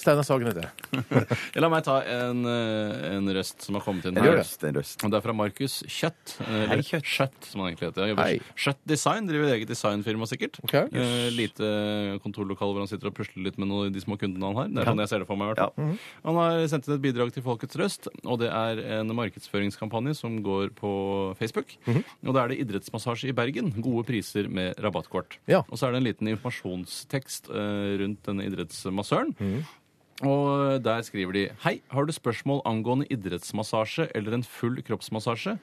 [0.00, 1.26] Steinar Sagen heter jeg.
[1.62, 4.38] La meg ta en, eh, en røst som har kommet inn En her.
[4.40, 5.02] røst, en røst.
[5.04, 6.36] Og Det er fra Markus Kjøtt.
[6.40, 7.06] eh, Hei, Eller Kjøtt.
[7.12, 8.08] Kjøtt, som han egentlig heter.
[8.08, 8.38] Han Hei.
[8.64, 10.58] Kjøtt Design, driver eget designfirma sikkert.
[10.64, 10.74] Ok.
[10.80, 11.68] Eh, lite
[12.24, 14.70] kontorlokale hvor han sitter og pusler litt med noen av de små kundene han har.
[14.72, 15.50] Det er sånn jeg ser det for meg.
[15.50, 15.90] i hvert fall.
[15.92, 16.14] Ja.
[16.28, 20.40] Han har sendt inn et bidrag til Folkets Røst, og det er en markedsføringskampanje som
[20.44, 20.92] går på
[21.40, 21.76] Facebook.
[21.88, 23.72] Og da er det idrettsmassasje i Bergen.
[23.82, 25.38] Gode priser med rabattkort.
[25.50, 25.62] Ja.
[25.68, 29.36] Og så er det en liten informasjonstekst uh, rundt denne idrettsmassøren.
[30.22, 35.56] Og der skriver de Hei, har du spørsmål angående idrettsmassasje eller en full kroppsmassasje?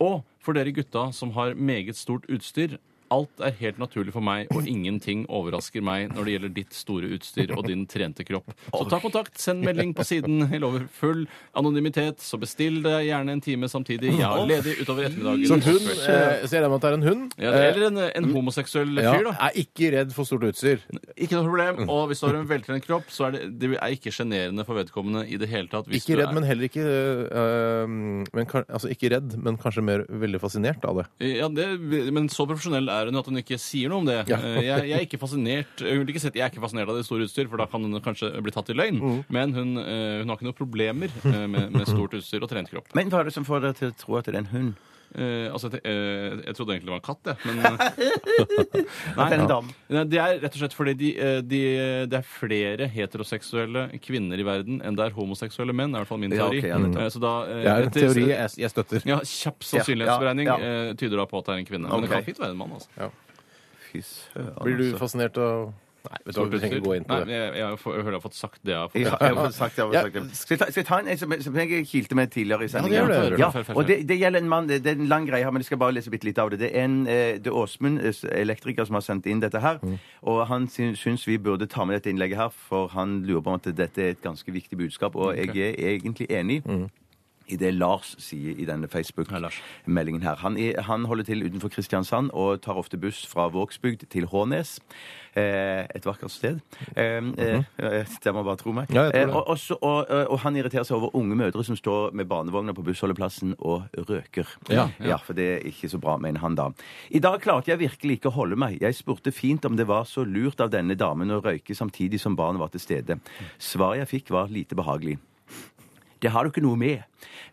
[0.00, 2.76] Og for dere gutta som har meget stort utstyr,
[3.14, 7.10] alt er helt naturlig for meg, og ingenting overrasker meg når det gjelder ditt store
[7.16, 8.52] utstyr og din trente kropp.
[8.70, 10.46] Så ta kontakt, send melding på siden.
[10.50, 11.24] Jeg lover full
[11.56, 14.14] anonymitet, så bestill deg gjerne en time samtidig.
[14.16, 15.46] Jeg er ledig utover ettermiddagen.
[15.46, 18.30] Så hun, eh, ser jeg med at det er en hund, ja, eller en, en
[18.34, 19.34] homoseksuell fyr, da.
[19.48, 20.82] er ikke redd for stort utstyr.
[21.16, 21.84] Ikke noe problem.
[21.92, 24.78] Og hvis du har en veltrent kropp, så er det, det er ikke sjenerende for
[24.78, 25.88] vedkommende i det hele tatt.
[25.90, 29.84] Hvis Ikke du redd, er, men heller ikke øh, men, Altså ikke redd, men kanskje
[29.84, 31.06] mer veldig fascinert av det.
[31.36, 31.68] Ja, det,
[32.14, 34.16] men så profesjonell er hun at hun ikke sier noe om det.
[34.30, 34.38] Ja.
[34.40, 36.90] Eh, Jeg, jeg er ikke fascinert Hun vil ikke si at jeg er ikke fascinert
[36.92, 38.98] av det store utstyr, for da kan hun kanskje bli tatt i løgn.
[39.02, 39.22] Mm.
[39.36, 42.70] Men hun, eh, hun har ikke noen problemer eh, med, med stort utstyr og trent
[42.72, 42.92] kropp.
[42.98, 44.74] Men hva er det som får deg til å tro at det er en hund?
[45.16, 47.36] Eh, altså, jeg, eh, jeg trodde egentlig det var en katt, jeg.
[47.46, 47.64] Men
[49.16, 49.70] At det er en dam.
[49.88, 51.60] Nei, Det er rett og slett fordi de, eh, de,
[52.12, 55.94] det er flere heteroseksuelle kvinner i verden enn det er homoseksuelle menn.
[55.94, 56.60] Det er i hvert fall min Ja, teori.
[56.60, 57.02] ok, ja, nettopp.
[57.06, 59.06] Eh, så da, eh, Det er en etter- teori jeg, jeg støtter.
[59.08, 61.88] Ja, Kjapp sannsynlighetsberegning Ja, eh, tyder da på at det er en kvinne.
[61.88, 62.16] Men det Ok.
[62.18, 62.76] kan fint være en mann.
[62.76, 63.10] altså.
[64.66, 65.72] Blir du fascinert av
[66.06, 67.26] Nei, vet du hva, trenger ikke gå inn på det.
[67.26, 69.22] Nei, jeg, jeg, jeg føler jeg har fått sagt det jeg har fått Ja, sagt.
[69.26, 69.86] jeg har sagt det.
[69.92, 70.36] Jeg har fått sagt det.
[70.36, 72.70] Skal jeg ta, skal jeg ta en, en som, som jeg kilte med tidligere i
[72.72, 73.38] Ja, det gjør det.
[73.40, 75.70] Ja, og det, det gjelder en mann, det er en lang greie her, men jeg
[75.70, 76.60] skal bare lese bitte litt av det.
[76.62, 79.78] Det er en eh, det er Åsmund, eh, elektriker, som har sendt inn dette her.
[79.82, 79.96] Mm.
[80.32, 83.54] Og han syn- syns vi burde ta med dette innlegget her, for han lurer på
[83.54, 86.62] om at dette er et ganske viktig budskap, og jeg er egentlig enig.
[87.46, 87.52] Mm.
[87.52, 90.36] I det Lars sier i denne Facebook-meldingen her.
[90.42, 94.80] Han, er, han holder til utenfor Kristiansand og tar ofte buss fra Vågsbygd til Hånes.
[95.36, 96.60] Eh, et vakkert sted.
[96.96, 98.90] Eh, eh, eh, det må bare tro meg.
[98.94, 102.12] Ja, Eh, og, også, og, og, og han irriterer seg over unge mødre som står
[102.16, 104.48] med barnevogner på bussholdeplassen og røker.
[104.72, 105.16] Ja, ja.
[105.22, 106.70] For det er ikke så bra, mener han da.
[107.10, 108.80] I dag klarte jeg virkelig ikke å holde meg.
[108.82, 112.36] Jeg spurte fint om det var så lurt av denne damen å røyke samtidig som
[112.36, 113.20] barnet var til stede.
[113.58, 115.18] Svaret jeg fikk, var lite behagelig.
[116.26, 117.04] Det har du ikke noe med.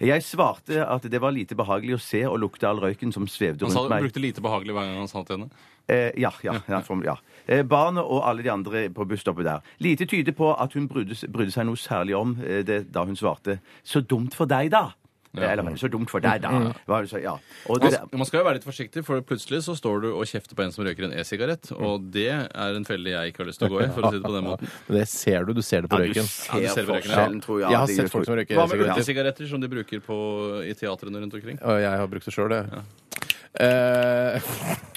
[0.01, 3.67] Jeg svarte at det var lite behagelig å se og lukte all røyken som svevde
[3.67, 4.07] Han sa, rundt meg.
[4.07, 5.69] brukte lite behagelig hver gang han sa til henne.
[5.85, 7.15] Eh, ja, ja, ja, ja.
[7.45, 9.61] Eh, barnet og alle de andre på busstoppet der.
[9.83, 13.19] Lite tyder på at hun brydde, brydde seg noe særlig om eh, det da hun
[13.19, 14.95] svarte 'så dumt for deg', da'.
[15.35, 16.49] Eh, Eller 'så dumt for deg', da.
[16.85, 17.33] Hva så, ja.
[17.67, 20.25] Og det, Man, man skal jo være litt forsiktig, for plutselig så står du og
[20.29, 23.47] kjefter på en som røyker en e-sigarett, og det er en felle jeg ikke har
[23.49, 24.69] lyst til å gå i, for å si det på den måten.
[24.93, 25.53] Det ser du.
[25.53, 26.27] Du ser det på ja, du røyken.
[26.29, 27.17] ser, Ja, du ser røyken, ja.
[27.17, 27.69] forskjellen, tror jeg.
[27.71, 28.77] Jeg har sett folk som røyker e-sigaretter.
[28.77, 30.17] Hva med urtesigaretter som de bruker på,
[30.69, 31.57] i teatrene rundt omkring.
[31.57, 32.61] Jeg har brukt det sjøl, det.
[33.59, 34.41] Eh,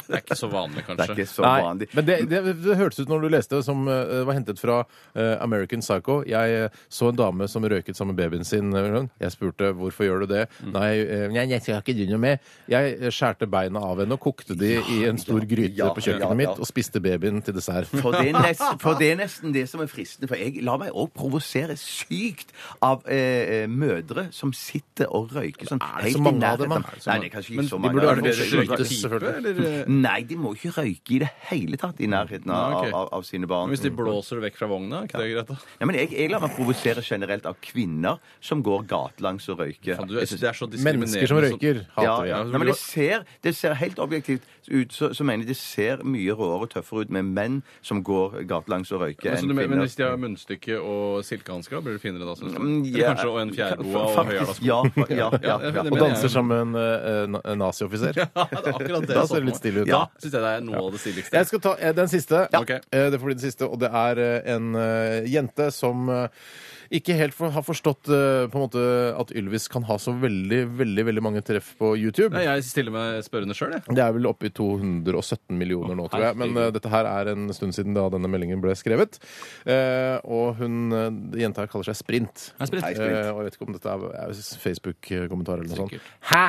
[0.07, 1.14] Det er ikke så vanlig, Det er kanskje.
[1.16, 1.86] ikke så Nei, vanlig.
[1.98, 4.76] men det, det, det hørtes ut når du leste som eh, var hentet fra
[5.18, 6.20] eh, American Psycho.
[6.30, 8.68] Jeg eh, så en dame som røyket sammen med babyen sin.
[8.70, 9.00] eh.
[9.24, 10.44] Jeg spurte hvorfor gjør du det.
[10.62, 12.38] Nei, eh, nei, jeg skal ikke noe med.
[12.70, 16.04] Jeg eh, skjærte beina av henne og kokte de i en stor gryte ja, på
[16.07, 16.38] kjøkkenet ja, ja.
[16.44, 17.90] mitt og spiste babyen til dessert.
[17.90, 20.30] For det, er nesten, for det er nesten det som er fristende.
[20.30, 25.66] For jeg lar meg òg provosere sykt av eh, eh, mødre som sitter og røyker
[25.74, 26.80] sånn Er det så mange av dem, da?
[27.11, 28.07] Nei, det er kanskje ikke Men så de mange.
[28.07, 29.53] burde det er- skytes, selvfølgelig.
[29.53, 29.90] eller?
[30.07, 33.26] Nei, de må ikke røyke i det hele tatt i nærheten av, av, av, av
[33.26, 33.70] sine barn.
[33.72, 35.59] Hvis de blåser det vekk fra vogna, er ikke det greit, da?
[35.80, 39.99] Ja, men jeg, jeg lar meg provosere generelt av kvinner som går gatelangs og røyker.
[40.01, 40.70] Faen, du, det er så.
[40.86, 42.36] Mennesker som røyker, hater ja.
[42.36, 42.42] ja.
[42.47, 46.03] Nei, men det ser, det ser helt objektivt ut, så, så mener jeg det ser
[46.07, 49.70] mye råere og tøffere ut med menn som går gatelangs og røyker, Men, enn kvinner.
[49.74, 52.34] men hvis de har munnstykke og silkehansker, blir det finere da?
[52.38, 52.62] Synes du?
[52.62, 53.12] Mm, Eller ja.
[53.14, 54.66] kanskje og en fjærboa og høyhæla sko?
[54.66, 55.84] Ja, ja, ja, Ja, ja.
[55.86, 58.16] Og danser som en uh, en nazioffiser.
[58.16, 59.12] Ja, det er akkurat det.
[59.14, 59.91] Da jeg så ser det litt stilig ut.
[59.91, 60.20] Ja, da.
[60.22, 61.37] synes jeg det er noe av det stiligste.
[61.41, 62.45] Jeg skal ta eh, den siste.
[62.61, 62.70] Ok.
[62.78, 66.49] Eh, Det får bli den siste, og det er eh, en eh, jente som eh,
[66.97, 68.82] ikke helt for, har forstått eh, på en måte
[69.18, 72.30] at Ylvis kan ha så veldig, veldig veldig mange treff på YouTube.
[72.37, 73.82] Nei, jeg stiller meg spørrende sjøl, jeg.
[73.91, 76.39] Det er vel oppe i 217 millioner nå, tror jeg.
[76.39, 79.18] Men eh, dette her er en stund siden da denne meldingen ble skrevet.
[79.66, 81.11] Eh, og hun eh,
[81.43, 82.51] jenta her kaller seg Sprint.
[82.61, 82.87] Nei, Sprint.
[82.87, 83.18] Hei, Sprint.
[83.18, 85.97] Eh, og jeg vet ikke om dette er, er Facebook-kommentar eller noe sånt.
[85.97, 86.14] Sikkert.
[86.30, 86.47] Hæ?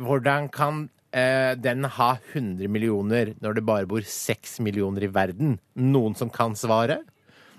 [0.00, 5.58] Hvordan kan eh, den har 100 millioner når det bare bor 6 millioner i verden?
[5.74, 7.00] Noen som kan svare?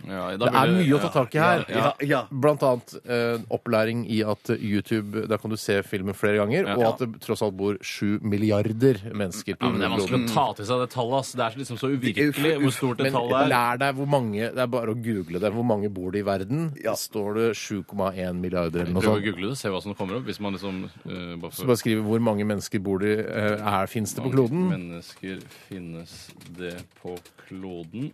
[0.07, 1.65] Ja, Det da er blir mye å ta tak i her.
[1.69, 2.21] Ja, Ja.
[2.31, 6.75] Blant annet eh, opplæring i at YouTube Der kan du se filmen flere ganger, Ja.
[6.75, 10.25] og at det tross alt bor 7 milliarder mennesker på Ja, men Det er vanskelig
[10.29, 11.19] å ta til seg det tallet.
[11.19, 11.31] ass.
[11.33, 13.47] Det er liksom så uvirkelig hvor stort det Men tallet er.
[13.49, 15.51] lær deg hvor mange Det er bare å google det.
[15.53, 16.73] Hvor mange bor det i verden?
[16.83, 16.93] Ja.
[16.93, 19.25] Står det 7,1 milliarder eller noe Prøv å sånt?
[19.25, 20.25] google det, se hva som kommer opp.
[20.25, 23.57] Hvis man liksom eh, bare Så får bare skrive hvor mange mennesker bor det eh,
[23.61, 24.69] er, finnes det på kloden.
[24.69, 25.39] mennesker
[25.69, 28.11] finnes det på kloden?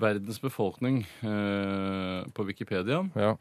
[0.00, 3.08] Verdens befolkning eh, på Wikipedia.
[3.14, 3.36] Ja.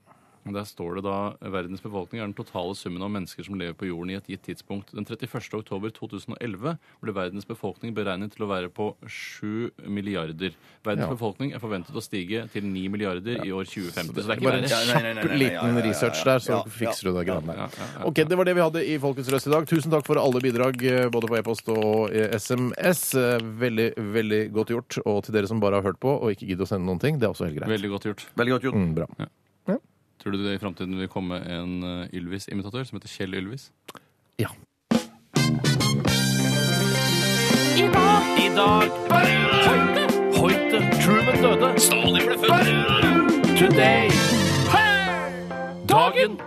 [0.49, 3.85] Der står det da verdens befolkning er den totale summen av mennesker som lever på
[3.89, 4.89] jorden i et gitt tidspunkt.
[4.95, 5.53] Den 31.
[5.59, 10.55] oktober 2011 ble verdens befolkning beregnet til å være på 7 milliarder.
[10.83, 11.13] Verdens Ja.
[11.13, 14.23] befolkning er forventet å stige til 9 milliarder i år 2050.
[14.23, 14.63] Så det er ikke Bare en.
[14.63, 15.85] Ja, kjapp ja, liten ja, ja, ja.
[15.89, 17.55] research der, så fikser du det greiene der.
[17.57, 18.05] Ja, ja, ja.
[18.09, 19.67] Ok, Det var det vi hadde i Folkets røst i dag.
[19.69, 23.13] Tusen takk for alle bidrag, eh, både på e-post og eh, SMS.
[23.15, 24.97] Eh, Veldig, veldig godt gjort.
[25.05, 27.19] Og til dere som bare har hørt på og ikke gidder å sende noen ting,
[27.19, 27.69] det er også helt greit.
[27.69, 28.25] Veldig godt gjort.
[28.39, 28.75] Veldig godt gjort.
[28.79, 29.29] Mm, bra.
[30.19, 33.71] Tror du det i framtiden vil komme en eh, Ylvis-imitatør som heter Kjell Ylvis?
[34.39, 34.51] Ja.
[37.79, 38.89] I dag.
[39.69, 40.03] Hoite,
[40.39, 41.79] Hoite, Truman døde.
[41.79, 44.11] Stalin ble født Today.
[45.89, 46.37] Dagen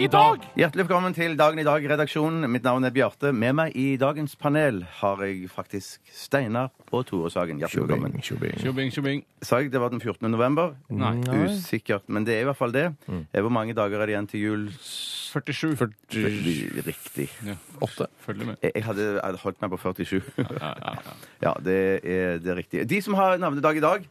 [0.00, 2.46] i dag Hjertelig velkommen til Dagen i dag-redaksjonen.
[2.50, 3.30] Mitt navn er Bjarte.
[3.36, 7.60] Med meg i dagens panel har jeg faktisk Steinar og Tore Sagen.
[7.60, 9.22] Hjertelig velkommen.
[9.44, 10.30] Sa jeg det var den 14.
[10.32, 10.72] november?
[10.88, 11.12] Nei.
[11.44, 12.86] Usikkert, men det er i hvert fall det.
[13.10, 14.66] Eh, Hvor mange dager er det igjen til jul?
[14.80, 15.76] 47.
[15.76, 17.28] Veldig Riktig.
[17.46, 18.08] Ja, 8.
[18.24, 18.56] følger med.
[18.64, 20.20] Jeg jeg hadde, hadde holdt meg på 47.
[20.38, 21.16] Ja, ja, ja.
[21.46, 22.84] Ja, det er, det er riktig.
[22.88, 24.04] De som har navnedag i dag,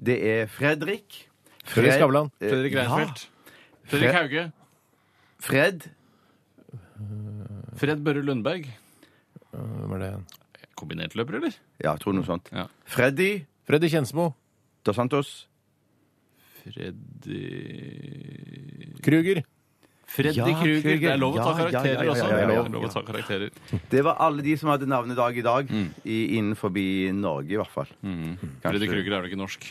[0.00, 1.24] det er Fredrik.
[1.64, 2.30] Fredrik Skavlan.
[2.40, 3.28] eh, Fredrik Reinfeldt.
[3.86, 4.52] Fredrik Hauge.
[5.46, 5.86] Fred.
[7.78, 8.66] Fred Børre Lundberg.
[9.52, 10.12] Hvem er det?
[10.76, 11.54] Kombinertløper, eller?
[11.80, 12.50] Ja, jeg tror noe sånt.
[12.52, 12.66] Ja.
[12.88, 13.30] Freddy
[13.66, 14.30] Freddy Kjensmo.
[14.86, 15.30] Dos Santos.
[16.62, 17.42] Freddy
[19.02, 19.42] Kruger.
[20.06, 20.98] Freddy Ja, Kruger.
[21.00, 22.26] Det er lov å ta Ja, ja, karakterer ja, ja, også.
[22.26, 22.46] ja, ja, ja.
[22.46, 23.50] Det er lov å ta karakterer.
[23.90, 25.72] Det var alle de som hadde navnedag i dag,
[26.04, 26.70] i, innenfor
[27.14, 27.90] Norge i hvert fall.
[28.62, 29.66] Freddy Kruger er vel ikke norsk?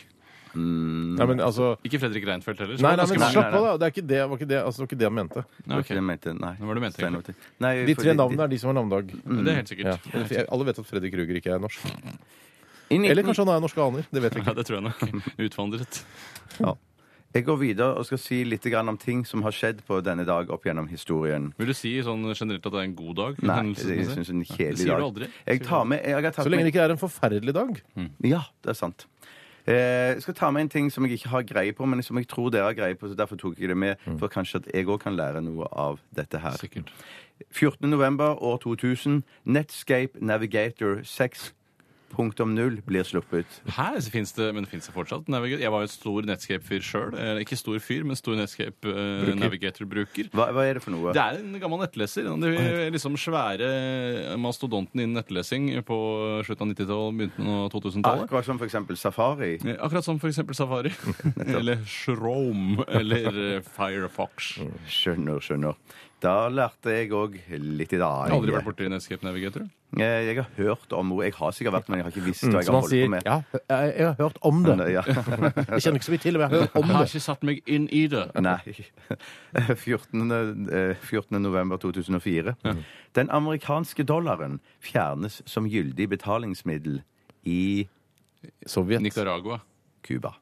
[0.56, 1.16] Mm.
[1.18, 2.78] Nei, men altså Ikke Fredrik Reinfeldt heller.
[2.80, 3.72] Nei, nei, men slapp av, da.
[3.76, 5.44] Det, er ikke det, var ikke det, altså, det var ikke det han mente.
[5.66, 6.34] Nei, var det jeg mente.
[6.40, 6.54] Nei.
[6.56, 7.36] Hva var det mente, Stein egentlig?
[7.66, 9.14] Nei, De tre navnene er de som har navnedag.
[9.26, 10.10] Det er helt sikkert.
[10.16, 10.48] Ja.
[10.56, 11.86] Alle vet at Fredrik Ruger ikke er norsk.
[12.86, 14.10] I 19 Eller kanskje han er norske aner.
[14.14, 15.24] Det vet vi Ja, det tror jeg nok.
[15.48, 16.04] Utvandret.
[17.36, 20.48] Jeg går videre og skal si litt om ting som har skjedd på denne dag
[20.54, 21.50] opp gjennom historien.
[21.58, 23.42] Vil du si sånn generelt at det er en god dag?
[23.42, 25.04] Nei, jeg syns det er en Det kjedelig sier du dag.
[25.10, 25.28] aldri.
[25.50, 27.82] Jeg tar med, jeg har tatt Så lenge det ikke er en forferdelig dag.
[28.24, 29.06] Ja, det er sant.
[29.66, 29.74] Eh,
[30.14, 32.28] jeg skal ta med en ting som jeg ikke har greie på, men som jeg
[32.28, 33.08] tror dere har greie på.
[33.08, 35.98] så Derfor tok jeg det med, for kanskje at jeg òg kan lære noe av
[36.16, 36.54] dette her.
[36.60, 36.92] Sikkert.
[37.50, 37.90] 14.
[37.90, 39.22] november år 2000.
[39.44, 41.02] Netscape Navigator
[42.16, 43.58] 6.0 blir sluppet.
[43.76, 45.62] Her finnes det, men finnes det fortsatt Navigator?
[45.64, 47.16] Jeg var jo et stor Netscape-fyr sjøl.
[47.42, 50.30] Ikke stor fyr, men stor Netscape eh.
[50.32, 51.14] Hva, hva er det for noe?
[51.16, 52.28] Det er en gammel nettleser.
[52.42, 53.70] Det er liksom svære
[54.40, 55.98] mastodonten innen nettlesing på
[56.46, 58.26] slutten av 90-tallet, begynnelsen av 2000-tallet.
[58.26, 59.52] Akkurat som eksempel Safari.
[59.76, 60.92] Akkurat som eksempel Safari.
[61.58, 62.84] eller Shrome.
[62.88, 64.56] Eller eh, Firefox.
[64.90, 65.78] Skjønner, skjønner.
[66.24, 68.30] Da lærte jeg òg litt i dag.
[68.32, 69.66] Aldri vært borti Netscape Navigator?
[70.00, 71.24] Eh, Jeg har hørt om henne.
[71.26, 72.92] Jeg har sikkert vært, men jeg har ikke visst hva jeg Som har han holdt
[72.94, 73.26] sier på med.
[73.28, 73.36] Ja,
[73.68, 74.76] jeg, jeg har hørt om det.
[74.96, 75.02] Ja.
[75.04, 77.10] Jeg kjenner ikke så mye til, men jeg har hørt om Jeg har det.
[77.12, 78.24] ikke satt meg inn i det.
[78.40, 78.56] Nei.
[79.84, 80.32] 14.
[80.72, 81.42] eh, 14.
[81.42, 82.56] november 2004.
[83.20, 87.02] Den amerikanske dollaren fjernes som gyldig betalingsmiddel
[87.44, 87.60] i
[88.66, 89.02] Sovjet.
[89.04, 89.60] Nicaragua.
[90.06, 90.32] Cuba.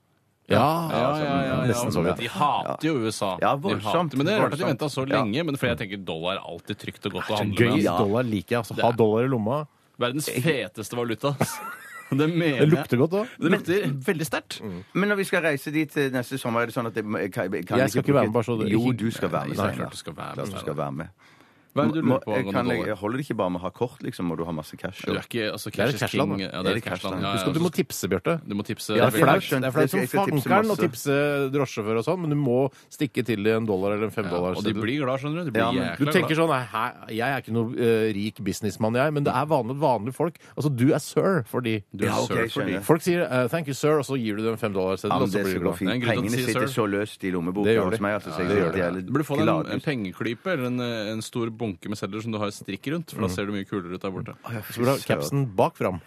[0.48, 2.14] Ja, Nesten sånn, ja.
[2.18, 3.38] De hater jo USA.
[3.40, 5.22] Ja, De voldsomt, hater- Men det er rart at de venta så Ja.
[5.22, 5.44] lenge.
[5.44, 7.84] Men fordi jeg tenker dollar er alltid trygt og godt å handle Gøy med.
[7.84, 8.58] dollar liker jeg.
[8.60, 9.66] Altså, ha dollar i lomma.
[9.98, 11.36] Verdens feteste valuta.
[12.14, 13.28] Det Det lukter godt òg.
[13.40, 14.60] Det lukter veldig sterkt.
[14.94, 17.78] Men når vi skal reise dit neste sommer, er det sånn at jeg, kan, kan
[17.80, 19.56] Jeg skal ikke være med, bare så det- Jo, du skal være med.
[19.56, 21.08] Nei, klart du skal være med,
[21.74, 23.58] Hva er det du lurer på jeg, kan, jeg, jeg holder det ikke bare med
[23.58, 24.28] å ha kort, liksom?
[24.30, 25.00] Må du ha masse cash?
[25.02, 26.42] Du er ikke, altså, Det er cash et cashland, king.
[26.44, 27.24] Ja, det Er et cashland.
[27.24, 28.34] Ja, Husk at du må tipse, Bjarte.
[28.46, 28.94] du må tipse.
[28.94, 31.16] Ja, Det er har flaut det er flaut som fankeren å tipse
[31.54, 32.58] drosjesjåfør og sånn, men du må
[32.94, 34.54] stikke til i en dollar eller en Ja, femdollar.
[34.54, 35.50] og de blir glad, skjønner du.
[35.50, 36.38] De blir Ja, men jækla Du tenker glad.
[36.38, 40.14] sånn nei, Jeg er ikke noen uh, rik businessmann, jeg, men det er vanlige, vanlige
[40.14, 40.38] folk.
[40.56, 41.82] Altså, du er sir for de.
[41.90, 42.78] Du er Ja, okay, sir for de.
[42.86, 44.94] Folk sier uh, 'thank you, sir', og så gir du dem fem dollar.
[45.02, 45.78] Ja, og så blir du glad.
[45.82, 48.02] Pengene sitter så løst i lommeboka hos de.
[48.02, 48.78] meg at jeg det gjør de.
[48.78, 52.00] jævlig Du burde få deg en, en pengeklype eller en, stor en stor bunke med
[52.00, 54.36] sedler som du har strikk rundt, for da ser du mye kulere ut der borte.
[54.70, 56.00] Så burde du ha capsen bak fram.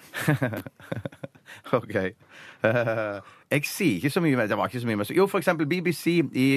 [1.78, 1.96] OK.
[1.98, 3.20] Eh,
[3.52, 4.50] jeg sier ikke så mye mer.
[4.52, 5.12] Det var ikke så mye mer.
[5.16, 6.50] Jo, for eksempel BBC i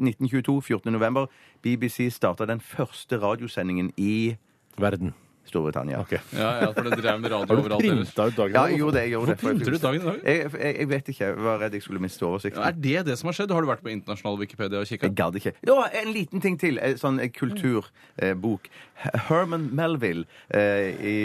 [0.00, 0.92] 1922, 14.
[0.92, 1.26] november.
[1.64, 4.36] BBC starta den første radiosendingen i
[4.80, 5.14] Verden.
[5.48, 6.00] Storbritannia.
[6.04, 6.18] Okay.
[6.36, 7.72] ja, ja, for det drev med radio overalt.
[7.72, 8.54] Har du printa ut dagen?
[8.54, 9.02] Ja, jeg gjorde det.
[9.02, 10.18] Jeg gjorde Hvorfor printer du dagen i dag?
[10.24, 11.24] Jeg, jeg, jeg, vet ikke.
[11.24, 12.60] Jeg var redd jeg skulle miste oversikten.
[12.60, 13.54] Ja, er det det som har skjedd?
[13.56, 15.10] Har du vært på internasjonal Wikipedia og kikka?
[15.10, 15.54] Jeg gadd ikke.
[15.66, 16.78] Jo, en liten ting til.
[17.00, 18.70] Sånn eh, kulturbok.
[18.70, 21.16] Eh, Herman Melville eh, i,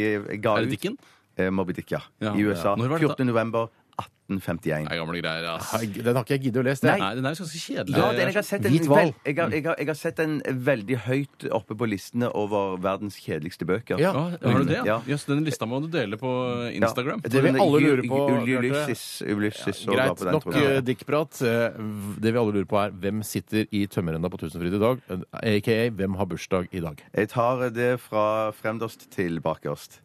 [0.42, 2.02] ga ut eh, Moby Dick, ja.
[2.24, 2.76] I USA.
[2.80, 3.26] 14.
[3.28, 3.70] november
[4.26, 4.86] 1951.
[4.90, 5.72] Det er gamle greier, ass.
[5.94, 6.86] Den har ikke jeg giddet å lese.
[6.88, 6.96] Nei.
[7.00, 7.96] Nei, den er jo ganske kjedelig.
[8.00, 10.18] Ja, den, jeg, har sett en, Hvit vel- jeg, har, jeg, har, jeg har sett
[10.18, 10.34] den
[10.66, 14.00] veldig høyt oppe på listene over verdens kjedeligste bøker.
[14.02, 14.14] Ja.
[14.16, 14.80] Ja, har du det?
[14.80, 14.86] Ja.
[14.96, 14.98] Ja.
[15.14, 16.32] Jøss, den lista må du dele på
[16.74, 17.22] Instagram.
[17.22, 19.06] Det vil alle lure på, Ulysses.
[19.30, 21.42] Ulysses og Greit, på den, nok tror eh, dikkprat.
[21.46, 21.78] Eh,
[22.26, 25.04] det vi alle lurer på, er hvem sitter i tømmerrenna på Tusenfryd i dag?
[25.12, 27.04] Eh, Aka hvem har bursdag i dag?
[27.14, 28.26] Jeg tar det fra
[28.58, 30.00] fremderst til bakerst.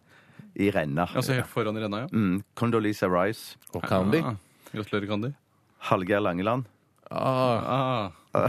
[0.56, 1.06] I renna.
[1.14, 2.08] Altså helt foran i renna, ja.
[2.12, 2.42] Mm.
[2.58, 3.56] Condoleezza Rice.
[3.74, 4.18] Og Candy?
[4.24, 4.34] Ja.
[4.72, 5.32] gratulerer, Candy.
[5.90, 6.64] Hallgeir Langeland.
[7.10, 8.46] Ah, Ah.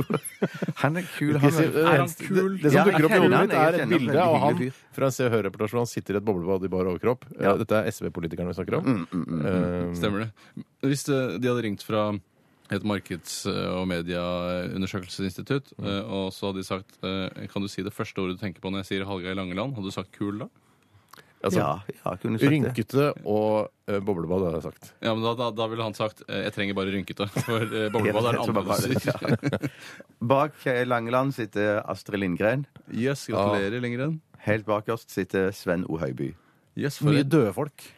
[0.80, 1.36] Han er kul.
[1.42, 2.54] Han er, er, det, kul?
[2.56, 4.62] det, det som dukker opp i hodet mitt, er et bilde av han
[4.96, 7.26] fra Se og Hør-reportasje han sitter i et boblebad i bar overkropp.
[7.34, 7.52] Eh, Ja.
[7.60, 8.84] Dette er SV-politikeren vi snakker om.
[8.86, 9.42] Mm, mm, mm.
[9.50, 10.64] Eh, Stemmer det.
[10.88, 12.06] Hvis eh, de hadde ringt fra
[12.70, 17.92] et markeds- og medieundersøkelsesinstitutt, eh, og så hadde de sagt eh, Kan du si det
[17.94, 19.74] første ordet du tenker på når jeg sier Hallgeir Langeland?
[19.76, 20.48] Hadde du sagt kul da?
[21.44, 21.68] Altså, ja,
[22.04, 23.08] ja, kunne sagt det.
[23.24, 24.90] Og uh, boblebad, hadde jeg sagt.
[25.00, 27.28] Ja, men da, da, da ville han sagt uh, jeg trenger bare rynkete.
[27.36, 29.08] For uh, boblebad er annerledes.
[29.08, 29.70] ja.
[30.32, 32.66] Bak Langeland sitter Astrid Lindgren.
[32.92, 34.20] Yes, gratulerer, Lindgren.
[34.46, 35.98] Helt bakerst sitter Sven O.
[36.00, 36.34] Høiby.
[36.78, 37.30] Yes, for Mye det.
[37.32, 37.88] døde folk.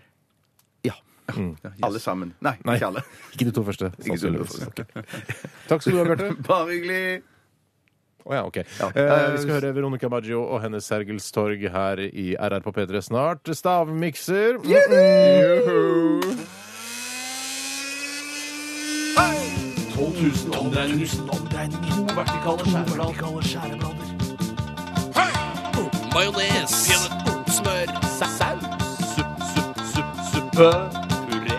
[0.86, 0.94] Ja.
[1.36, 1.82] ja, yes.
[1.86, 2.34] Alle sammen.
[2.42, 2.78] Nei, Nei.
[2.78, 3.02] ikke alle.
[3.34, 3.92] Ikke de to første.
[4.02, 4.96] Ikke de to sannsynligvis.
[5.68, 6.32] Takk skal du ha, Bjarte.
[6.48, 7.04] Bare hyggelig.
[8.22, 8.62] Å ja, ok.
[8.78, 8.88] Ja.
[8.94, 13.02] Eh, vi skal høre Veronica Maggio og hennes Sergels torg her i RR på P3
[13.02, 13.48] snart.
[13.50, 14.60] Stavmikser.
[14.62, 16.20] Juhu!
[16.22, 16.60] -mm.
[20.02, 20.10] 12
[20.48, 21.06] 000 omdreininger.
[21.06, 24.08] To vertikale skjæreblader.
[26.14, 26.70] Majones.
[27.56, 27.88] Smør.
[28.18, 28.62] Saus.
[29.14, 30.70] Supp, supp, supp, suppe.
[31.28, 31.58] Puré.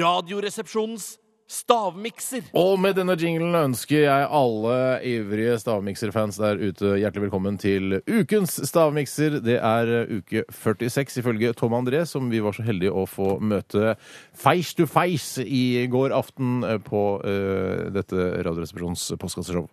[0.00, 1.18] Radioresepsjonens
[1.52, 2.48] stavmikser.
[2.58, 4.76] Og med denne jinglen ønsker jeg alle
[5.06, 9.38] ivrige stavmikserfans der ute hjertelig velkommen til ukens stavmikser.
[9.44, 13.36] Det er uh, uke 46 ifølge Tom André, som vi var så heldige å få
[13.42, 13.94] møte
[14.38, 19.68] face to face i går aften uh, på uh, dette Radioresepsjonens postkasseshow.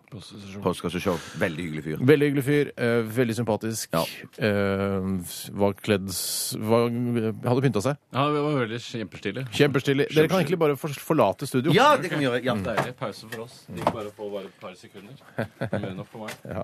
[0.64, 1.20] Postkasseshow.
[1.40, 2.04] Veldig hyggelig fyr.
[2.12, 3.96] Veldig hyggelig fyr, uh, veldig sympatisk.
[3.96, 5.16] Uh,
[5.60, 6.12] var kledd
[6.60, 8.00] var, Hadde pynta seg.
[8.14, 9.48] Ja, det var veldig kjempestilig.
[9.56, 10.10] Kjempestilig.
[10.14, 11.69] Dere kan egentlig bare forlate studio.
[11.76, 12.42] Ja, det kan vi gjøre.
[12.46, 12.56] Ja.
[12.66, 13.62] Deilig pause for oss.
[13.68, 15.22] Det gikk bare på bare et par sekunder.
[15.38, 16.36] Mer enn nok for meg.
[16.56, 16.64] Ja.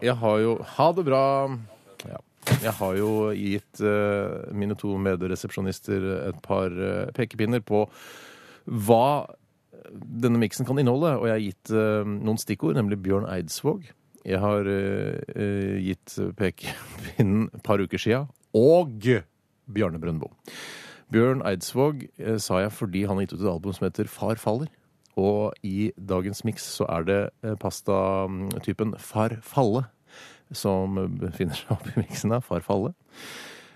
[0.00, 1.24] Jeg har jo Ha det bra.
[2.08, 2.20] Ja.
[2.64, 7.84] Jeg har jo gitt uh, mine to medresepsjonister et par uh, pekepinner på
[8.64, 9.04] hva
[9.90, 13.90] denne miksen kan inneholde, og jeg har gitt uh, noen stikkord, nemlig Bjørn Eidsvåg.
[14.26, 18.24] Jeg har eh, eh, gitt pekepinnen et par uker sia,
[18.56, 19.06] og
[19.70, 20.32] Bjarne Brøndbo.
[21.10, 24.38] Bjørn Eidsvåg eh, sa jeg fordi han har gitt ut et album som heter Far
[24.40, 24.70] faller.
[25.18, 29.88] Og i dagens miks så er det eh, pastatypen Far falle
[30.50, 32.42] som befinner seg oppi miksen her.
[32.44, 32.94] Far falle.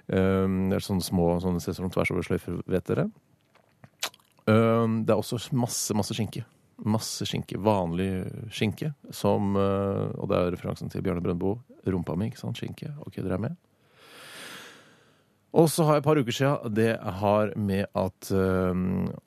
[0.06, 3.06] Um, det er sånne små sånne sesong tvers over sløyfer, vet dere.
[4.44, 6.44] Um, det er også masse, masse skinke.
[6.84, 7.60] Masse skinke.
[7.62, 8.10] Vanlig
[8.52, 8.92] skinke.
[9.14, 11.56] Som, uh, og det er referansen til Bjarne Brøndbo.
[11.86, 12.60] Rumpa mi, ikke sant?
[12.60, 12.90] Skinke.
[13.06, 13.56] Ok, dere er med?
[15.54, 18.80] Og så har jeg et par uker siden, det har med at eh,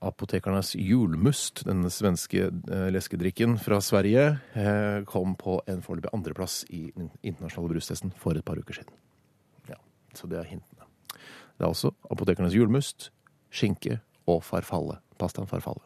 [0.04, 4.26] apotekernes julmust, denne svenske eh, leskedrikken fra Sverige,
[4.60, 8.99] eh, kom på en foreløpig andreplass i den internasjonale brustesten for et par uker siden.
[9.72, 9.80] Ja,
[10.14, 10.91] Så det er hintene.
[11.16, 13.12] Det er altså apotekernes julmust,
[13.48, 14.99] skinke og farfalle.
[15.18, 15.86] Pastaen farfalle.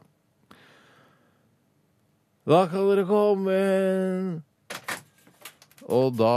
[2.49, 4.39] Da kan dere komme inn.
[5.91, 6.33] Og da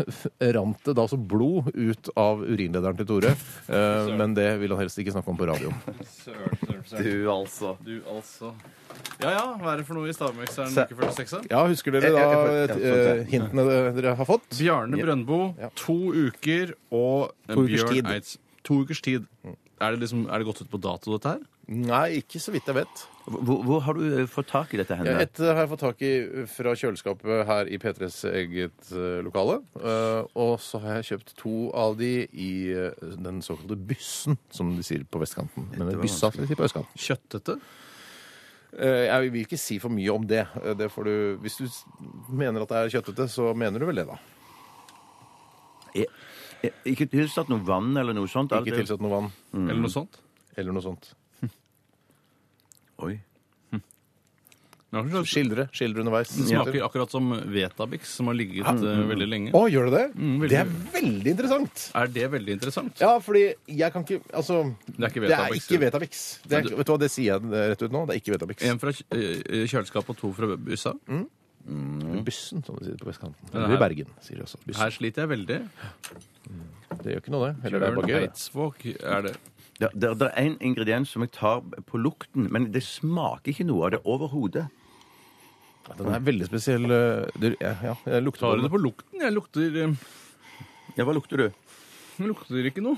[0.56, 3.32] rant det da så blod ut av urinlederen til Tore.
[3.66, 5.74] Eh, men det vil han helst ikke snakke om på radioen.
[6.22, 7.04] Søren, søren, søren.
[7.06, 7.74] Du, altså.
[7.86, 8.52] Du, altså.
[9.20, 11.46] Ja ja, hva er det for noe i stavmikseren uke 46?
[11.50, 12.24] Ja, husker dere da
[12.76, 13.64] eh, hintene
[13.96, 14.48] dere har fått?
[14.56, 15.40] Bjarne Brøndbo,
[15.78, 18.10] to uker og To ukers Bjørn tid.
[18.12, 18.36] Eids.
[18.66, 19.26] To ukers tid.
[19.78, 21.40] Er det, liksom, er det gått ut på dato, dette her?
[21.68, 23.00] Nei, ikke så vidt jeg vet.
[23.26, 25.20] Hvor, hvor har du eh, fått tak i dette Ja, henne?
[25.26, 26.12] Et har jeg fått tak i
[26.48, 29.58] fra kjøleskapet her i P3s eget eh, lokale.
[29.76, 34.70] Eh, og så har jeg kjøpt to av de i eh, den såkalte byssen, som
[34.78, 35.68] de sier på vestkanten.
[35.74, 37.02] Men var byssa, som de sier på østkanten.
[37.08, 37.58] Kjøttete?
[38.78, 40.46] Eh, Jeg vil ikke si for mye om det.
[40.62, 41.82] Eh, det får du, hvis du s-
[42.30, 44.16] mener at det er kjøttete, så mener du vel det, da.
[45.96, 46.04] Ja.
[46.06, 46.24] er-
[46.86, 48.50] Ikke tilsatt noe vann eller noe sånt?
[48.52, 50.18] Ikke det- tilsett noe vann Eller noe sånt?
[50.56, 51.10] eller noe sånt.
[53.04, 53.18] Oi.
[55.26, 56.30] Skildre, skildre underveis.
[56.32, 59.50] Det smaker akkurat som Vetabix, som har ligget eh, veldig lenge.
[59.52, 60.04] Å, gjør det det?
[60.16, 60.48] Mm, veldig.
[60.54, 61.82] Det er veldig interessant.
[62.00, 63.02] Er det veldig interessant?
[63.02, 63.42] Ja, fordi
[63.76, 65.66] jeg kan ikke Altså, Det er ikke det er Vetabix.
[65.68, 66.22] ikke Vetabix.
[66.46, 68.06] Det er, vet du hva, det sier jeg rett ut nå.
[68.08, 68.64] Det er ikke Vetabix.
[68.70, 70.56] En fra kj- eh, kjøleskapet og to fra
[71.66, 72.22] byssa.
[72.26, 73.50] Byssen, som de sier på vestkanten.
[73.52, 74.58] Eller i Bergen, sier de også.
[74.64, 74.82] Byssen.
[74.82, 75.58] Her sliter jeg veldig.
[77.02, 77.66] Det gjør ikke noe, det.
[77.66, 78.20] Eller det er bare gøy.
[78.20, 78.30] det.
[78.30, 79.34] Eidsvåg er det.
[79.76, 81.60] Det, det, det er en ingrediens som jeg tar
[81.90, 84.66] på lukten, men det smaker ikke noe av det overhodet.
[85.88, 86.86] Ja, Den er veldig spesiell.
[86.88, 89.20] Det, ja, ja, jeg lukter Tar du på det på lukten?
[89.22, 89.94] Jeg lukter, eh,
[90.96, 91.48] Ja, hva lukter du?
[92.16, 92.96] jeg lukter ikke noe.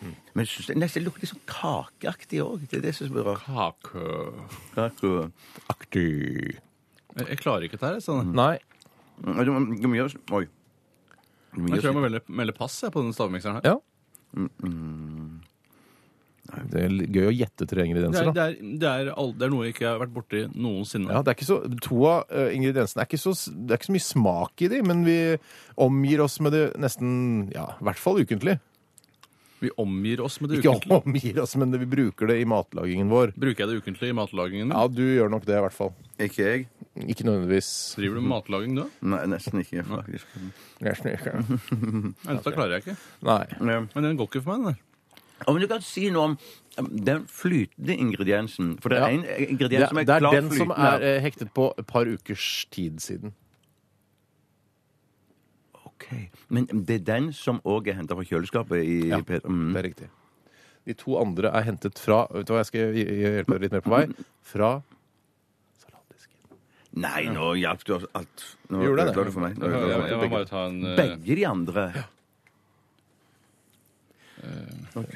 [0.00, 2.62] Men jeg synes det nesten lukter litt sånn kakeaktig òg.
[2.72, 3.84] Det er det som er rart.
[4.74, 5.30] Kake
[5.68, 6.04] Kake.
[7.16, 8.00] Jeg, jeg klarer ikke dette her.
[8.04, 8.32] Sånn.
[8.36, 8.56] Nei.
[9.24, 10.44] Mm, Du må, du må gjøre Oi.
[11.54, 13.66] Du må Jeg tror jeg gjøre må melde, melde pass jeg, på den stavmikseren her.
[13.74, 13.78] Ja.
[16.70, 18.32] Det er gøy å gjette tre Det ingredienser, er, da.
[18.34, 21.12] det, er, det, er all, det er noe jeg ikke har vært borti noensinne.
[21.14, 23.90] Ja, det er ikke så, To av eh, ingrediensene er ikke, så, det er ikke
[23.90, 25.16] så mye smak i de, men vi
[25.86, 27.12] omgir oss med det nesten
[27.54, 28.56] Ja, i hvert fall ukentlig.
[29.60, 30.98] Vi omgir oss med det Ikke ukentlig.
[31.04, 33.34] omgir oss, men vi bruker det i matlagingen vår.
[33.36, 34.72] Bruker jeg det ukentlig i matlagingen?
[34.74, 35.92] Ja, du gjør nok det, i hvert fall.
[36.18, 36.66] Ikke jeg.
[37.08, 37.70] Ikke nødvendigvis.
[37.96, 38.84] Driver du med matlaging du?
[39.02, 40.26] Nei, nesten ikke, faktisk.
[40.84, 41.32] Nesten ikke.
[42.26, 42.96] Nei, Dette klarer jeg ikke.
[43.26, 43.44] Nei.
[43.60, 44.86] Men den går ikke for meg, den der.
[45.48, 46.34] Om men du kan si noe om
[46.78, 48.74] um, den flytende ingrediensen.
[48.82, 49.14] For det er Ja.
[49.16, 50.90] en ingrediens som er det er klart den som flytende.
[51.00, 53.32] er eh, hektet på et par ukers tid siden.
[55.86, 56.06] Ok.
[56.48, 59.72] Men det er den som òg er henta fra kjøleskapet i Ja, P- mm.
[59.72, 60.08] Det er riktig.
[60.88, 63.72] De to andre er hentet fra Vet du hva, jeg skal hj- hjelpe deg litt
[63.76, 64.04] mer på vei.
[64.42, 64.70] Fra.
[66.98, 68.46] Nei, nå hjalp du alt.
[68.68, 69.12] Nå Gjorde det?
[69.12, 69.58] ødela du for meg.
[69.60, 71.84] Nå Jeg, ødela du jeg, må bare ta en eh, Begge de andre.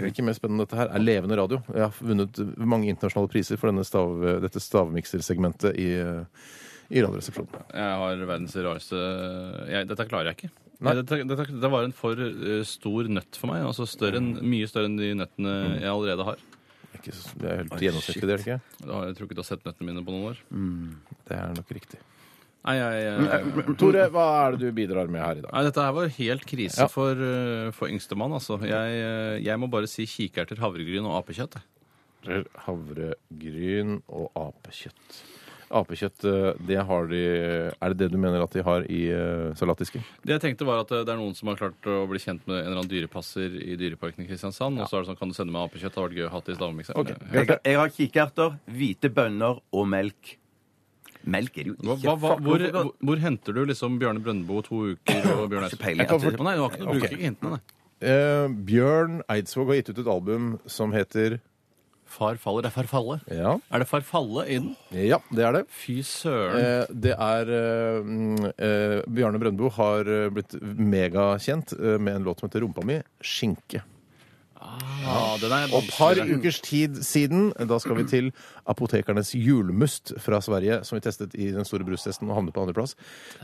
[0.04, 1.58] Ikke mer spennende dette her er levende radio.
[1.72, 4.12] Jeg har vunnet mange internasjonale priser for denne stav,
[4.44, 6.44] dette stavmiksersegmentet i, eh,
[6.94, 7.64] i Radioresepsjonen.
[7.72, 9.00] Jeg har verdens rareste
[9.72, 10.52] jeg, Dette klarer jeg ikke.
[10.84, 10.94] Nei.
[11.00, 13.64] Dette, dette, dette var en for eh, stor nøtt for meg.
[13.64, 16.38] Altså større enn, mye større enn de nøttene jeg allerede har.
[16.98, 18.60] ikke, så- det er helt gjennomsnittlig, det er det ikke?
[18.86, 20.44] Da har jeg tror ikke du har sett nøttene mine på noen år.
[21.28, 22.00] Det er nok riktig.
[22.64, 25.50] Nei, jeg, jeg, Tore, hva er det du bidrar med her i dag?
[25.52, 26.88] Nei, dette her var helt krise Ja.
[26.88, 28.56] for, uh, for yngstemann, altså.
[28.64, 31.58] Jeg, uh, jeg må bare si kikerter, havregryn og apekjøtt.
[31.60, 32.44] jeg.
[32.64, 35.18] Havregryn og apekjøtt.
[35.74, 37.20] Apekjøtt, eh, det har de
[37.72, 40.04] Er det det du mener at de har i eh, salatdisken?
[40.22, 42.60] Det jeg tenkte var at det er noen som har klart å bli kjent med
[42.60, 44.78] en eller annen dyrepasser i Dyreparken i Kristiansand.
[44.78, 45.94] Og så er det sånn, kan du sende meg apekjøtt?
[45.96, 47.00] Det hadde vært gøy å ha til i stavmikseren.
[47.00, 50.36] Ok, Jeg, jeg har kikerter, hvite bønner og melk.
[51.26, 51.96] Melk er det jo ikke.
[52.04, 55.96] hva, hva, hvor, hvor, hvor henter du liksom Bjørne Brøndbo to uker og Bjørn Eidsvåg?
[55.96, 56.44] Jeg kan altså.
[56.44, 57.62] Nei, du har ikke, du bruker ikke hintene, nei.
[58.04, 61.38] Eh, Bjørn Eidsvåg har gitt ut et album som heter
[62.14, 62.62] Far faller.
[62.62, 63.14] Det er Farfalle.
[63.32, 64.74] Ja, Er det Farfalle i den?
[64.92, 65.62] ja det er det.
[65.72, 66.60] Fy søren.
[66.60, 68.12] Eh, det er eh,
[68.68, 73.00] eh, Bjarne Brøndbo har eh, blitt megakjent eh, med en låt som heter 'Rumpa mi'.
[73.24, 73.82] Skinke.
[75.42, 78.30] Den er Og par ukers tid siden, da skal vi til
[78.70, 82.94] Apotekernes julmust fra Sverige, som vi testet i den store brustesten og havnet på andreplass.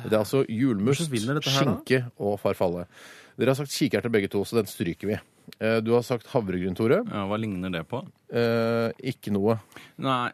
[0.05, 1.75] Det er altså julmust, Hvordan vinner dette her, da?
[1.77, 2.87] skinke og farfalle.
[3.41, 5.19] Dere har sagt kikerte begge to, så den stryker vi.
[5.61, 7.03] Eh, Du har sagt havregryn, Tore.
[7.05, 8.01] Ja, Hva ligner det på?
[8.33, 9.59] Eh, ikke noe.
[9.99, 10.31] Nei.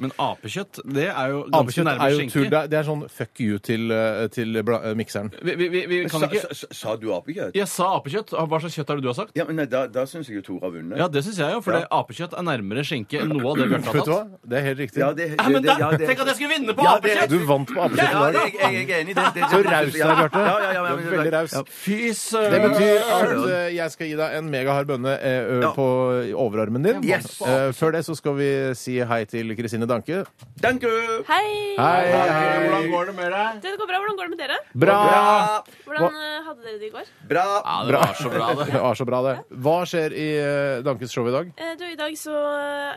[0.00, 2.32] Men apekjøtt, det er jo ganske Apekjøtt nærme er jo skinke.
[2.36, 2.48] tull.
[2.52, 5.30] Det er, det er sånn fuck you til, eh, til bla- eh, mikseren.
[5.42, 7.54] Vi, vi, vi, vi kan Sa, ikke sa, sa du apekjøtt?
[7.56, 8.34] Jeg sa apekjøtt.
[8.36, 9.32] Hva slags kjøtt er det du har sagt?
[9.34, 10.98] Ja, men nei, Da, da syns jeg jo Tor har vunnet.
[11.00, 13.68] Ja, det syns jeg jo, for det apekjøtt er nærmere skinke enn noe av det
[13.72, 14.18] Bjarte har Vet du hva?
[14.26, 14.40] tatt.
[14.52, 15.00] Det er helt riktig.
[15.00, 16.98] Ja, det, Ja, men det- da, ja, det- Tenk at jeg skulle vinne på Ja,
[17.00, 17.30] det- apekjøtt!
[17.32, 18.32] Du vant på apekjøtt Ja, dag.
[18.36, 19.26] det, jeg, jeg er enig i det.
[19.34, 19.42] det.
[19.48, 20.44] Så raus du er, Bjarte.
[20.44, 21.54] Ja, ja, ja, Du er veldig raus.
[21.72, 22.52] Fy søren!
[22.52, 25.72] Det betyr at eh, jeg skal gi deg en megahard bønne eh, ø, Ja.
[25.72, 25.86] på
[26.36, 27.02] overarmen din.
[27.02, 27.40] Yes.
[27.40, 30.24] Eh, før det så skal vi si hei til Kristine Danke.
[30.60, 30.88] Danke!
[30.88, 31.22] you!
[31.28, 31.74] Hei!
[31.76, 32.04] Hei,
[32.66, 33.58] Hvordan går det med deg?
[33.62, 33.98] Det går bra.
[34.02, 34.56] Hvordan går det med dere?
[34.82, 34.96] Bra!
[35.86, 37.10] Hvordan eh, hadde dere det i går?
[37.30, 37.44] Bra!
[37.60, 38.66] Ja, det var så bra, det.
[38.76, 39.34] Det var så bra, det.
[39.66, 41.52] Hva skjer i eh, Dankes show i dag?
[41.60, 42.34] Eh, du, I dag så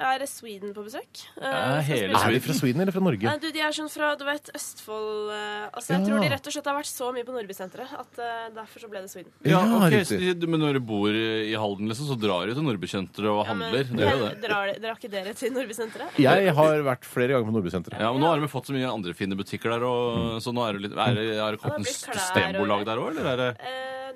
[0.10, 1.24] er Sweden på besøk.
[1.40, 3.36] Eh, hele Er de fra Sweden eller fra Norge?
[3.44, 5.30] Du, De er sånn fra du vet, Østfold
[5.70, 6.06] Altså, Jeg Ja.
[6.07, 8.22] tror de rett og slett har vært så mye på Nordbysenteret at
[8.56, 9.32] derfor så ble det Sweden.
[9.45, 10.18] Ja, Ja, ok, så,
[10.49, 13.74] men når du bor i Halden, liksom, så drar du til Nordbysenteret og Ja, men-
[13.74, 13.84] handler.
[13.99, 14.32] det det.
[14.48, 16.18] Drar, drar ikke dere til Nordbysenteret?
[16.22, 17.99] Jeg har vært flere ganger på Nordbysenteret.
[17.99, 20.64] Ja, men Nå har de fått så mye andre fine butikker der, og, så nå
[20.68, 23.38] er det litt Er det, er det kommet det og- systembolag der òg, eller er
[23.38, 23.51] det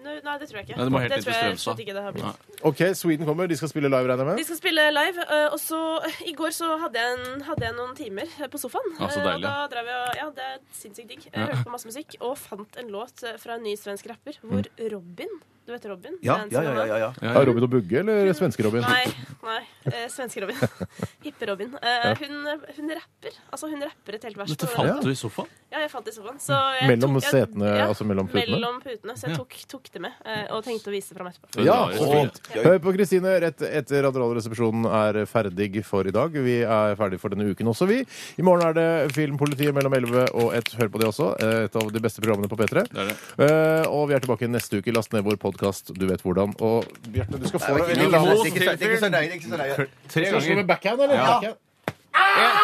[0.03, 0.75] Eh, nei, det tror jeg ikke.
[0.91, 2.47] Nei, det til tror jeg slett ikke det har blitt.
[2.67, 3.47] OK, Sweden kommer.
[3.47, 5.79] De skal spille live, regner jeg De skal spille live, eh, og så
[6.27, 8.89] i går så hadde jeg, en, hadde jeg noen timer eh, på sofaen.
[8.99, 9.47] Ja, så deilig.
[9.47, 11.23] Og da drev jeg, og- ja, det er sinnssykt digg.
[11.31, 14.67] Jeg hørte på masse musikk og fant en låt fra en ny svensk rapper hvor
[14.91, 15.31] Robin
[15.65, 16.17] Du vet Robin?
[16.21, 16.71] Ja, ja, ja.
[16.85, 17.13] ja, ja.
[17.21, 18.83] Ja, Er Robin og Bugge eller svenske Robin?
[18.83, 19.05] Nei,
[19.45, 20.57] nei eh, svenske Robin.
[21.23, 21.77] Hippe-Robin.
[21.79, 22.33] Eh, hun,
[22.75, 23.37] hun rapper.
[23.47, 24.51] Altså, hun rapper et helt vers.
[24.51, 25.47] Dette fant du i sofaen?
[25.71, 26.41] Ja, jeg fant det i sofaen.
[26.43, 28.57] Så jeg Mellom tok- jeg- setene, altså mellom putene?
[28.57, 29.15] Mellom putene.
[29.17, 31.63] Så jeg tok, tok det med eh, og tenkte å vise det fram etterpå.
[31.65, 32.41] Ja, fint.
[32.67, 36.35] Hør på Kristine rett etter at Radioresepsjonen er ferdig for i dag.
[36.43, 38.01] Vi er ferdig for denne uken også, vi.
[38.03, 40.75] I morgen er det Filmpolitiet mellom 11 og 1.
[40.83, 41.31] Hør på det også.
[41.39, 42.83] Et av de beste programmene på P3.
[42.91, 43.17] Det er det.
[43.47, 44.91] Eh, og vi er tilbake neste uke.
[44.93, 45.51] Last ned vår podkast,
[45.99, 46.53] du vet hvordan.
[46.59, 48.09] Og Bjarte, du skal få deg Ikke en
[48.45, 49.75] ikke ikke så nøye, ikke så nøye.
[50.09, 51.15] Tre Skal vi slå med backhand, eller?
[51.15, 51.23] Ja.
[51.33, 51.55] Backhand?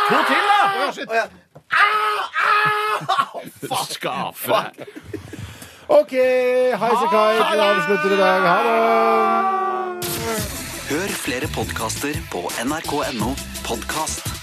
[0.10, 0.60] To til, da!
[0.80, 1.10] Ja, shit.
[3.94, 4.88] Skape deg.
[5.90, 6.12] OK,
[6.78, 7.46] Highasakite.
[7.52, 8.42] Vi avslutter i dag.
[8.50, 9.10] Ha det!
[10.90, 13.34] Hør flere podkaster på nrk.no
[13.66, 14.39] podkast.